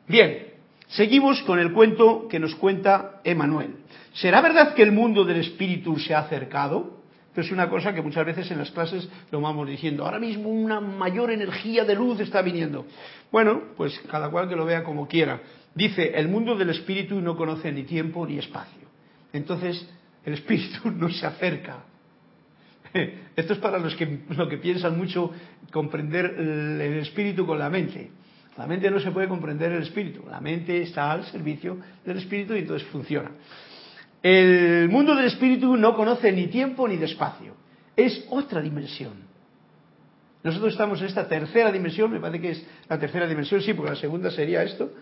Bien, 0.08 0.55
seguimos 0.88 1.42
con 1.42 1.58
el 1.58 1.72
cuento 1.72 2.28
que 2.28 2.38
nos 2.38 2.54
cuenta 2.54 3.20
Emanuel. 3.24 3.76
¿Será 4.14 4.40
verdad 4.40 4.74
que 4.74 4.82
el 4.82 4.92
mundo 4.92 5.24
del 5.24 5.38
espíritu 5.38 5.98
se 5.98 6.14
ha 6.14 6.20
acercado? 6.20 6.96
es 7.40 7.50
una 7.50 7.68
cosa 7.68 7.94
que 7.94 8.02
muchas 8.02 8.24
veces 8.24 8.50
en 8.50 8.58
las 8.58 8.70
clases 8.70 9.08
lo 9.30 9.40
vamos 9.40 9.68
diciendo. 9.68 10.04
Ahora 10.04 10.18
mismo 10.18 10.48
una 10.48 10.80
mayor 10.80 11.30
energía 11.30 11.84
de 11.84 11.94
luz 11.94 12.20
está 12.20 12.42
viniendo. 12.42 12.86
Bueno, 13.30 13.62
pues 13.76 13.98
cada 14.10 14.30
cual 14.30 14.48
que 14.48 14.56
lo 14.56 14.64
vea 14.64 14.84
como 14.84 15.06
quiera. 15.06 15.40
Dice, 15.74 16.12
el 16.14 16.28
mundo 16.28 16.56
del 16.56 16.70
espíritu 16.70 17.20
no 17.20 17.36
conoce 17.36 17.70
ni 17.72 17.82
tiempo 17.82 18.26
ni 18.26 18.38
espacio. 18.38 18.88
Entonces, 19.32 19.86
el 20.24 20.34
espíritu 20.34 20.90
no 20.90 21.10
se 21.10 21.26
acerca. 21.26 21.84
Esto 23.36 23.52
es 23.52 23.58
para 23.58 23.78
los 23.78 23.94
que, 23.94 24.20
los 24.30 24.48
que 24.48 24.56
piensan 24.56 24.96
mucho 24.96 25.30
comprender 25.70 26.24
el 26.38 26.98
espíritu 26.98 27.44
con 27.44 27.58
la 27.58 27.68
mente. 27.68 28.10
La 28.58 28.66
mente 28.66 28.90
no 28.90 28.98
se 29.00 29.10
puede 29.10 29.28
comprender 29.28 29.72
el 29.72 29.82
espíritu. 29.82 30.24
La 30.30 30.40
mente 30.40 30.82
está 30.82 31.12
al 31.12 31.24
servicio 31.26 31.78
del 32.04 32.18
espíritu 32.18 32.54
y 32.54 32.60
entonces 32.60 32.88
funciona. 32.88 33.30
El 34.22 34.88
mundo 34.88 35.14
del 35.14 35.26
espíritu 35.26 35.76
no 35.76 35.94
conoce 35.94 36.32
ni 36.32 36.46
tiempo 36.48 36.88
ni 36.88 37.02
espacio. 37.02 37.54
Es 37.94 38.26
otra 38.30 38.60
dimensión. 38.60 39.26
Nosotros 40.42 40.72
estamos 40.72 41.00
en 41.00 41.08
esta 41.08 41.26
tercera 41.26 41.72
dimensión, 41.72 42.10
me 42.10 42.20
parece 42.20 42.40
que 42.40 42.50
es 42.50 42.66
la 42.88 42.98
tercera 43.00 43.26
dimensión, 43.26 43.60
sí, 43.62 43.74
porque 43.74 43.90
la 43.90 43.96
segunda 43.96 44.30
sería 44.30 44.62
esto, 44.62 44.92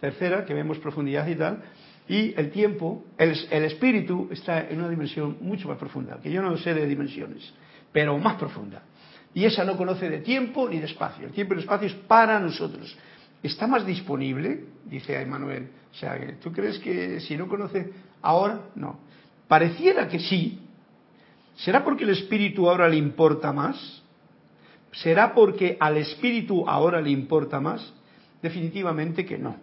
tercera, 0.00 0.46
que 0.46 0.54
vemos 0.54 0.78
profundidad 0.78 1.26
y 1.26 1.34
tal. 1.34 1.62
Y 2.08 2.38
el 2.38 2.50
tiempo, 2.50 3.04
el, 3.18 3.30
espíritu 3.30 4.28
está 4.30 4.68
en 4.68 4.78
una 4.78 4.88
dimensión 4.88 5.36
mucho 5.40 5.68
más 5.68 5.78
profunda, 5.78 6.18
que 6.22 6.30
yo 6.30 6.42
no 6.42 6.56
sé 6.56 6.74
de 6.74 6.86
dimensiones, 6.86 7.52
pero 7.92 8.16
más 8.18 8.36
profunda. 8.36 8.82
Y 9.34 9.44
esa 9.44 9.64
no 9.64 9.76
conoce 9.76 10.08
de 10.08 10.18
tiempo 10.18 10.68
ni 10.68 10.78
de 10.78 10.86
espacio. 10.86 11.26
El 11.26 11.32
tiempo 11.32 11.54
y 11.54 11.58
el 11.58 11.64
espacio 11.64 11.88
es 11.88 11.94
para 11.94 12.38
nosotros. 12.38 12.96
Está 13.42 13.66
más 13.66 13.84
disponible, 13.84 14.64
dice 14.84 15.20
Emanuel. 15.20 15.68
O 15.92 15.94
sea, 15.96 16.18
¿tú 16.42 16.52
crees 16.52 16.78
que 16.78 17.20
si 17.20 17.36
no 17.36 17.48
conoce 17.48 17.92
Ahora 18.24 18.70
no. 18.74 18.98
Pareciera 19.46 20.08
que 20.08 20.18
sí. 20.18 20.58
¿Será 21.56 21.84
porque 21.84 22.04
el 22.04 22.10
espíritu 22.10 22.68
ahora 22.68 22.88
le 22.88 22.96
importa 22.96 23.52
más? 23.52 24.02
¿Será 24.92 25.34
porque 25.34 25.76
al 25.78 25.98
espíritu 25.98 26.66
ahora 26.66 27.02
le 27.02 27.10
importa 27.10 27.60
más? 27.60 27.92
Definitivamente 28.40 29.26
que 29.26 29.36
no. 29.36 29.56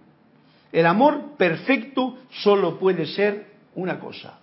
El 0.72 0.86
amor 0.86 1.36
perfecto 1.38 2.19
solo 2.30 2.78
puede 2.78 3.07
ser 3.07 3.47
una 3.74 3.99
cosa, 3.99 4.39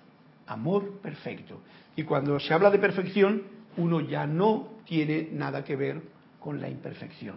amor 0.46 0.98
perfecto. 1.00 1.60
Y 1.94 2.02
cuando 2.02 2.40
se 2.40 2.52
habla 2.52 2.70
de 2.70 2.78
perfección, 2.80 3.44
uno 3.78 4.00
ya 4.00 4.26
no 4.26 4.78
tiene 4.84 5.28
nada 5.32 5.64
que 5.64 5.76
ver 5.76 6.02
con 6.38 6.60
la 6.60 6.68
imperfección. 6.68 7.36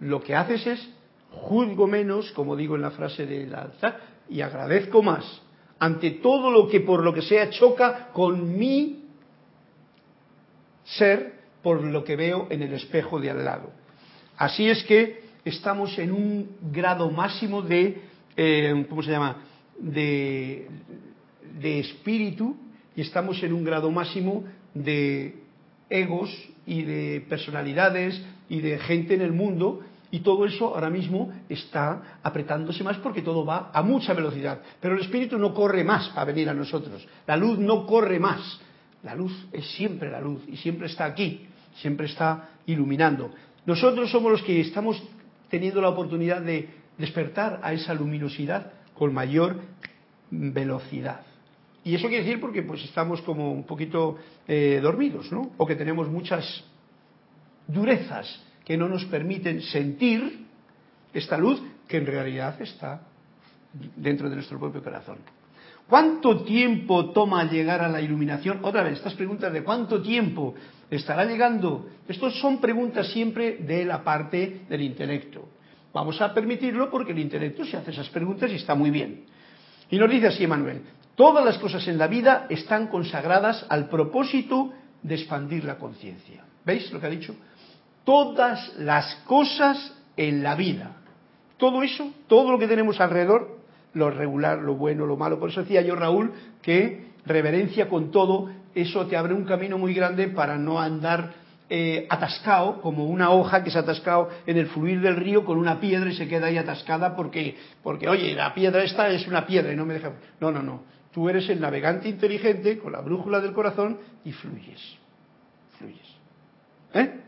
Lo 0.00 0.22
que 0.22 0.34
haces 0.34 0.66
es 0.66 0.88
juzgo 1.30 1.86
menos, 1.86 2.32
como 2.32 2.56
digo 2.56 2.76
en 2.76 2.82
la 2.82 2.90
frase 2.90 3.26
del 3.26 3.54
altar, 3.54 4.00
y 4.28 4.40
agradezco 4.40 5.02
más 5.02 5.42
ante 5.78 6.12
todo 6.12 6.50
lo 6.50 6.68
que 6.68 6.80
por 6.80 7.02
lo 7.02 7.12
que 7.12 7.22
sea 7.22 7.50
choca 7.50 8.10
con 8.12 8.56
mi 8.56 9.04
ser 10.84 11.40
por 11.62 11.82
lo 11.82 12.04
que 12.04 12.16
veo 12.16 12.46
en 12.50 12.62
el 12.62 12.72
espejo 12.74 13.20
de 13.20 13.30
al 13.30 13.44
lado. 13.44 13.70
Así 14.36 14.68
es 14.68 14.82
que 14.84 15.22
estamos 15.44 15.98
en 15.98 16.12
un 16.12 16.56
grado 16.72 17.10
máximo 17.10 17.62
de, 17.62 18.00
eh, 18.36 18.86
¿cómo 18.88 19.02
se 19.02 19.10
llama?, 19.10 19.42
de, 19.78 20.68
de 21.60 21.80
espíritu 21.80 22.56
y 22.94 23.00
estamos 23.00 23.42
en 23.42 23.52
un 23.52 23.64
grado 23.64 23.90
máximo 23.90 24.44
de 24.74 25.41
egos 25.92 26.30
y 26.66 26.82
de 26.82 27.24
personalidades 27.28 28.20
y 28.48 28.60
de 28.60 28.78
gente 28.78 29.14
en 29.14 29.20
el 29.20 29.32
mundo 29.32 29.80
y 30.10 30.20
todo 30.20 30.44
eso 30.44 30.74
ahora 30.74 30.90
mismo 30.90 31.32
está 31.48 32.18
apretándose 32.22 32.84
más 32.84 32.98
porque 32.98 33.22
todo 33.22 33.46
va 33.46 33.70
a 33.72 33.82
mucha 33.82 34.12
velocidad. 34.12 34.60
Pero 34.80 34.94
el 34.94 35.00
espíritu 35.00 35.38
no 35.38 35.54
corre 35.54 35.84
más 35.84 36.10
para 36.10 36.26
venir 36.26 36.50
a 36.50 36.54
nosotros. 36.54 37.06
La 37.26 37.36
luz 37.36 37.58
no 37.58 37.86
corre 37.86 38.18
más. 38.18 38.60
La 39.02 39.14
luz 39.14 39.32
es 39.52 39.66
siempre 39.72 40.10
la 40.10 40.20
luz 40.20 40.42
y 40.46 40.56
siempre 40.58 40.86
está 40.86 41.06
aquí, 41.06 41.46
siempre 41.76 42.06
está 42.06 42.50
iluminando. 42.66 43.30
Nosotros 43.64 44.10
somos 44.10 44.30
los 44.30 44.42
que 44.42 44.60
estamos 44.60 45.02
teniendo 45.48 45.80
la 45.80 45.88
oportunidad 45.88 46.42
de 46.42 46.68
despertar 46.98 47.60
a 47.62 47.72
esa 47.72 47.94
luminosidad 47.94 48.70
con 48.94 49.14
mayor 49.14 49.60
velocidad. 50.30 51.31
Y 51.84 51.94
eso 51.94 52.08
quiere 52.08 52.24
decir 52.24 52.40
porque 52.40 52.62
pues 52.62 52.84
estamos 52.84 53.20
como 53.22 53.52
un 53.52 53.64
poquito 53.64 54.16
eh, 54.46 54.78
dormidos, 54.82 55.32
¿no? 55.32 55.52
O 55.56 55.66
que 55.66 55.74
tenemos 55.74 56.08
muchas 56.08 56.64
durezas 57.66 58.42
que 58.64 58.76
no 58.76 58.88
nos 58.88 59.04
permiten 59.06 59.60
sentir 59.62 60.46
esta 61.12 61.36
luz 61.36 61.60
que 61.88 61.96
en 61.96 62.06
realidad 62.06 62.60
está 62.62 63.02
dentro 63.96 64.28
de 64.28 64.36
nuestro 64.36 64.58
propio 64.58 64.82
corazón. 64.82 65.18
¿Cuánto 65.88 66.44
tiempo 66.44 67.10
toma 67.10 67.44
llegar 67.50 67.82
a 67.82 67.88
la 67.88 68.00
iluminación? 68.00 68.60
Otra 68.62 68.82
vez, 68.82 68.94
estas 68.94 69.14
preguntas 69.14 69.52
de 69.52 69.64
cuánto 69.64 70.00
tiempo 70.00 70.54
estará 70.88 71.24
llegando. 71.24 71.88
Estas 72.08 72.34
son 72.34 72.60
preguntas 72.60 73.08
siempre 73.08 73.56
de 73.56 73.84
la 73.84 74.02
parte 74.04 74.62
del 74.68 74.82
intelecto. 74.82 75.48
Vamos 75.92 76.20
a 76.22 76.32
permitirlo 76.32 76.90
porque 76.90 77.12
el 77.12 77.18
intelecto 77.18 77.64
se 77.64 77.76
hace 77.76 77.90
esas 77.90 78.08
preguntas 78.08 78.50
y 78.50 78.54
está 78.54 78.74
muy 78.74 78.90
bien. 78.90 79.24
Y 79.90 79.98
nos 79.98 80.10
dice 80.10 80.28
así 80.28 80.46
Manuel, 80.46 80.80
todas 81.14 81.44
las 81.44 81.58
cosas 81.58 81.86
en 81.88 81.98
la 81.98 82.06
vida 82.06 82.46
están 82.48 82.88
consagradas 82.88 83.64
al 83.68 83.88
propósito 83.88 84.72
de 85.02 85.14
expandir 85.14 85.64
la 85.64 85.78
conciencia. 85.78 86.44
¿Veis 86.64 86.92
lo 86.92 87.00
que 87.00 87.06
ha 87.06 87.10
dicho? 87.10 87.34
todas 88.04 88.74
las 88.78 89.14
cosas 89.26 89.94
en 90.16 90.42
la 90.42 90.54
vida. 90.54 90.96
Todo 91.56 91.82
eso, 91.82 92.10
todo 92.26 92.50
lo 92.52 92.58
que 92.58 92.66
tenemos 92.66 93.00
alrededor, 93.00 93.58
lo 93.94 94.10
regular, 94.10 94.58
lo 94.58 94.74
bueno, 94.74 95.06
lo 95.06 95.16
malo. 95.16 95.38
Por 95.38 95.50
eso 95.50 95.62
decía 95.62 95.82
yo, 95.82 95.94
Raúl, 95.94 96.32
que 96.60 97.12
reverencia 97.24 97.88
con 97.88 98.10
todo, 98.10 98.50
eso 98.74 99.06
te 99.06 99.16
abre 99.16 99.34
un 99.34 99.44
camino 99.44 99.78
muy 99.78 99.94
grande 99.94 100.28
para 100.28 100.56
no 100.58 100.80
andar 100.80 101.34
eh, 101.70 102.06
atascado, 102.10 102.80
como 102.82 103.06
una 103.06 103.30
hoja 103.30 103.62
que 103.62 103.70
se 103.70 103.78
ha 103.78 103.82
atascado 103.82 104.28
en 104.46 104.58
el 104.58 104.66
fluir 104.66 105.00
del 105.00 105.16
río 105.16 105.44
con 105.44 105.56
una 105.56 105.78
piedra 105.78 106.10
y 106.10 106.16
se 106.16 106.28
queda 106.28 106.46
ahí 106.46 106.58
atascada 106.58 107.14
porque, 107.14 107.56
porque, 107.82 108.08
oye, 108.08 108.34
la 108.34 108.52
piedra 108.52 108.82
esta 108.82 109.08
es 109.08 109.26
una 109.28 109.46
piedra 109.46 109.72
y 109.72 109.76
no 109.76 109.86
me 109.86 109.94
deja. 109.94 110.12
No, 110.40 110.50
no, 110.50 110.62
no. 110.62 110.82
Tú 111.12 111.28
eres 111.28 111.48
el 111.48 111.60
navegante 111.60 112.08
inteligente 112.08 112.78
con 112.78 112.92
la 112.92 113.00
brújula 113.00 113.40
del 113.40 113.52
corazón 113.52 113.98
y 114.24 114.32
fluyes. 114.32 114.80
Fluyes. 115.78 116.16
¿Eh? 116.94 117.20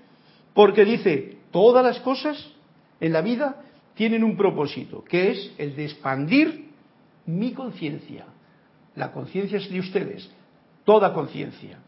Porque 0.54 0.84
dice, 0.84 1.38
todas 1.50 1.84
las 1.84 2.00
cosas 2.00 2.52
en 3.00 3.12
la 3.12 3.20
vida 3.20 3.62
tienen 3.94 4.24
un 4.24 4.36
propósito, 4.36 5.04
que 5.04 5.30
es 5.30 5.52
el 5.58 5.76
de 5.76 5.84
expandir 5.84 6.70
mi 7.26 7.52
conciencia. 7.52 8.26
La 8.96 9.12
conciencia 9.12 9.58
es 9.58 9.70
de 9.70 9.80
ustedes, 9.80 10.30
toda 10.84 11.12
conciencia. 11.12 11.78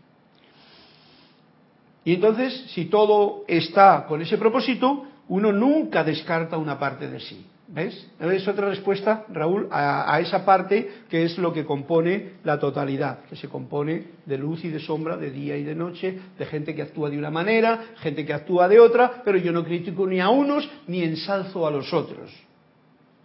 Y 2.04 2.14
entonces, 2.14 2.66
si 2.72 2.86
todo 2.86 3.44
está 3.48 4.06
con 4.06 4.22
ese 4.22 4.38
propósito, 4.38 5.06
uno 5.28 5.52
nunca 5.52 6.04
descarta 6.04 6.56
una 6.56 6.78
parte 6.78 7.08
de 7.08 7.20
sí. 7.20 7.46
¿Ves? 7.68 8.08
Es 8.20 8.46
otra 8.46 8.68
respuesta, 8.68 9.24
Raúl, 9.28 9.66
a, 9.72 10.20
esa 10.20 10.44
parte 10.44 10.88
que 11.08 11.24
es 11.24 11.36
lo 11.36 11.52
que 11.52 11.64
compone 11.64 12.34
la 12.44 12.60
totalidad, 12.60 13.24
que 13.24 13.34
se 13.34 13.48
compone 13.48 14.04
de 14.24 14.38
luz 14.38 14.64
y 14.64 14.68
de 14.68 14.78
sombra, 14.78 15.16
de 15.16 15.32
día 15.32 15.56
y 15.56 15.64
de 15.64 15.74
noche, 15.74 16.16
de 16.38 16.46
gente 16.46 16.76
que 16.76 16.82
actúa 16.82 17.10
de 17.10 17.18
una 17.18 17.30
manera, 17.30 17.86
gente 17.96 18.24
que 18.24 18.32
actúa 18.32 18.68
de 18.68 18.78
otra, 18.78 19.22
pero 19.24 19.36
yo 19.36 19.50
no 19.50 19.64
critico 19.64 20.06
ni 20.06 20.20
a 20.20 20.28
unos 20.28 20.68
ni 20.86 21.02
ensalzo 21.02 21.66
a 21.66 21.72
los 21.72 21.92
otros. 21.92 22.30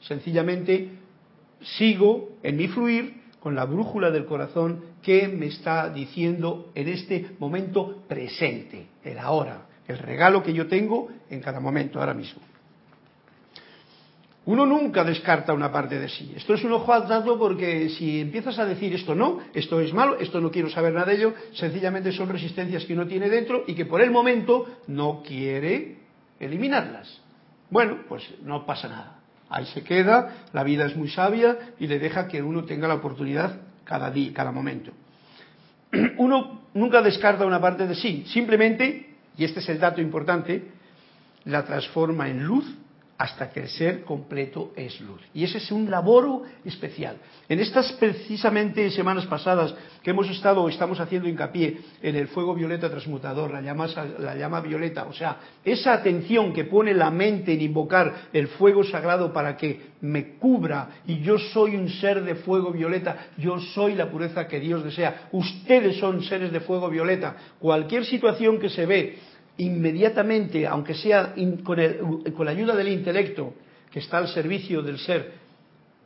Sencillamente 0.02 0.90
sigo 1.78 2.30
en 2.42 2.58
mi 2.58 2.68
fluir 2.68 3.22
con 3.40 3.54
la 3.54 3.66
brújula 3.66 4.10
del 4.10 4.26
corazón 4.26 4.86
qué 5.04 5.28
me 5.28 5.48
está 5.48 5.90
diciendo 5.90 6.72
en 6.74 6.88
este 6.88 7.28
momento 7.38 8.04
presente, 8.08 8.88
el 9.04 9.20
ahora, 9.20 9.68
el 9.88 10.00
regalo 10.00 10.42
que 10.42 10.54
yo 10.54 10.66
tengo 10.66 11.10
en 11.30 11.42
cada 11.42 11.60
momento, 11.60 12.00
ahora 12.00 12.16
mismo. 12.16 12.51
Uno 14.44 14.66
nunca 14.66 15.04
descarta 15.04 15.54
una 15.54 15.72
parte 15.72 16.00
de 16.00 16.10
sí. 16.10 16.34
Esto 16.36 16.56
es 16.56 16.64
un 16.64 16.72
ojo 16.72 16.92
al 16.92 17.24
porque 17.38 17.90
si 17.90 18.22
empiezas 18.22 18.58
a 18.58 18.66
decir 18.66 18.94
esto 18.94 19.14
no, 19.14 19.40
esto 19.54 19.80
es 19.80 19.94
malo, 19.94 20.18
esto 20.20 20.42
no 20.42 20.50
quiero 20.50 20.70
saber 20.70 20.94
nada 20.94 21.08
de 21.08 21.16
ello, 21.16 21.34
sencillamente 21.54 22.12
son 22.12 22.30
resistencias 22.30 22.86
que 22.86 22.94
uno 22.94 23.06
tiene 23.06 23.30
dentro 23.30 23.64
y 23.68 23.76
que 23.76 23.86
por 23.86 24.02
el 24.02 24.10
momento 24.10 24.78
no 24.88 25.22
quiere 25.22 25.98
eliminarlas. 26.40 27.22
Bueno, 27.70 28.00
pues 28.10 28.24
no 28.44 28.66
pasa 28.66 28.88
nada. 28.88 29.20
Ahí 29.48 29.66
se 29.68 29.84
queda, 29.84 30.46
la 30.54 30.64
vida 30.64 30.86
es 30.86 30.96
muy 30.96 31.10
sabia 31.10 31.74
y 31.80 31.86
le 31.86 32.00
deja 32.00 32.28
que 32.28 32.42
uno 32.42 32.64
tenga 32.64 32.88
la 32.88 32.96
oportunidad 32.96 33.62
cada 33.84 34.10
día, 34.10 34.34
cada 34.34 34.52
momento. 34.52 34.92
Uno 36.18 36.62
nunca 36.74 37.02
descarta 37.02 37.46
una 37.46 37.60
parte 37.60 37.86
de 37.86 37.96
sí, 37.96 38.24
simplemente, 38.28 39.10
y 39.38 39.44
este 39.44 39.60
es 39.60 39.68
el 39.68 39.78
dato 39.78 40.00
importante, 40.00 40.72
la 41.44 41.66
transforma 41.66 42.30
en 42.30 42.46
luz 42.46 42.66
hasta 43.22 43.52
que 43.52 43.60
el 43.60 43.70
ser 43.70 44.04
completo 44.04 44.72
es 44.76 45.00
luz. 45.00 45.22
Y 45.32 45.44
ese 45.44 45.60
es 45.60 45.72
un 45.72 45.92
laboro 45.92 46.42
especial. 46.66 47.18
En 47.48 47.60
estas 47.60 47.92
precisamente 47.94 48.90
semanas 48.90 49.28
pasadas 49.28 49.76
que 50.02 50.10
hemos 50.10 50.28
estado, 50.28 50.68
estamos 50.68 51.00
haciendo 51.00 51.30
hincapié 51.30 51.82
en 52.02 52.16
el 52.16 52.30
fuego 52.30 52.56
violeta 52.56 52.90
transmutador, 52.90 53.52
la 53.52 53.62
llama, 53.62 53.88
la 54.18 54.36
llama 54.36 54.60
violeta, 54.62 55.06
o 55.06 55.14
sea, 55.14 55.38
esa 55.64 55.94
atención 55.94 56.52
que 56.52 56.64
pone 56.64 56.96
la 56.96 57.12
mente 57.12 57.54
en 57.54 57.62
invocar 57.62 58.30
el 58.34 58.48
fuego 58.48 58.84
sagrado 58.84 59.32
para 59.32 59.56
que 59.56 59.92
me 60.02 60.38
cubra 60.40 61.02
y 61.06 61.22
yo 61.22 61.38
soy 61.38 61.76
un 61.76 61.90
ser 61.90 62.24
de 62.24 62.34
fuego 62.34 62.72
violeta, 62.72 63.28
yo 63.38 63.60
soy 63.60 63.94
la 63.94 64.10
pureza 64.10 64.48
que 64.48 64.60
Dios 64.60 64.84
desea, 64.84 65.30
ustedes 65.32 65.98
son 65.98 66.24
seres 66.24 66.52
de 66.52 66.60
fuego 66.60 66.90
violeta, 66.90 67.36
cualquier 67.60 68.04
situación 68.04 68.60
que 68.60 68.70
se 68.70 68.88
ve 68.88 69.20
inmediatamente, 69.58 70.66
aunque 70.68 70.96
sea 70.96 71.34
con, 71.64 71.78
la 71.78 72.52
ayuda 72.52 72.76
del 72.76 72.90
intelecto 72.90 73.54
que 73.92 74.00
está 74.00 74.18
al 74.18 74.28
servicio 74.30 74.82
del 74.82 74.98
ser, 74.98 75.34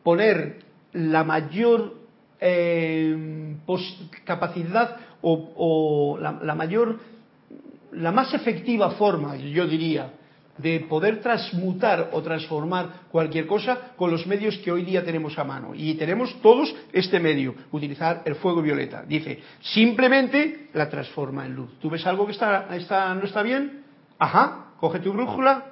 poner 0.04 0.60
la 0.94 1.24
mayor 1.24 1.96
eh, 2.40 3.56
capacidad 4.24 4.98
o, 5.22 6.18
la, 6.20 6.56
mayor, 6.56 7.00
la 7.92 8.12
más 8.12 8.34
efectiva 8.34 8.92
forma, 8.92 9.36
yo 9.38 9.66
diría, 9.68 10.14
de 10.58 10.82
poder 10.82 11.20
transmutar 11.22 12.10
o 12.14 12.22
transformar 12.22 13.08
cualquier 13.12 13.46
cosa 13.46 13.94
con 13.96 14.12
los 14.12 14.26
medios 14.26 14.58
que 14.60 14.72
hoy 14.72 14.84
día 14.84 15.04
tenemos 15.04 15.38
a 15.38 15.44
mano. 15.44 15.74
Y 15.76 15.96
tenemos 15.96 16.42
todos 16.42 16.74
este 16.94 17.20
medio, 17.20 17.56
utilizar 17.72 18.22
el 18.26 18.36
fuego 18.36 18.62
violeta. 18.62 19.04
Dice, 19.04 19.42
simplemente 19.62 20.70
la 20.74 20.90
transforma 20.90 21.46
en 21.46 21.56
luz. 21.56 21.80
¿Tú 21.80 21.90
ves 21.90 22.06
algo 22.06 22.26
que 22.26 22.32
está, 22.32 22.76
está, 22.76 23.14
no 23.14 23.26
está 23.26 23.44
bien? 23.44 23.84
Ajá, 24.18 24.68
coge 24.80 25.00
tu 25.00 25.12
brújula, 25.12 25.66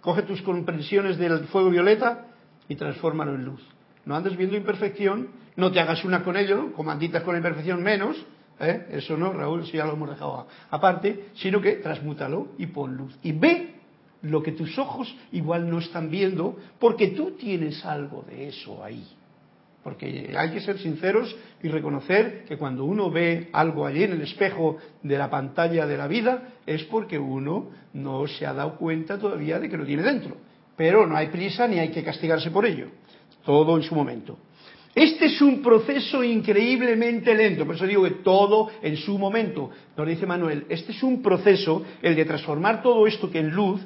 coge 0.00 0.22
tus 0.22 0.40
comprensiones 0.42 1.18
del 1.18 1.44
fuego 1.46 1.70
violeta 1.70 2.26
y 2.68 2.76
transfórmalo 2.76 3.34
en 3.34 3.44
luz. 3.44 3.62
No 4.06 4.16
andes 4.16 4.36
viendo 4.36 4.56
imperfección, 4.56 5.28
no 5.56 5.70
te 5.70 5.80
hagas 5.80 6.04
una 6.04 6.22
con 6.22 6.36
ello, 6.36 6.72
comanditas 6.72 7.22
con 7.22 7.34
la 7.34 7.38
imperfección 7.38 7.82
menos, 7.82 8.16
¿eh? 8.60 8.86
eso 8.90 9.16
no, 9.16 9.32
Raúl, 9.32 9.62
eso 9.62 9.72
ya 9.72 9.86
lo 9.86 9.94
hemos 9.94 10.10
dejado 10.10 10.46
aparte, 10.70 11.28
sino 11.34 11.60
que 11.60 11.76
transmútalo 11.76 12.48
y 12.58 12.66
pon 12.66 12.96
luz. 12.96 13.16
Y 13.22 13.32
ve 13.32 13.73
lo 14.24 14.42
que 14.42 14.52
tus 14.52 14.78
ojos 14.78 15.14
igual 15.32 15.70
no 15.70 15.78
están 15.78 16.10
viendo, 16.10 16.56
porque 16.78 17.08
tú 17.08 17.32
tienes 17.32 17.84
algo 17.84 18.24
de 18.28 18.48
eso 18.48 18.82
ahí. 18.82 19.06
Porque 19.82 20.34
hay 20.36 20.50
que 20.50 20.60
ser 20.60 20.78
sinceros 20.78 21.36
y 21.62 21.68
reconocer 21.68 22.44
que 22.48 22.56
cuando 22.56 22.84
uno 22.84 23.10
ve 23.10 23.50
algo 23.52 23.84
allí 23.84 24.04
en 24.04 24.12
el 24.12 24.22
espejo 24.22 24.78
de 25.02 25.18
la 25.18 25.28
pantalla 25.28 25.86
de 25.86 25.96
la 25.98 26.08
vida 26.08 26.54
es 26.64 26.84
porque 26.84 27.18
uno 27.18 27.70
no 27.92 28.26
se 28.26 28.46
ha 28.46 28.54
dado 28.54 28.76
cuenta 28.76 29.18
todavía 29.18 29.58
de 29.58 29.68
que 29.68 29.76
lo 29.76 29.84
tiene 29.84 30.02
dentro. 30.02 30.38
Pero 30.74 31.06
no 31.06 31.16
hay 31.16 31.28
prisa 31.28 31.68
ni 31.68 31.78
hay 31.78 31.90
que 31.90 32.02
castigarse 32.02 32.50
por 32.50 32.64
ello. 32.64 32.86
Todo 33.44 33.76
en 33.76 33.82
su 33.82 33.94
momento. 33.94 34.38
Este 34.94 35.26
es 35.26 35.42
un 35.42 35.60
proceso 35.60 36.22
increíblemente 36.22 37.34
lento, 37.34 37.66
por 37.66 37.74
eso 37.74 37.86
digo 37.86 38.04
que 38.04 38.10
todo 38.22 38.70
en 38.80 38.96
su 38.96 39.18
momento. 39.18 39.70
Nos 39.96 40.06
dice 40.06 40.24
Manuel, 40.24 40.66
este 40.68 40.92
es 40.92 41.02
un 41.02 41.20
proceso, 41.20 41.84
el 42.00 42.14
de 42.14 42.24
transformar 42.24 42.80
todo 42.80 43.06
esto 43.06 43.28
que 43.28 43.40
en 43.40 43.50
luz, 43.50 43.80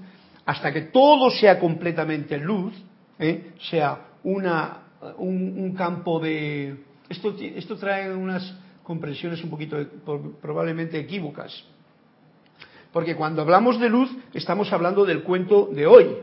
hasta 0.48 0.72
que 0.72 0.80
todo 0.80 1.30
sea 1.30 1.60
completamente 1.60 2.38
luz, 2.38 2.72
¿eh? 3.18 3.52
sea 3.68 4.06
una, 4.24 4.78
un, 5.18 5.74
campo 5.76 6.18
de... 6.20 6.84
Esto, 7.06 7.34
esto 7.38 7.76
trae 7.76 8.14
unas 8.14 8.56
comprensiones 8.82 9.44
un 9.44 9.50
poquito 9.50 9.76
probablemente 10.40 10.98
equívocas. 10.98 11.52
Porque 12.94 13.14
cuando 13.14 13.42
hablamos 13.42 13.78
de 13.78 13.90
luz 13.90 14.10
estamos 14.32 14.72
hablando 14.72 15.04
del 15.04 15.22
cuento 15.22 15.68
de 15.70 15.86
hoy. 15.86 16.16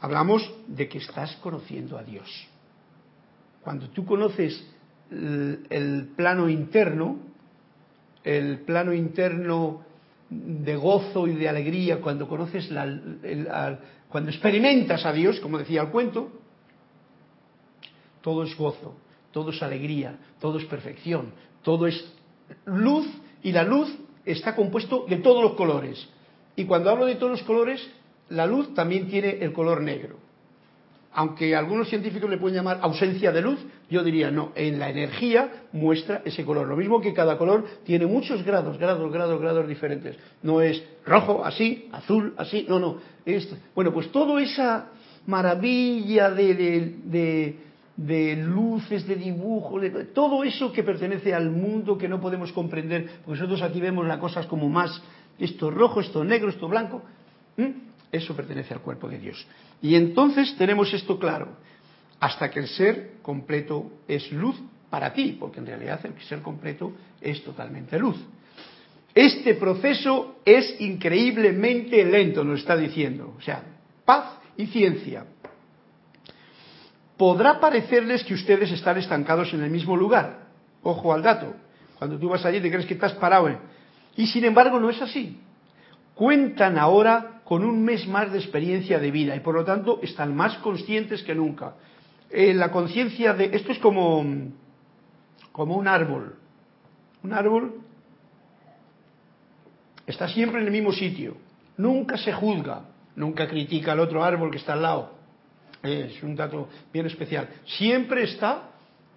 Hablamos 0.00 0.48
de 0.68 0.88
que 0.88 0.98
estás 0.98 1.34
conociendo 1.42 1.98
a 1.98 2.04
Dios. 2.04 2.46
Cuando 3.64 3.88
tú 3.88 4.06
conoces 4.06 4.64
el 5.10 6.12
plano 6.14 6.48
interno, 6.48 7.18
el 8.22 8.60
plano 8.60 8.94
interno 8.94 9.82
de 10.28 10.76
gozo 10.76 11.26
y 11.26 11.34
de 11.34 11.48
alegría 11.48 12.00
cuando 12.00 12.28
conoces 12.28 12.70
la, 12.70 13.78
cuando 14.08 14.30
experimentas 14.30 15.04
a 15.06 15.12
Dios, 15.12 15.40
como 15.40 15.58
decía 15.58 15.82
el 15.82 15.88
cuento, 15.88 16.30
todo 18.22 18.42
es 18.42 18.56
gozo, 18.56 18.96
todo 19.30 19.50
es 19.50 19.62
alegría, 19.62 20.18
todo 20.40 20.58
es 20.58 20.64
perfección, 20.64 21.32
todo 21.62 21.86
es 21.86 22.12
luz 22.64 23.06
y 23.42 23.52
la 23.52 23.62
luz 23.62 23.96
está 24.24 24.56
compuesto 24.56 25.06
de 25.08 25.16
todos 25.18 25.42
los 25.42 25.54
colores. 25.54 26.08
Y 26.56 26.64
cuando 26.64 26.90
hablo 26.90 27.06
de 27.06 27.16
todos 27.16 27.32
los 27.32 27.42
colores, 27.42 27.86
la 28.28 28.46
luz 28.46 28.74
también 28.74 29.08
tiene 29.08 29.38
el 29.40 29.52
color 29.52 29.82
negro 29.82 30.25
aunque 31.16 31.56
algunos 31.56 31.88
científicos 31.88 32.28
le 32.28 32.36
pueden 32.36 32.56
llamar 32.56 32.78
ausencia 32.82 33.32
de 33.32 33.40
luz, 33.40 33.58
yo 33.88 34.04
diría 34.04 34.30
no, 34.30 34.52
en 34.54 34.78
la 34.78 34.90
energía 34.90 35.64
muestra 35.72 36.20
ese 36.26 36.44
color. 36.44 36.68
Lo 36.68 36.76
mismo 36.76 37.00
que 37.00 37.14
cada 37.14 37.38
color 37.38 37.64
tiene 37.86 38.04
muchos 38.04 38.44
grados, 38.44 38.76
grados, 38.76 39.10
grados, 39.10 39.40
grados 39.40 39.66
diferentes. 39.66 40.14
No 40.42 40.60
es 40.60 40.84
rojo 41.06 41.42
así, 41.42 41.88
azul 41.90 42.34
así, 42.36 42.66
no, 42.68 42.78
no. 42.78 42.98
Bueno, 43.74 43.94
pues 43.94 44.12
toda 44.12 44.42
esa 44.42 44.90
maravilla 45.26 46.30
de, 46.30 47.56
de, 47.96 48.36
luces, 48.36 49.06
de 49.08 49.16
dibujos, 49.16 49.80
de, 49.80 49.90
todo 50.04 50.44
eso 50.44 50.70
que 50.70 50.82
pertenece 50.82 51.32
al 51.32 51.50
mundo 51.50 51.96
que 51.96 52.08
no 52.08 52.20
podemos 52.20 52.52
comprender, 52.52 53.06
porque 53.24 53.40
nosotros 53.40 53.62
aquí 53.62 53.80
vemos 53.80 54.06
las 54.06 54.18
cosas 54.18 54.44
como 54.44 54.68
más, 54.68 55.02
esto 55.38 55.70
rojo, 55.70 56.00
esto 56.00 56.22
negro, 56.24 56.50
esto 56.50 56.68
blanco, 56.68 57.00
eso 58.16 58.34
pertenece 58.34 58.74
al 58.74 58.80
cuerpo 58.80 59.08
de 59.08 59.18
Dios. 59.18 59.46
Y 59.82 59.94
entonces 59.94 60.56
tenemos 60.56 60.92
esto 60.92 61.18
claro, 61.18 61.56
hasta 62.20 62.50
que 62.50 62.60
el 62.60 62.68
ser 62.68 63.14
completo 63.22 63.90
es 64.08 64.30
luz 64.32 64.56
para 64.90 65.12
ti, 65.12 65.36
porque 65.38 65.60
en 65.60 65.66
realidad 65.66 66.00
el 66.04 66.20
ser 66.22 66.42
completo 66.42 66.92
es 67.20 67.42
totalmente 67.44 67.98
luz. 67.98 68.16
Este 69.14 69.54
proceso 69.54 70.36
es 70.44 70.78
increíblemente 70.80 72.04
lento, 72.04 72.44
nos 72.44 72.60
está 72.60 72.76
diciendo. 72.76 73.34
O 73.38 73.40
sea, 73.40 73.62
paz 74.04 74.38
y 74.56 74.66
ciencia. 74.66 75.24
Podrá 77.16 77.58
parecerles 77.58 78.22
que 78.24 78.34
ustedes 78.34 78.70
están 78.70 78.98
estancados 78.98 79.54
en 79.54 79.62
el 79.62 79.70
mismo 79.70 79.96
lugar. 79.96 80.48
Ojo 80.82 81.14
al 81.14 81.22
dato. 81.22 81.54
Cuando 81.98 82.18
tú 82.18 82.28
vas 82.28 82.44
allí 82.44 82.60
te 82.60 82.70
crees 82.70 82.84
que 82.84 82.94
estás 82.94 83.14
parado. 83.14 83.58
Y 84.16 84.26
sin 84.26 84.44
embargo 84.44 84.78
no 84.78 84.90
es 84.90 85.00
así. 85.00 85.40
Cuentan 86.14 86.78
ahora 86.78 87.35
con 87.46 87.64
un 87.64 87.84
mes 87.84 88.08
más 88.08 88.32
de 88.32 88.38
experiencia 88.38 88.98
de 88.98 89.12
vida 89.12 89.36
y 89.36 89.40
por 89.40 89.54
lo 89.54 89.64
tanto 89.64 90.00
están 90.02 90.34
más 90.34 90.58
conscientes 90.58 91.22
que 91.22 91.32
nunca. 91.32 91.74
Eh, 92.28 92.52
la 92.52 92.72
conciencia 92.72 93.34
de 93.34 93.50
esto 93.54 93.70
es 93.70 93.78
como, 93.78 94.24
como 95.52 95.76
un 95.76 95.86
árbol. 95.86 96.34
Un 97.22 97.32
árbol 97.32 97.82
está 100.04 100.26
siempre 100.26 100.60
en 100.60 100.66
el 100.66 100.72
mismo 100.72 100.92
sitio, 100.92 101.36
nunca 101.76 102.16
se 102.16 102.32
juzga, 102.32 102.82
nunca 103.14 103.46
critica 103.46 103.92
al 103.92 104.00
otro 104.00 104.24
árbol 104.24 104.50
que 104.50 104.58
está 104.58 104.72
al 104.72 104.82
lado. 104.82 105.12
Es 105.84 106.20
un 106.24 106.34
dato 106.34 106.68
bien 106.92 107.06
especial. 107.06 107.48
Siempre 107.64 108.24
está 108.24 108.70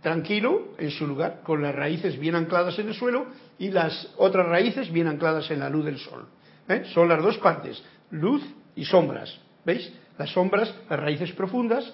tranquilo 0.04 0.76
en 0.78 0.92
su 0.92 1.08
lugar, 1.08 1.42
con 1.44 1.64
las 1.64 1.74
raíces 1.74 2.20
bien 2.20 2.36
ancladas 2.36 2.78
en 2.78 2.90
el 2.90 2.94
suelo 2.94 3.26
y 3.58 3.72
las 3.72 4.14
otras 4.18 4.46
raíces 4.46 4.92
bien 4.92 5.08
ancladas 5.08 5.50
en 5.50 5.62
la 5.62 5.70
luz 5.70 5.86
del 5.86 5.98
sol. 5.98 6.28
¿Eh? 6.68 6.84
Son 6.94 7.10
las 7.10 7.24
dos 7.24 7.40
partes, 7.40 7.84
luz 8.12 8.44
y 8.76 8.86
sombras. 8.86 9.40
¿Veis? 9.66 9.92
Las 10.18 10.32
sombras, 10.32 10.74
las 10.90 11.00
raíces 11.00 11.32
profundas, 11.34 11.94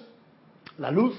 la 0.78 0.90
luz, 0.90 1.16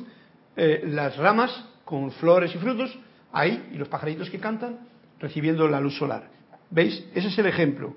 eh, 0.55 0.83
las 0.85 1.17
ramas 1.17 1.51
con 1.85 2.11
flores 2.11 2.53
y 2.53 2.57
frutos, 2.57 2.97
ahí, 3.31 3.69
y 3.73 3.77
los 3.77 3.87
pajaritos 3.87 4.29
que 4.29 4.39
cantan, 4.39 4.79
recibiendo 5.19 5.67
la 5.67 5.79
luz 5.79 5.97
solar. 5.97 6.29
¿Veis? 6.69 7.05
Ese 7.13 7.29
es 7.29 7.37
el 7.37 7.45
ejemplo. 7.45 7.95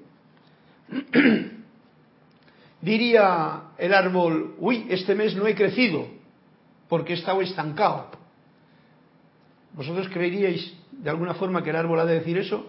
Diría 2.80 3.62
el 3.76 3.92
árbol, 3.92 4.54
uy, 4.58 4.86
este 4.88 5.14
mes 5.14 5.36
no 5.36 5.46
he 5.46 5.54
crecido 5.54 6.06
porque 6.88 7.12
he 7.12 7.16
estado 7.16 7.42
estancado. 7.42 8.08
¿Vosotros 9.74 10.08
creeríais 10.08 10.74
de 10.90 11.10
alguna 11.10 11.34
forma 11.34 11.62
que 11.62 11.70
el 11.70 11.76
árbol 11.76 12.00
ha 12.00 12.04
de 12.04 12.14
decir 12.14 12.38
eso? 12.38 12.66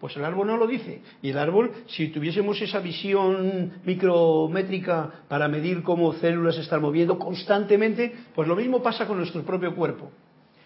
Pues 0.00 0.16
el 0.16 0.24
árbol 0.24 0.46
no 0.46 0.56
lo 0.56 0.66
dice. 0.66 1.02
Y 1.20 1.28
el 1.28 1.38
árbol, 1.38 1.72
si 1.86 2.08
tuviésemos 2.08 2.60
esa 2.62 2.80
visión 2.80 3.72
micrométrica 3.84 5.24
para 5.28 5.46
medir 5.46 5.82
cómo 5.82 6.14
células 6.14 6.54
se 6.54 6.62
están 6.62 6.80
moviendo 6.80 7.18
constantemente, 7.18 8.12
pues 8.34 8.48
lo 8.48 8.56
mismo 8.56 8.82
pasa 8.82 9.06
con 9.06 9.18
nuestro 9.18 9.42
propio 9.42 9.74
cuerpo. 9.74 10.10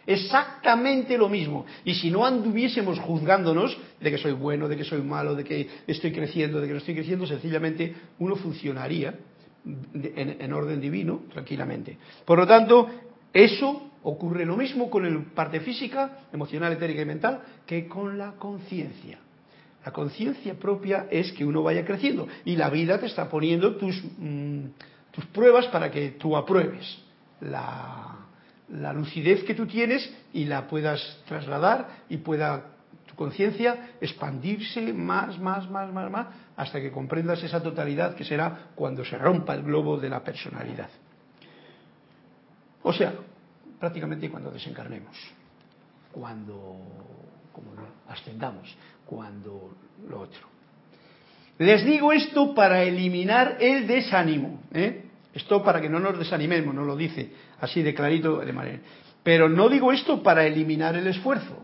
Exactamente 0.07 1.19
lo 1.19 1.29
mismo. 1.29 1.67
Y 1.85 1.95
si 1.95 2.11
no 2.11 2.25
anduviésemos 2.25 3.01
juzgándonos 3.01 3.77
de 4.01 4.11
que 4.11 4.19
soy 4.19 4.33
bueno, 4.33 4.69
de 4.69 4.77
que 4.77 4.85
soy 4.85 5.03
malo, 5.03 5.35
de 5.35 5.43
que 5.43 5.69
estoy 5.87 6.13
creciendo, 6.13 6.61
de 6.61 6.69
que 6.69 6.73
no 6.75 6.79
estoy 6.79 6.95
creciendo, 6.95 7.27
sencillamente 7.27 7.95
uno 8.19 8.37
funcionaría 8.37 9.19
en, 9.65 10.53
orden 10.53 10.81
divino 10.81 11.23
tranquilamente. 11.33 11.97
Por 12.25 12.39
lo 12.39 12.47
tanto, 12.47 12.89
eso 13.33 13.91
ocurre 14.05 14.45
lo 14.45 14.57
mismo 14.57 14.91
con 14.91 15.03
la 15.03 15.21
parte 15.35 15.61
física, 15.61 16.19
emocional, 16.33 16.73
etérica 16.73 17.03
y 17.03 17.07
mental 17.07 17.41
que 17.67 17.89
con 17.89 18.17
la 18.17 18.33
conciencia. 18.33 19.19
La 19.85 19.93
conciencia 19.93 20.55
propia 20.55 21.09
es 21.11 21.33
que 21.33 21.45
uno 21.45 21.63
vaya 21.63 21.85
creciendo 21.85 22.27
y 22.45 22.57
la 22.57 22.71
vida 22.71 22.99
te 22.99 23.07
está 23.07 23.29
poniendo 23.29 23.77
tus, 23.77 24.03
mm, 24.19 24.67
tus 25.11 25.27
pruebas 25.27 25.67
para 25.67 25.91
que 25.91 26.13
tú 26.13 26.37
apruebes 26.37 26.99
la, 27.41 28.17
la 28.71 28.93
lucidez 28.93 29.45
que 29.45 29.55
tú 29.55 29.67
tienes 29.67 30.11
y 30.33 30.45
la 30.45 30.67
puedas 30.67 31.23
trasladar 31.27 32.05
y 32.09 32.19
pueda 32.19 32.73
tu 33.07 33.15
conciencia 33.15 33.93
expandirse 34.01 34.93
más, 34.93 35.39
más, 35.39 35.69
más, 35.71 35.93
más, 35.93 36.11
más, 36.11 36.27
hasta 36.57 36.81
que 36.81 36.91
comprendas 36.91 37.43
esa 37.43 37.63
totalidad 37.63 38.15
que 38.15 38.25
será 38.25 38.71
cuando 38.75 39.05
se 39.05 39.19
rompa 39.19 39.55
el 39.55 39.63
globo 39.63 39.99
de 39.99 40.09
la 40.09 40.23
personalidad. 40.23 40.89
O 42.83 42.93
sea, 42.93 43.15
prácticamente 43.85 44.31
cuando 44.31 44.51
desencarnemos, 44.51 45.15
cuando 46.11 46.81
como 47.53 47.73
ascendamos, 48.09 48.75
cuando 49.05 49.77
lo 50.09 50.23
otro. 50.23 50.41
Les 51.59 51.85
digo 51.85 52.11
esto 52.11 52.55
para 52.55 52.83
eliminar 52.83 53.59
el 53.61 53.87
desánimo. 53.87 54.63
¿eh? 54.73 55.05
Esto 55.35 55.63
para 55.63 55.83
que 55.83 55.91
no 55.91 56.01
nos 56.01 56.19
desanimemos, 56.19 56.75
no 56.75 56.83
lo 56.83 56.97
dice 56.97 57.31
así 57.61 57.83
de 57.83 57.93
clarito 57.93 58.39
de 58.39 58.55
manera. 58.55 58.79
Pero 59.23 59.51
no 59.51 59.69
digo 59.69 59.93
esto 59.93 60.23
para 60.23 60.47
eliminar 60.47 60.97
el 60.97 61.07
esfuerzo. 61.07 61.59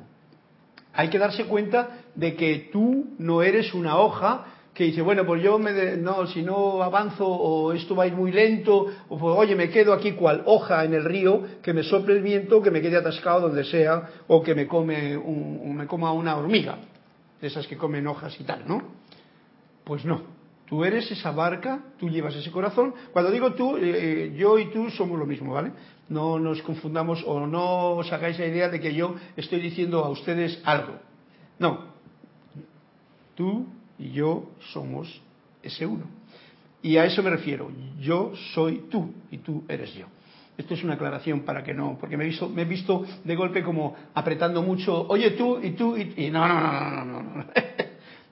Hay 0.93 1.09
que 1.09 1.19
darse 1.19 1.47
cuenta 1.47 2.01
de 2.15 2.37
que 2.37 2.69
tú 2.71 3.15
no 3.19 3.41
eres 3.41 3.73
una 3.73 3.97
hoja 3.97 4.45
que 4.81 4.87
dice, 4.87 5.03
bueno, 5.03 5.27
pues 5.27 5.43
yo 5.43 5.59
me 5.59 5.99
no, 5.99 6.27
si 6.27 6.41
no 6.41 6.83
avanzo 6.83 7.27
o 7.29 7.71
esto 7.75 7.95
va 7.95 8.05
a 8.05 8.07
ir 8.07 8.15
muy 8.15 8.33
lento, 8.33 8.87
o 9.11 9.19
pues, 9.19 9.37
oye, 9.37 9.55
me 9.55 9.69
quedo 9.69 9.93
aquí 9.93 10.13
cual 10.13 10.43
hoja 10.47 10.87
en 10.87 10.95
el 10.95 11.05
río, 11.05 11.43
que 11.61 11.75
me 11.75 11.83
sople 11.83 12.15
el 12.15 12.23
viento, 12.23 12.63
que 12.63 12.71
me 12.71 12.81
quede 12.81 12.97
atascado 12.97 13.43
donde 13.43 13.63
sea, 13.65 14.09
o 14.27 14.43
que 14.43 14.55
me 14.55 14.67
come 14.67 15.19
un, 15.19 15.77
me 15.77 15.87
coma 15.87 16.15
una 16.15 16.35
hormiga, 16.35 16.79
de 17.43 17.47
esas 17.47 17.67
que 17.67 17.77
comen 17.77 18.07
hojas 18.07 18.35
y 18.41 18.45
tal, 18.45 18.67
¿no? 18.67 18.81
Pues 19.85 20.07
no, 20.07 20.23
Tú 20.65 20.85
eres 20.85 21.11
esa 21.11 21.33
barca, 21.33 21.81
tú 21.99 22.09
llevas 22.09 22.35
ese 22.37 22.51
corazón. 22.51 22.95
Cuando 23.13 23.31
digo 23.33 23.55
tú, 23.55 23.77
eh, 23.77 23.81
eh, 23.83 24.35
yo 24.35 24.57
y 24.57 24.71
tú 24.71 24.89
somos 24.91 25.19
lo 25.19 25.27
mismo, 25.27 25.53
¿vale? 25.53 25.73
No 26.09 26.39
nos 26.39 26.63
confundamos 26.63 27.23
o 27.27 27.45
no 27.47 27.97
os 27.97 28.11
hagáis 28.13 28.39
la 28.39 28.47
idea 28.47 28.69
de 28.69 28.79
que 28.81 28.95
yo 28.95 29.17
estoy 29.37 29.61
diciendo 29.61 30.05
a 30.05 30.09
ustedes 30.09 30.63
algo. 30.65 30.95
No. 31.59 31.91
Tú 33.35 33.67
y 34.01 34.13
yo 34.13 34.51
somos 34.73 35.21
ese 35.63 35.85
uno. 35.87 36.05
Y 36.83 36.97
a 36.97 37.05
eso 37.05 37.23
me 37.23 37.31
refiero. 37.31 37.71
Yo 38.01 38.33
soy 38.55 38.85
tú 38.91 39.13
y 39.31 39.39
tú 39.39 39.63
eres 39.69 39.95
yo. 39.95 40.07
Esto 40.57 40.75
es 40.75 40.83
una 40.83 40.95
aclaración 40.95 41.41
para 41.41 41.63
que 41.63 41.75
no, 41.75 41.97
porque 42.01 42.17
me 42.17 42.25
he 42.25 42.29
visto, 42.29 42.49
me 42.49 42.63
he 42.63 42.65
visto 42.65 43.05
de 43.25 43.37
golpe 43.37 43.63
como 43.63 43.95
apretando 44.15 44.63
mucho, 44.63 45.07
oye 45.09 45.31
tú 45.33 45.59
y 45.63 45.71
tú 45.71 45.97
y, 45.97 46.27
y 46.27 46.31
no, 46.31 46.47
no, 46.47 46.61
no, 46.61 47.05
no, 47.05 47.23
no, 47.23 47.45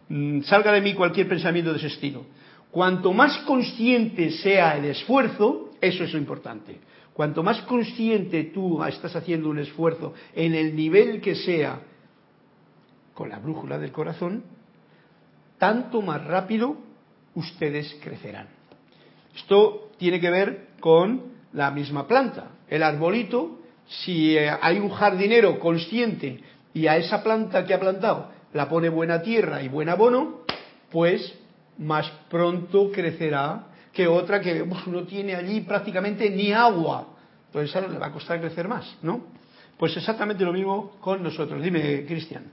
no. 0.08 0.42
Salga 0.44 0.72
de 0.72 0.80
mí 0.80 0.94
cualquier 0.94 1.28
pensamiento 1.28 1.70
de 1.70 1.78
ese 1.78 1.88
estilo. 1.88 2.24
Cuanto 2.70 3.12
más 3.12 3.38
consciente 3.38 4.30
sea 4.30 4.76
el 4.76 4.86
esfuerzo, 4.86 5.70
eso 5.80 6.04
es 6.04 6.12
lo 6.12 6.18
importante. 6.18 6.78
Cuanto 7.12 7.42
más 7.42 7.60
consciente 7.62 8.44
tú 8.44 8.82
estás 8.84 9.16
haciendo 9.16 9.50
un 9.50 9.58
esfuerzo 9.58 10.14
en 10.34 10.54
el 10.54 10.74
nivel 10.76 11.20
que 11.20 11.34
sea 11.34 11.80
con 13.14 13.28
la 13.28 13.38
brújula 13.38 13.78
del 13.78 13.90
corazón, 13.90 14.44
tanto 15.58 16.02
más 16.02 16.24
rápido 16.24 16.76
ustedes 17.34 17.96
crecerán. 18.02 18.48
Esto 19.36 19.90
tiene 19.98 20.20
que 20.20 20.30
ver 20.30 20.68
con 20.80 21.32
la 21.52 21.70
misma 21.70 22.06
planta. 22.06 22.50
El 22.68 22.82
arbolito, 22.82 23.60
si 23.86 24.36
eh, 24.36 24.50
hay 24.60 24.78
un 24.78 24.90
jardinero 24.90 25.58
consciente 25.58 26.40
y 26.74 26.86
a 26.86 26.96
esa 26.96 27.22
planta 27.22 27.64
que 27.64 27.74
ha 27.74 27.80
plantado 27.80 28.30
la 28.52 28.68
pone 28.68 28.88
buena 28.88 29.22
tierra 29.22 29.62
y 29.62 29.68
buen 29.68 29.88
abono, 29.88 30.40
pues 30.90 31.34
más 31.78 32.10
pronto 32.30 32.90
crecerá 32.90 33.66
que 33.92 34.06
otra 34.06 34.40
que 34.40 34.64
no 34.86 35.04
tiene 35.04 35.34
allí 35.34 35.60
prácticamente 35.62 36.30
ni 36.30 36.52
agua. 36.52 37.08
Entonces 37.46 37.74
a 37.76 37.80
le 37.80 37.98
va 37.98 38.06
a 38.06 38.12
costar 38.12 38.40
crecer 38.40 38.68
más, 38.68 38.96
¿no? 39.02 39.26
Pues 39.78 39.96
exactamente 39.96 40.44
lo 40.44 40.52
mismo 40.52 40.92
con 41.00 41.22
nosotros. 41.22 41.62
Dime, 41.62 42.04
Cristian. 42.04 42.50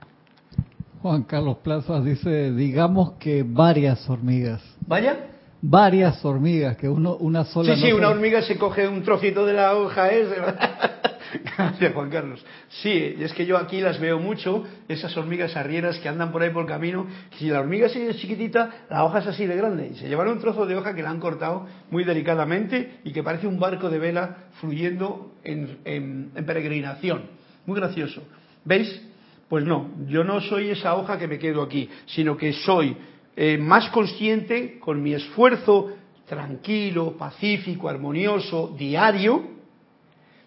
Juan 1.06 1.22
Carlos 1.22 1.58
Plazas 1.62 2.04
dice, 2.04 2.50
digamos 2.52 3.12
que 3.20 3.44
varias 3.46 4.10
hormigas. 4.10 4.60
¿Vaya? 4.88 5.16
Varias 5.62 6.24
hormigas, 6.24 6.76
que 6.76 6.88
uno, 6.88 7.14
una 7.18 7.44
sola... 7.44 7.76
Sí, 7.76 7.82
sí, 7.82 7.92
una 7.92 8.08
hormiga 8.08 8.42
se 8.42 8.58
coge 8.58 8.88
un 8.88 9.04
trocito 9.04 9.46
de 9.46 9.52
la 9.52 9.76
hoja. 9.76 10.08
Gracias, 11.56 11.94
Juan 11.94 12.10
Carlos. 12.10 12.44
Sí, 12.82 13.14
es 13.20 13.32
que 13.34 13.46
yo 13.46 13.56
aquí 13.56 13.80
las 13.80 14.00
veo 14.00 14.18
mucho, 14.18 14.64
esas 14.88 15.16
hormigas 15.16 15.56
arrieras 15.56 15.96
que 16.00 16.08
andan 16.08 16.32
por 16.32 16.42
ahí 16.42 16.50
por 16.50 16.62
el 16.62 16.68
camino. 16.68 17.06
Si 17.38 17.46
la 17.46 17.60
hormiga 17.60 17.86
es 17.86 18.16
chiquitita, 18.16 18.86
la 18.90 19.04
hoja 19.04 19.20
es 19.20 19.28
así 19.28 19.46
de 19.46 19.54
grande. 19.54 19.90
Y 19.92 19.94
se 19.94 20.08
llevan 20.08 20.26
un 20.26 20.40
trozo 20.40 20.66
de 20.66 20.74
hoja 20.74 20.92
que 20.96 21.04
la 21.04 21.10
han 21.10 21.20
cortado 21.20 21.68
muy 21.88 22.02
delicadamente 22.02 22.98
y 23.04 23.12
que 23.12 23.22
parece 23.22 23.46
un 23.46 23.60
barco 23.60 23.90
de 23.90 24.00
vela 24.00 24.48
fluyendo 24.60 25.36
en, 25.44 26.32
peregrinación. 26.44 27.26
Muy 27.64 27.78
gracioso. 27.78 28.24
¿Veis? 28.64 29.02
Pues 29.48 29.64
no, 29.64 29.90
yo 30.08 30.24
no 30.24 30.40
soy 30.40 30.70
esa 30.70 30.96
hoja 30.96 31.18
que 31.18 31.28
me 31.28 31.38
quedo 31.38 31.62
aquí, 31.62 31.88
sino 32.06 32.36
que 32.36 32.52
soy 32.52 32.96
eh, 33.36 33.58
más 33.58 33.90
consciente 33.90 34.78
con 34.80 35.02
mi 35.02 35.14
esfuerzo 35.14 35.92
tranquilo, 36.26 37.16
pacífico, 37.16 37.88
armonioso, 37.88 38.74
diario, 38.76 39.56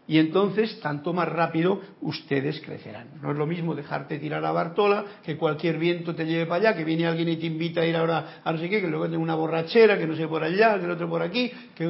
y 0.09 0.17
entonces 0.17 0.79
tanto 0.81 1.13
más 1.13 1.29
rápido 1.29 1.81
ustedes 2.01 2.59
crecerán. 2.61 3.09
No 3.21 3.31
es 3.31 3.37
lo 3.37 3.45
mismo 3.45 3.75
dejarte 3.75 4.17
tirar 4.17 4.43
a 4.43 4.51
Bartola, 4.51 5.05
que 5.23 5.37
cualquier 5.37 5.77
viento 5.77 6.15
te 6.15 6.25
lleve 6.25 6.47
para 6.47 6.69
allá, 6.69 6.75
que 6.75 6.83
viene 6.83 7.05
alguien 7.05 7.29
y 7.29 7.37
te 7.37 7.45
invita 7.45 7.81
a 7.81 7.85
ir 7.85 7.95
ahora 7.95 8.41
a 8.43 8.51
no 8.51 8.57
sé 8.57 8.69
qué, 8.69 8.81
que 8.81 8.87
luego 8.87 9.05
tenga 9.05 9.19
una 9.19 9.35
borrachera, 9.35 9.99
que 9.99 10.07
no 10.07 10.15
sé 10.15 10.27
por 10.27 10.43
allá, 10.43 10.79
que 10.79 10.85
el 10.85 10.91
otro 10.91 11.07
por 11.07 11.21
aquí, 11.21 11.51
que 11.75 11.87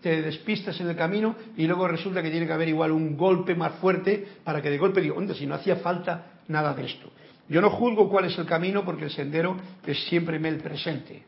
te 0.00 0.22
despistas 0.22 0.80
en 0.80 0.88
el 0.88 0.96
camino 0.96 1.34
y 1.56 1.66
luego 1.66 1.88
resulta 1.88 2.22
que 2.22 2.30
tiene 2.30 2.46
que 2.46 2.52
haber 2.52 2.68
igual 2.68 2.92
un 2.92 3.16
golpe 3.16 3.54
más 3.54 3.74
fuerte 3.74 4.26
para 4.44 4.62
que 4.62 4.70
de 4.70 4.78
golpe 4.78 5.00
diga, 5.00 5.14
onda, 5.14 5.34
si 5.34 5.46
no 5.46 5.54
hacía 5.54 5.76
falta 5.76 6.40
nada 6.48 6.74
de 6.74 6.86
esto. 6.86 7.10
Yo 7.48 7.60
no 7.60 7.70
juzgo 7.70 8.08
cuál 8.08 8.26
es 8.26 8.38
el 8.38 8.46
camino 8.46 8.84
porque 8.84 9.04
el 9.04 9.10
sendero 9.10 9.56
es 9.86 10.04
siempre 10.04 10.36
el 10.36 10.58
presente. 10.58 11.22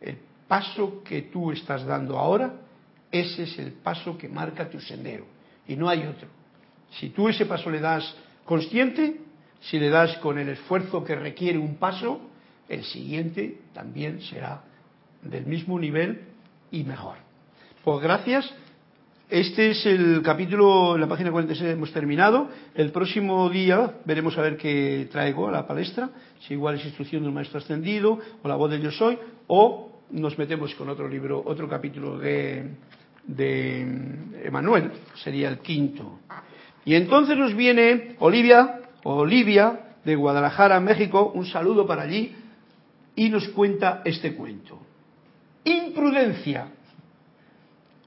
El 0.00 0.18
paso 0.46 1.02
que 1.02 1.22
tú 1.22 1.52
estás 1.52 1.84
dando 1.84 2.18
ahora, 2.18 2.54
ese 3.10 3.44
es 3.44 3.58
el 3.58 3.72
paso 3.72 4.18
que 4.18 4.28
marca 4.28 4.68
tu 4.68 4.80
sendero 4.80 5.24
y 5.66 5.76
no 5.76 5.88
hay 5.88 6.06
otro. 6.06 6.28
Si 6.98 7.10
tú 7.10 7.28
ese 7.28 7.46
paso 7.46 7.70
le 7.70 7.80
das 7.80 8.14
consciente, 8.44 9.20
si 9.60 9.78
le 9.78 9.88
das 9.88 10.16
con 10.18 10.38
el 10.38 10.48
esfuerzo 10.48 11.02
que 11.02 11.14
requiere 11.14 11.58
un 11.58 11.76
paso, 11.76 12.20
el 12.68 12.84
siguiente 12.84 13.60
también 13.72 14.20
será 14.20 14.62
del 15.22 15.46
mismo 15.46 15.78
nivel 15.78 16.22
y 16.70 16.84
mejor. 16.84 17.25
Pues 17.86 18.02
gracias. 18.02 18.52
Este 19.30 19.70
es 19.70 19.86
el 19.86 20.20
capítulo, 20.20 20.96
en 20.96 21.02
la 21.02 21.06
página 21.06 21.30
46 21.30 21.70
hemos 21.70 21.92
terminado. 21.92 22.48
El 22.74 22.90
próximo 22.90 23.48
día 23.48 23.98
veremos 24.04 24.36
a 24.36 24.42
ver 24.42 24.56
qué 24.56 25.08
traigo 25.12 25.46
a 25.46 25.52
la 25.52 25.68
palestra, 25.68 26.10
si 26.40 26.54
igual 26.54 26.74
es 26.74 26.84
instrucción 26.84 27.22
del 27.22 27.30
maestro 27.30 27.60
ascendido 27.60 28.18
o 28.42 28.48
la 28.48 28.56
voz 28.56 28.72
de 28.72 28.80
yo 28.80 28.90
soy, 28.90 29.16
o 29.46 30.00
nos 30.10 30.36
metemos 30.36 30.74
con 30.74 30.88
otro 30.88 31.08
libro, 31.08 31.40
otro 31.46 31.68
capítulo 31.68 32.18
de, 32.18 32.70
de 33.24 33.82
Emanuel, 34.42 34.90
sería 35.22 35.48
el 35.48 35.60
quinto. 35.60 36.18
Y 36.84 36.96
entonces 36.96 37.38
nos 37.38 37.54
viene 37.54 38.16
Olivia, 38.18 38.80
Olivia 39.04 39.94
de 40.04 40.16
Guadalajara, 40.16 40.80
México, 40.80 41.30
un 41.32 41.46
saludo 41.46 41.86
para 41.86 42.02
allí, 42.02 42.34
y 43.14 43.28
nos 43.28 43.46
cuenta 43.50 44.02
este 44.04 44.34
cuento. 44.34 44.76
Imprudencia. 45.62 46.72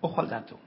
Ojo 0.01 0.21
al 0.21 0.29
dato. 0.29 0.59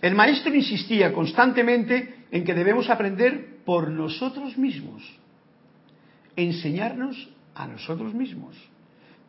El 0.00 0.14
maestro 0.14 0.54
insistía 0.54 1.12
constantemente 1.12 2.26
en 2.30 2.44
que 2.44 2.54
debemos 2.54 2.90
aprender 2.90 3.62
por 3.64 3.90
nosotros 3.90 4.56
mismos, 4.58 5.02
enseñarnos 6.36 7.28
a 7.54 7.66
nosotros 7.66 8.12
mismos 8.14 8.56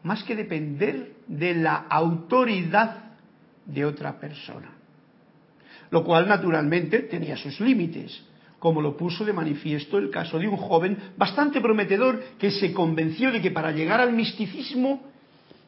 más 0.03 0.23
que 0.23 0.35
depender 0.35 1.15
de 1.27 1.53
la 1.55 1.85
autoridad 1.89 3.15
de 3.65 3.85
otra 3.85 4.19
persona. 4.19 4.71
lo 5.89 6.03
cual 6.03 6.27
naturalmente 6.27 6.99
tenía 7.03 7.37
sus 7.37 7.61
límites, 7.61 8.21
como 8.59 8.81
lo 8.81 8.97
puso 8.97 9.23
de 9.23 9.31
manifiesto 9.31 9.97
el 9.97 10.09
caso 10.09 10.37
de 10.37 10.45
un 10.45 10.57
joven 10.57 10.97
bastante 11.15 11.61
prometedor 11.61 12.21
que 12.37 12.51
se 12.51 12.73
convenció 12.73 13.31
de 13.31 13.41
que 13.41 13.51
para 13.51 13.71
llegar 13.71 14.01
al 14.01 14.11
misticismo 14.11 15.01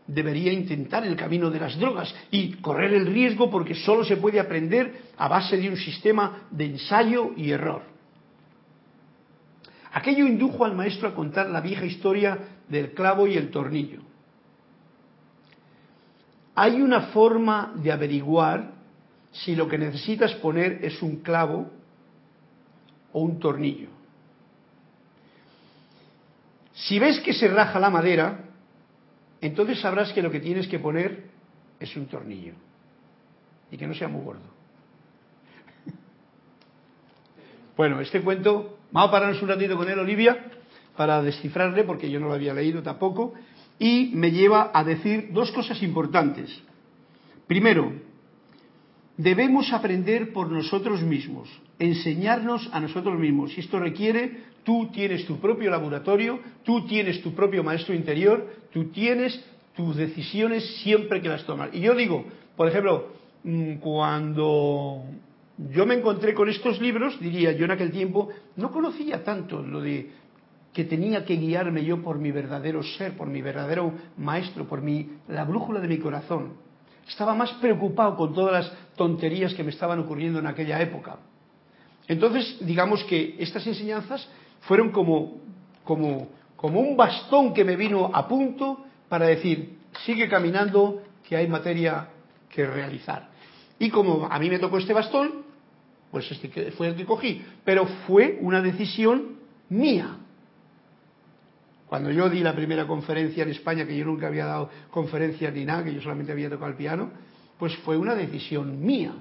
debería 0.10 0.51
intentar 0.51 1.05
el 1.05 1.16
camino 1.16 1.51
de 1.51 1.60
las 1.60 1.78
drogas 1.78 2.14
y 2.32 2.53
correr 2.55 2.93
el 2.93 3.05
riesgo 3.05 3.49
porque 3.49 3.76
solo 3.76 4.03
se 4.03 4.18
puede 4.18 4.39
aprender 4.39 5.03
a 5.18 5.28
base 5.28 5.57
de 5.57 5.70
un 5.70 5.78
sistema 5.78 6.47
de 6.49 6.66
ensayo 6.66 7.32
y 7.38 7.51
error. 7.51 7.84
Aquello 9.93 10.26
indujo 10.26 10.66
al 10.66 10.76
maestro 10.76 11.07
a 11.07 11.16
contar 11.16 11.49
la 11.49 11.62
vieja 11.62 11.86
historia 11.86 12.38
del 12.68 12.93
clavo 12.93 13.28
y 13.28 13.38
el 13.38 13.49
tornillo. 13.51 14.01
Hay 16.55 16.82
una 16.82 17.01
forma 17.07 17.74
de 17.76 17.91
averiguar 17.91 18.72
si 19.32 19.55
lo 19.55 19.68
que 19.68 19.78
necesitas 19.78 20.34
poner 20.36 20.84
es 20.84 21.01
un 21.01 21.18
clavo 21.18 21.70
o 23.14 23.22
un 23.22 23.39
tornillo. 23.39 23.89
Si 26.74 26.97
ves 26.97 27.20
que 27.20 27.34
se 27.34 27.47
raja 27.47 27.80
la 27.80 27.89
madera, 27.89 28.49
entonces 29.42 29.80
sabrás 29.80 30.12
que 30.14 30.22
lo 30.22 30.32
que 30.32 30.40
tienes 30.40 30.68
que 30.68 30.80
poner 30.80 31.26
es 31.80 31.96
un 31.96 32.08
tornillo 32.08 32.54
y 33.72 33.78
que 33.78 33.88
no 33.88 33.94
sea 33.94 34.08
muy 34.08 34.24
gordo. 34.24 34.42
Bueno, 37.78 38.02
este 38.02 38.22
cuento, 38.22 38.78
vamos 38.92 39.08
a 39.08 39.12
pararnos 39.12 39.42
un 39.42 39.48
ratito 39.48 39.78
con 39.78 39.88
él, 39.88 39.98
Olivia, 39.98 40.52
para 40.98 41.22
descifrarle, 41.22 41.86
porque 41.86 42.12
yo 42.12 42.20
no 42.20 42.28
lo 42.28 42.34
había 42.34 42.54
leído 42.54 42.84
tampoco, 42.84 43.34
y 43.80 44.12
me 44.14 44.32
lleva 44.32 44.72
a 44.74 44.84
decir 44.84 45.30
dos 45.32 45.50
cosas 45.52 45.82
importantes. 45.82 46.62
Primero, 47.48 47.94
debemos 49.20 49.74
aprender 49.74 50.32
por 50.32 50.49
nosotros 50.49 51.03
mismos, 51.03 51.49
enseñarnos 51.78 52.70
a 52.72 52.80
nosotros 52.80 53.20
mismos. 53.20 53.51
Si 53.51 53.59
esto 53.59 53.78
requiere, 53.78 54.43
tú 54.63 54.89
tienes 54.93 55.26
tu 55.26 55.41
propio 55.41 55.70
laboratorio, 55.70 56.39
tú 56.63 56.86
tienes 56.88 57.22
tu 57.22 57.34
propio 57.34 57.61
maestro 57.61 57.93
interior, 57.93 58.47
tú 58.72 58.86
tienes 58.86 59.43
tus 59.76 59.97
decisiones 59.97 60.65
siempre 60.84 61.22
que 61.22 61.28
las 61.28 61.45
tomas. 61.45 61.70
Y 61.74 61.82
yo 61.82 61.95
digo, 61.95 62.24
por 62.55 62.70
ejemplo, 62.70 63.09
mm, 63.43 63.74
cuando 63.76 65.03
yo 65.70 65.86
me 65.86 65.95
encontré 65.95 66.34
con 66.34 66.47
estos 66.47 66.80
libros, 66.80 67.20
diría 67.20 67.51
yo 67.51 67.65
en 67.65 67.72
aquel 67.72 67.91
tiempo, 67.91 68.30
no 68.55 68.72
conocía 68.72 69.22
tanto 69.22 69.61
lo 69.61 69.82
de 69.82 70.11
que 70.72 70.86
tenía 70.86 71.26
que 71.26 71.36
guiarme 71.36 71.84
yo 71.84 72.01
por 72.01 72.20
mi 72.20 72.32
verdadero 72.32 72.82
ser, 72.84 73.17
por 73.17 73.28
mi 73.28 73.41
verdadero 73.41 73.91
maestro, 74.15 74.65
por 74.65 74.82
mi, 74.82 75.09
la 75.28 75.43
brújula 75.43 75.82
de 75.82 75.89
mi 75.89 75.97
corazón. 75.97 76.68
Estaba 77.10 77.34
más 77.34 77.51
preocupado 77.53 78.16
con 78.16 78.34
todas 78.34 78.53
las 78.53 78.95
tonterías 78.95 79.55
que 79.55 79.64
me 79.64 79.72
estaban 79.72 79.99
ocurriendo 79.99 80.38
en 80.38 80.45
aquella 80.45 80.80
época. 80.80 81.18
Entonces, 82.07 82.57
digamos 82.62 83.03
que 83.05 83.36
estas 83.39 83.66
enseñanzas 83.66 84.30
fueron 84.62 84.91
como, 84.91 85.41
como, 85.84 86.28
como 86.55 86.80
un 86.80 86.95
bastón 86.95 87.53
que 87.53 87.66
me 87.66 87.76
vino 87.76 88.12
a 88.14 88.28
punto 88.28 88.86
para 89.10 89.26
decir, 89.26 89.80
sigue 90.05 90.30
caminando, 90.30 91.01
que 91.28 91.36
hay 91.36 91.47
materia 91.47 92.10
que 92.47 92.66
realizar. 92.66 93.30
Y 93.80 93.89
como 93.89 94.28
a 94.30 94.38
mí 94.38 94.49
me 94.49 94.60
tocó 94.60 94.78
este 94.78 94.93
bastón, 94.93 95.45
pues 96.12 96.32
este 96.32 96.72
fue 96.72 96.89
el 96.89 96.95
que 96.95 97.05
cogí. 97.05 97.43
Pero 97.66 97.88
fue 98.05 98.38
una 98.41 98.62
decisión 98.62 99.38
mía. 99.70 100.18
Cuando 101.90 102.12
yo 102.12 102.30
di 102.30 102.42
la 102.42 102.56
primera 102.56 102.86
conferencia 102.86 103.44
en 103.44 103.50
España, 103.50 103.86
que 103.86 103.98
yo 103.98 104.06
nunca 104.06 104.28
había 104.28 104.46
dado 104.46 104.70
conferencias 104.92 105.54
ni 105.54 105.66
nada, 105.66 105.84
que 105.84 105.94
yo 105.94 106.02
solamente 106.02 106.32
había 106.32 106.50
tocado 106.50 106.70
el 106.70 106.78
piano, 106.78 107.12
pues 107.58 107.76
fue 107.78 107.98
una 107.98 108.16
decisión 108.16 108.80
mía. 108.86 109.12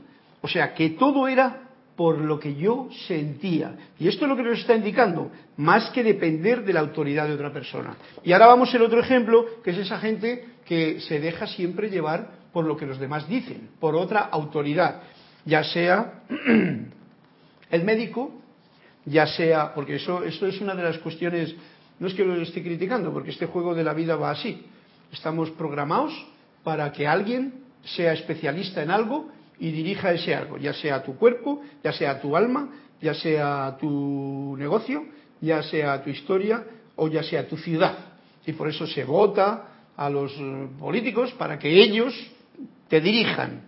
O 0.42 0.48
sea, 0.48 0.74
que 0.74 0.90
todo 0.90 1.26
era 1.26 1.62
por 1.96 2.18
lo 2.18 2.38
que 2.38 2.54
yo 2.54 2.88
sentía. 3.08 3.74
Y 3.98 4.06
esto 4.06 4.24
es 4.24 4.28
lo 4.28 4.36
que 4.36 4.44
nos 4.44 4.60
está 4.60 4.76
indicando, 4.76 5.32
más 5.56 5.90
que 5.90 6.04
depender 6.04 6.64
de 6.64 6.72
la 6.72 6.80
autoridad 6.80 7.26
de 7.26 7.34
otra 7.34 7.52
persona. 7.52 7.96
Y 8.22 8.32
ahora 8.32 8.46
vamos 8.46 8.72
al 8.74 8.82
otro 8.82 9.00
ejemplo, 9.00 9.46
que 9.64 9.70
es 9.70 9.78
esa 9.78 9.98
gente 9.98 10.44
que 10.64 11.00
se 11.00 11.18
deja 11.18 11.46
siempre 11.46 11.90
llevar 11.90 12.38
por 12.52 12.66
lo 12.66 12.76
que 12.76 12.86
los 12.86 12.98
demás 12.98 13.26
dicen, 13.28 13.70
por 13.80 13.96
otra 13.96 14.20
autoridad 14.20 15.02
ya 15.48 15.64
sea 15.64 16.24
el 17.70 17.84
médico, 17.84 18.42
ya 19.06 19.26
sea, 19.26 19.72
porque 19.74 19.96
eso, 19.96 20.22
esto 20.22 20.46
es 20.46 20.60
una 20.60 20.74
de 20.74 20.82
las 20.82 20.98
cuestiones, 20.98 21.54
no 21.98 22.06
es 22.06 22.14
que 22.14 22.24
lo 22.24 22.34
esté 22.40 22.62
criticando, 22.62 23.12
porque 23.12 23.30
este 23.30 23.46
juego 23.46 23.74
de 23.74 23.84
la 23.84 23.94
vida 23.94 24.16
va 24.16 24.30
así. 24.30 24.64
Estamos 25.12 25.50
programados 25.50 26.12
para 26.62 26.92
que 26.92 27.06
alguien 27.06 27.54
sea 27.82 28.12
especialista 28.12 28.82
en 28.82 28.90
algo 28.90 29.28
y 29.58 29.70
dirija 29.72 30.12
ese 30.12 30.34
algo, 30.34 30.58
ya 30.58 30.72
sea 30.72 31.02
tu 31.02 31.16
cuerpo, 31.16 31.62
ya 31.82 31.92
sea 31.92 32.20
tu 32.20 32.36
alma, 32.36 32.68
ya 33.00 33.14
sea 33.14 33.76
tu 33.80 34.56
negocio, 34.58 35.04
ya 35.40 35.62
sea 35.62 36.02
tu 36.02 36.10
historia 36.10 36.64
o 36.96 37.08
ya 37.08 37.22
sea 37.22 37.48
tu 37.48 37.56
ciudad. 37.56 37.96
Y 38.46 38.52
por 38.52 38.68
eso 38.68 38.86
se 38.86 39.04
vota 39.04 39.68
a 39.96 40.08
los 40.08 40.32
políticos 40.78 41.32
para 41.32 41.58
que 41.58 41.82
ellos 41.82 42.14
te 42.88 43.00
dirijan. 43.00 43.62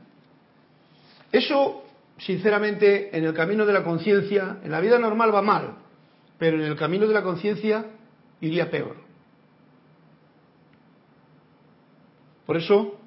Eso, 1.33 1.85
sinceramente, 2.19 3.17
en 3.17 3.25
el 3.25 3.35
camino 3.35 3.67
de 3.67 3.73
la 3.73 3.83
conciencia, 3.83 4.59
en 4.65 4.71
la 4.71 4.81
vida 4.81 4.99
normal 4.99 5.35
va 5.35 5.43
mal, 5.43 5.75
pero 6.39 6.57
en 6.57 6.65
el 6.65 6.77
camino 6.77 7.07
de 7.07 7.15
la 7.15 7.23
conciencia 7.23 7.85
iría 8.41 8.71
peor. 8.71 8.97
Por 12.47 12.57
eso 12.57 12.99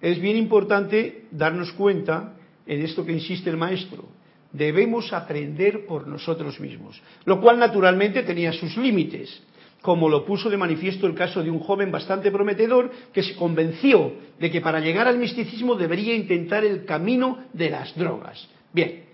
es 0.00 0.20
bien 0.20 0.36
importante 0.36 1.26
darnos 1.30 1.72
cuenta 1.72 2.36
en 2.66 2.82
esto 2.82 3.04
que 3.04 3.12
insiste 3.12 3.50
el 3.50 3.56
maestro. 3.56 4.04
Debemos 4.52 5.12
aprender 5.12 5.86
por 5.86 6.06
nosotros 6.06 6.58
mismos, 6.60 7.00
lo 7.24 7.40
cual 7.40 7.58
naturalmente 7.58 8.22
tenía 8.22 8.52
sus 8.52 8.76
límites 8.76 9.42
como 9.82 10.08
lo 10.08 10.24
puso 10.24 10.50
de 10.50 10.56
manifiesto 10.56 11.06
el 11.06 11.14
caso 11.14 11.42
de 11.42 11.50
un 11.50 11.60
joven 11.60 11.90
bastante 11.90 12.30
prometedor 12.30 12.90
que 13.12 13.22
se 13.22 13.34
convenció 13.34 14.12
de 14.38 14.50
que 14.50 14.60
para 14.60 14.80
llegar 14.80 15.08
al 15.08 15.18
misticismo 15.18 15.74
debería 15.74 16.14
intentar 16.14 16.64
el 16.64 16.84
camino 16.84 17.44
de 17.52 17.70
las 17.70 17.96
drogas. 17.96 18.46
Bien, 18.72 19.04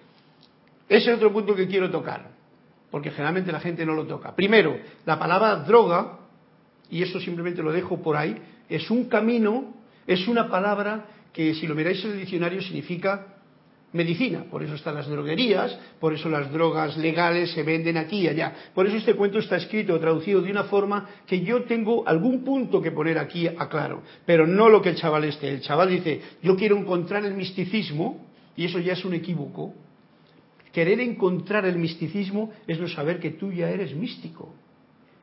ese 0.89 1.11
es 1.11 1.17
otro 1.17 1.33
punto 1.33 1.55
que 1.55 1.69
quiero 1.69 1.91
tocar, 1.91 2.31
porque 2.91 3.11
generalmente 3.11 3.53
la 3.53 3.61
gente 3.61 3.84
no 3.84 3.95
lo 3.95 4.07
toca. 4.07 4.34
Primero, 4.34 4.78
la 5.05 5.18
palabra 5.18 5.57
droga, 5.57 6.18
y 6.91 7.03
eso 7.03 7.20
simplemente 7.20 7.62
lo 7.62 7.72
dejo 7.72 8.03
por 8.03 8.16
ahí, 8.16 8.37
es 8.68 8.91
un 8.91 9.09
camino, 9.09 9.74
es 10.07 10.26
una 10.28 10.49
palabra 10.49 11.07
que 11.32 11.55
si 11.55 11.66
lo 11.66 11.74
miráis 11.74 12.05
en 12.05 12.12
el 12.12 12.18
diccionario 12.18 12.62
significa 12.62 13.37
medicina. 13.93 14.45
Por 14.51 14.62
eso 14.62 14.74
están 14.74 14.95
las 14.95 15.09
droguerías, 15.09 15.76
por 16.01 16.14
eso 16.14 16.28
las 16.28 16.53
drogas 16.53 16.97
legales 16.97 17.51
se 17.53 17.62
venden 17.62 17.97
aquí 17.97 18.20
y 18.20 18.28
allá. 18.28 18.55
Por 18.74 18.87
eso 18.87 18.97
este 18.97 19.14
cuento 19.14 19.39
está 19.39 19.57
escrito, 19.57 19.99
traducido 19.99 20.41
de 20.41 20.51
una 20.51 20.64
forma 20.64 21.09
que 21.26 21.41
yo 21.41 21.64
tengo 21.64 22.07
algún 22.07 22.45
punto 22.45 22.80
que 22.80 22.93
poner 22.93 23.18
aquí 23.18 23.49
a 23.49 23.68
claro, 23.68 24.03
pero 24.24 24.47
no 24.47 24.68
lo 24.68 24.80
que 24.80 24.91
el 24.91 24.97
chaval 24.97 25.24
esté. 25.24 25.49
El 25.49 25.61
chaval 25.61 25.91
dice, 25.91 26.20
yo 26.43 26.57
quiero 26.57 26.76
encontrar 26.76 27.24
el 27.24 27.34
misticismo, 27.34 28.26
y 28.57 28.64
eso 28.64 28.78
ya 28.78 28.95
es 28.95 29.05
un 29.05 29.14
equívoco. 29.14 29.74
Querer 30.77 31.01
encontrar 31.01 31.64
el 31.64 31.79
misticismo 31.79 32.53
es 32.66 32.79
no 32.79 32.87
saber 32.87 33.18
que 33.18 33.31
tú 33.31 33.51
ya 33.51 33.70
eres 33.70 33.95
místico 33.95 34.53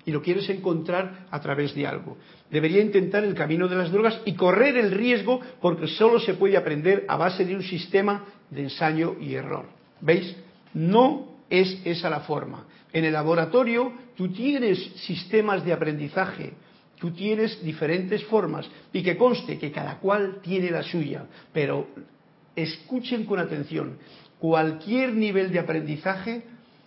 y 0.03 0.09
lo 0.09 0.19
quieres 0.19 0.49
encontrar 0.49 1.27
a 1.29 1.39
través 1.41 1.75
de 1.75 1.85
algo. 1.85 2.17
Debería 2.49 2.81
intentar 2.81 3.23
el 3.23 3.35
camino 3.35 3.67
de 3.67 3.75
las 3.75 3.91
drogas 3.91 4.19
y 4.25 4.33
correr 4.33 4.75
el 4.77 4.89
riesgo 4.89 5.41
porque 5.61 5.85
solo 5.85 6.19
se 6.19 6.33
puede 6.33 6.57
aprender 6.57 7.05
a 7.07 7.17
base 7.17 7.45
de 7.45 7.55
un 7.55 7.61
sistema 7.61 8.25
de 8.49 8.63
ensayo 8.63 9.15
y 9.21 9.35
error. 9.35 9.67
¿Veis? 10.01 10.35
No 10.73 11.27
es 11.51 11.79
esa 11.85 12.09
la 12.09 12.21
forma. 12.21 12.65
En 12.91 13.05
el 13.05 13.13
laboratorio 13.13 13.93
tú 14.17 14.29
tienes 14.29 14.79
sistemas 15.05 15.63
de 15.63 15.73
aprendizaje, 15.73 16.53
tú 16.97 17.11
tienes 17.11 17.63
diferentes 17.63 18.23
formas 18.23 18.67
y 18.91 19.03
que 19.03 19.17
conste 19.17 19.59
que 19.59 19.71
cada 19.71 19.99
cual 19.99 20.39
tiene 20.41 20.71
la 20.71 20.81
suya, 20.81 21.27
pero 21.53 21.89
escuchen 22.55 23.25
con 23.25 23.39
atención, 23.39 23.97
cualquier 24.43 25.13
nivel 25.13 25.53
de 25.53 25.59
aprendizaje 25.59 26.43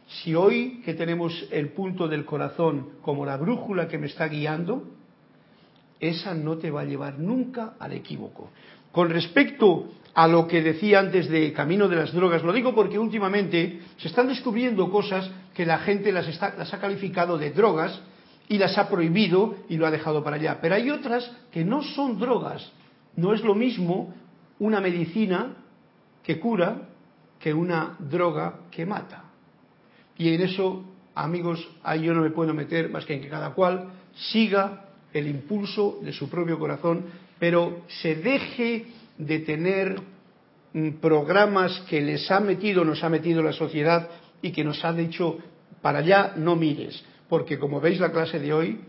si 0.09 0.35
hoy 0.35 0.83
que 0.85 0.93
tenemos 0.93 1.33
el 1.51 1.71
punto 1.71 2.07
del 2.07 2.27
corazón 2.27 2.99
como 3.01 3.25
la 3.25 3.39
brújula 3.39 3.89
que 3.89 3.97
me 3.97 4.09
está 4.09 4.29
guiando, 4.29 4.85
esa 5.99 6.35
no 6.35 6.59
te 6.59 6.71
va 6.71 6.83
a 6.83 6.85
llevar 6.85 7.19
nunca 7.19 7.73
al 7.79 7.95
equívoco. 7.95 8.51
Con 8.93 9.09
respecto 9.09 9.89
a 10.13 10.29
lo 10.29 10.47
que 10.47 10.61
decía 10.61 10.99
antes 10.99 11.31
de 11.31 11.55
camino 11.55 11.89
de 11.89 11.97
las 11.97 12.13
drogas, 12.13 12.43
lo 12.43 12.53
digo 12.53 12.75
porque 12.75 12.99
últimamente 12.99 13.81
se 13.97 14.09
están 14.09 14.29
descubriendo 14.29 14.91
cosas 14.91 15.31
que 15.55 15.65
la 15.65 15.79
gente 15.79 16.13
las, 16.13 16.27
las 16.59 16.75
ha 16.75 16.79
calificado 16.79 17.39
de 17.39 17.53
drogas 17.53 18.03
y 18.51 18.59
las 18.59 18.77
ha 18.77 18.91
prohibido 18.91 19.57
y 19.71 19.79
lo 19.79 19.87
ha 19.87 19.91
dejado 19.91 20.23
para 20.23 20.37
allá. 20.37 20.59
Pero 20.61 20.75
hay 20.75 20.91
otras 20.91 21.35
que 21.51 21.65
no 21.65 21.83
son 21.83 22.19
drogas. 22.19 22.71
No 23.17 23.33
es 23.33 23.43
lo 23.43 23.55
mismo 23.55 24.13
una 24.59 24.83
medicina 24.83 25.57
que 26.23 26.39
cura 26.39 26.91
que 27.39 27.53
una 27.53 27.97
droga 27.99 28.61
que 28.71 28.87
mata. 28.87 29.25
Y 30.19 30.35
en 30.35 30.41
eso, 30.43 30.85
amigos, 31.15 31.67
ahí 31.83 32.03
yo 32.03 32.15
no 32.15 32.23
me 32.23 32.31
puedo 32.31 32.55
meter 32.55 32.89
más 32.89 33.05
que 33.05 33.15
en 33.15 33.23
que 33.23 33.29
cada 33.29 33.51
cual 33.51 33.91
siga 34.15 34.87
el 35.13 35.29
impulso 35.29 35.99
de 36.03 36.13
su 36.13 36.29
propio 36.29 36.59
corazón, 36.59 37.05
pero 37.39 37.83
se 37.89 38.17
deje 38.17 38.87
de 39.19 39.39
tener 39.41 40.01
mm, 40.73 40.91
programas 41.01 41.81
que 41.89 42.01
les 42.01 42.31
ha 42.31 42.41
metido, 42.41 42.85
nos 42.85 43.03
ha 43.05 43.09
metido 43.09 43.43
la 43.43 43.53
sociedad 43.53 44.09
y 44.43 44.53
que 44.53 44.65
nos 44.65 44.85
ha 44.85 44.93
dicho, 44.93 45.39
para 45.83 45.99
allá 45.99 46.35
no 46.37 46.57
mires, 46.57 47.05
porque 47.29 47.59
como 47.59 47.81
veis 47.81 48.01
la 48.01 48.13
clase 48.13 48.39
de 48.39 48.53
hoy, 48.53 48.81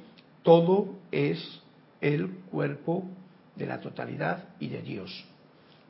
todo 0.44 0.96
es 1.12 1.62
el 2.02 2.30
cuerpo 2.52 3.04
de 3.56 3.66
la 3.66 3.80
totalidad 3.82 4.50
y 4.60 4.70
de 4.70 4.82
Dios. 4.82 5.26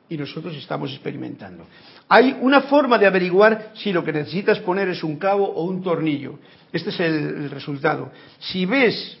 Y 0.08 0.16
nosotros 0.16 0.56
estamos 0.56 0.90
experimentando. 0.90 1.66
Hay 2.08 2.36
una 2.40 2.62
forma 2.62 2.98
de 2.98 3.06
averiguar 3.06 3.72
si 3.74 3.92
lo 3.92 4.02
que 4.02 4.12
necesitas 4.12 4.58
poner 4.60 4.88
es 4.88 5.02
un 5.02 5.18
cabo 5.18 5.46
o 5.46 5.64
un 5.64 5.82
tornillo. 5.82 6.38
Este 6.72 6.90
es 6.90 7.00
el, 7.00 7.50
resultado. 7.50 8.10
Si 8.38 8.64
ves 8.64 9.18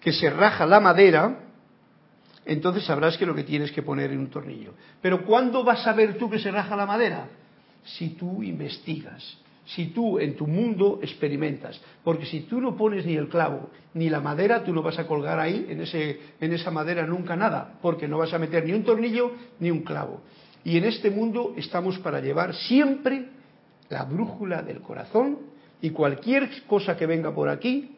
que 0.00 0.12
se 0.12 0.30
raja 0.30 0.66
la 0.66 0.80
madera, 0.80 1.40
entonces 2.44 2.84
sabrás 2.84 3.18
que 3.18 3.26
lo 3.26 3.34
que 3.34 3.44
tienes 3.44 3.72
que 3.72 3.82
poner 3.82 4.12
en 4.12 4.20
un 4.20 4.30
tornillo. 4.30 4.74
Pero 5.02 5.24
¿cuándo 5.24 5.64
vas 5.64 5.86
a 5.86 5.92
ver 5.92 6.16
tú 6.16 6.30
que 6.30 6.38
se 6.38 6.50
raja 6.50 6.76
la 6.76 6.86
madera? 6.86 7.28
Si 7.84 8.10
tú 8.10 8.42
investigas, 8.42 9.36
si 9.74 9.86
tú 9.86 10.18
en 10.18 10.36
tu 10.36 10.46
mundo 10.46 10.98
experimentas. 11.02 11.80
Porque 12.02 12.26
si 12.26 12.40
tú 12.40 12.60
no 12.60 12.76
pones 12.76 13.06
ni 13.06 13.14
el 13.14 13.28
clavo 13.28 13.70
ni 13.94 14.08
la 14.08 14.20
madera, 14.20 14.64
tú 14.64 14.72
no 14.72 14.82
vas 14.82 14.98
a 14.98 15.06
colgar 15.06 15.38
ahí, 15.38 15.66
en, 15.68 15.80
ese, 15.80 16.18
en 16.40 16.52
esa 16.52 16.70
madera, 16.70 17.06
nunca 17.06 17.36
nada, 17.36 17.78
porque 17.80 18.08
no 18.08 18.18
vas 18.18 18.32
a 18.32 18.38
meter 18.38 18.64
ni 18.64 18.72
un 18.72 18.84
tornillo 18.84 19.32
ni 19.58 19.70
un 19.70 19.82
clavo. 19.82 20.22
Y 20.64 20.76
en 20.76 20.84
este 20.84 21.10
mundo 21.10 21.54
estamos 21.56 21.98
para 21.98 22.20
llevar 22.20 22.54
siempre 22.54 23.28
la 23.88 24.04
brújula 24.04 24.62
del 24.62 24.80
corazón 24.80 25.38
y 25.80 25.90
cualquier 25.90 26.48
cosa 26.66 26.96
que 26.96 27.06
venga 27.06 27.34
por 27.34 27.48
aquí, 27.48 27.96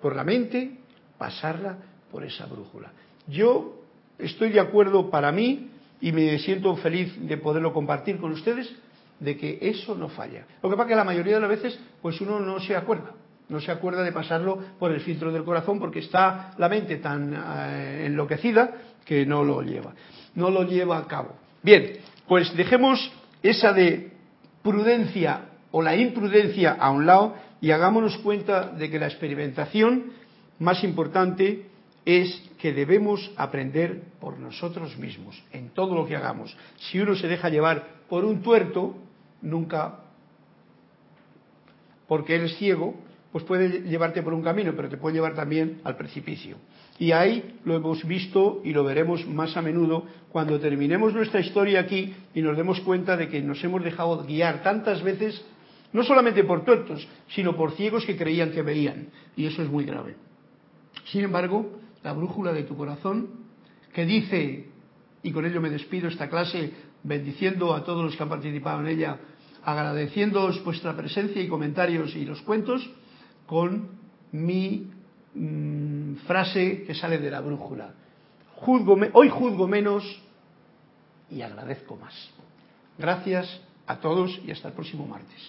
por 0.00 0.14
la 0.14 0.24
mente, 0.24 0.78
pasarla 1.18 1.76
por 2.10 2.24
esa 2.24 2.46
brújula. 2.46 2.92
Yo 3.26 3.80
estoy 4.18 4.50
de 4.50 4.60
acuerdo 4.60 5.10
para 5.10 5.32
mí 5.32 5.70
y 6.00 6.12
me 6.12 6.38
siento 6.38 6.74
feliz 6.76 7.12
de 7.20 7.36
poderlo 7.36 7.72
compartir 7.72 8.18
con 8.18 8.32
ustedes 8.32 8.72
de 9.20 9.36
que 9.36 9.58
eso 9.60 9.94
no 9.94 10.08
falla. 10.08 10.46
Lo 10.62 10.68
que 10.68 10.76
pasa 10.76 10.88
es 10.88 10.88
que 10.88 10.96
la 10.96 11.04
mayoría 11.04 11.34
de 11.34 11.40
las 11.40 11.50
veces 11.50 11.78
pues 12.02 12.20
uno 12.20 12.40
no 12.40 12.58
se 12.58 12.74
acuerda, 12.74 13.12
no 13.48 13.60
se 13.60 13.70
acuerda 13.70 14.02
de 14.02 14.12
pasarlo 14.12 14.58
por 14.78 14.90
el 14.92 15.00
filtro 15.00 15.30
del 15.30 15.44
corazón 15.44 15.78
porque 15.78 16.00
está 16.00 16.54
la 16.58 16.68
mente 16.68 16.96
tan 16.96 17.34
eh, 17.34 18.06
enloquecida 18.06 18.74
que 19.04 19.24
no 19.26 19.44
lo 19.44 19.62
lleva, 19.62 19.92
no 20.34 20.50
lo 20.50 20.64
lleva 20.64 20.98
a 20.98 21.06
cabo. 21.06 21.36
Bien, 21.62 21.98
pues 22.26 22.56
dejemos 22.56 23.12
esa 23.42 23.72
de 23.72 24.12
prudencia 24.62 25.42
o 25.70 25.82
la 25.82 25.96
imprudencia 25.96 26.72
a 26.72 26.90
un 26.90 27.06
lado 27.06 27.34
y 27.60 27.70
hagámonos 27.70 28.16
cuenta 28.18 28.68
de 28.68 28.90
que 28.90 28.98
la 28.98 29.06
experimentación 29.06 30.12
más 30.58 30.82
importante 30.84 31.66
es 32.04 32.42
que 32.58 32.72
debemos 32.72 33.30
aprender 33.36 34.02
por 34.20 34.38
nosotros 34.38 34.96
mismos 34.96 35.42
en 35.52 35.70
todo 35.70 35.94
lo 35.94 36.06
que 36.06 36.16
hagamos. 36.16 36.56
Si 36.78 36.98
uno 36.98 37.14
se 37.14 37.28
deja 37.28 37.48
llevar 37.48 38.00
por 38.08 38.24
un 38.24 38.42
tuerto, 38.42 38.96
nunca, 39.42 40.00
porque 42.06 42.34
eres 42.34 42.56
ciego, 42.56 42.94
pues 43.32 43.44
puede 43.44 43.82
llevarte 43.82 44.22
por 44.22 44.34
un 44.34 44.42
camino, 44.42 44.72
pero 44.74 44.88
te 44.88 44.96
puede 44.96 45.14
llevar 45.14 45.34
también 45.34 45.80
al 45.84 45.96
precipicio. 45.96 46.56
Y 46.98 47.12
ahí 47.12 47.58
lo 47.64 47.76
hemos 47.76 48.04
visto 48.04 48.60
y 48.64 48.72
lo 48.72 48.84
veremos 48.84 49.26
más 49.26 49.56
a 49.56 49.62
menudo 49.62 50.04
cuando 50.30 50.58
terminemos 50.58 51.14
nuestra 51.14 51.40
historia 51.40 51.80
aquí 51.80 52.14
y 52.34 52.42
nos 52.42 52.56
demos 52.56 52.80
cuenta 52.80 53.16
de 53.16 53.28
que 53.28 53.40
nos 53.40 53.62
hemos 53.62 53.84
dejado 53.84 54.24
guiar 54.24 54.62
tantas 54.62 55.02
veces, 55.02 55.42
no 55.92 56.02
solamente 56.02 56.44
por 56.44 56.64
tuertos, 56.64 57.06
sino 57.28 57.56
por 57.56 57.72
ciegos 57.72 58.04
que 58.04 58.16
creían 58.16 58.50
que 58.50 58.62
veían. 58.62 59.08
Y 59.36 59.46
eso 59.46 59.62
es 59.62 59.70
muy 59.70 59.84
grave. 59.84 60.16
Sin 61.06 61.22
embargo, 61.22 61.78
la 62.02 62.12
brújula 62.12 62.52
de 62.52 62.64
tu 62.64 62.76
corazón, 62.76 63.30
que 63.92 64.04
dice, 64.04 64.66
y 65.22 65.32
con 65.32 65.44
ello 65.44 65.60
me 65.60 65.70
despido 65.70 66.08
esta 66.08 66.28
clase, 66.28 66.72
bendiciendo 67.02 67.74
a 67.74 67.84
todos 67.84 68.04
los 68.04 68.16
que 68.16 68.22
han 68.22 68.28
participado 68.28 68.80
en 68.80 68.88
ella, 68.88 69.18
agradeciéndoos 69.64 70.62
vuestra 70.64 70.96
presencia 70.96 71.42
y 71.42 71.48
comentarios 71.48 72.14
y 72.16 72.24
los 72.24 72.40
cuentos 72.42 72.88
con 73.46 73.88
mi 74.32 74.90
mm, 75.34 76.14
frase 76.26 76.84
que 76.84 76.94
sale 76.94 77.18
de 77.18 77.30
la 77.30 77.40
brújula. 77.40 77.94
hoy 79.12 79.28
juzgo 79.28 79.66
menos 79.66 80.22
y 81.30 81.42
agradezco 81.42 81.96
más. 81.96 82.14
Gracias 82.98 83.60
a 83.86 83.96
todos 83.96 84.38
y 84.46 84.50
hasta 84.50 84.68
el 84.68 84.74
próximo 84.74 85.06
martes. 85.06 85.40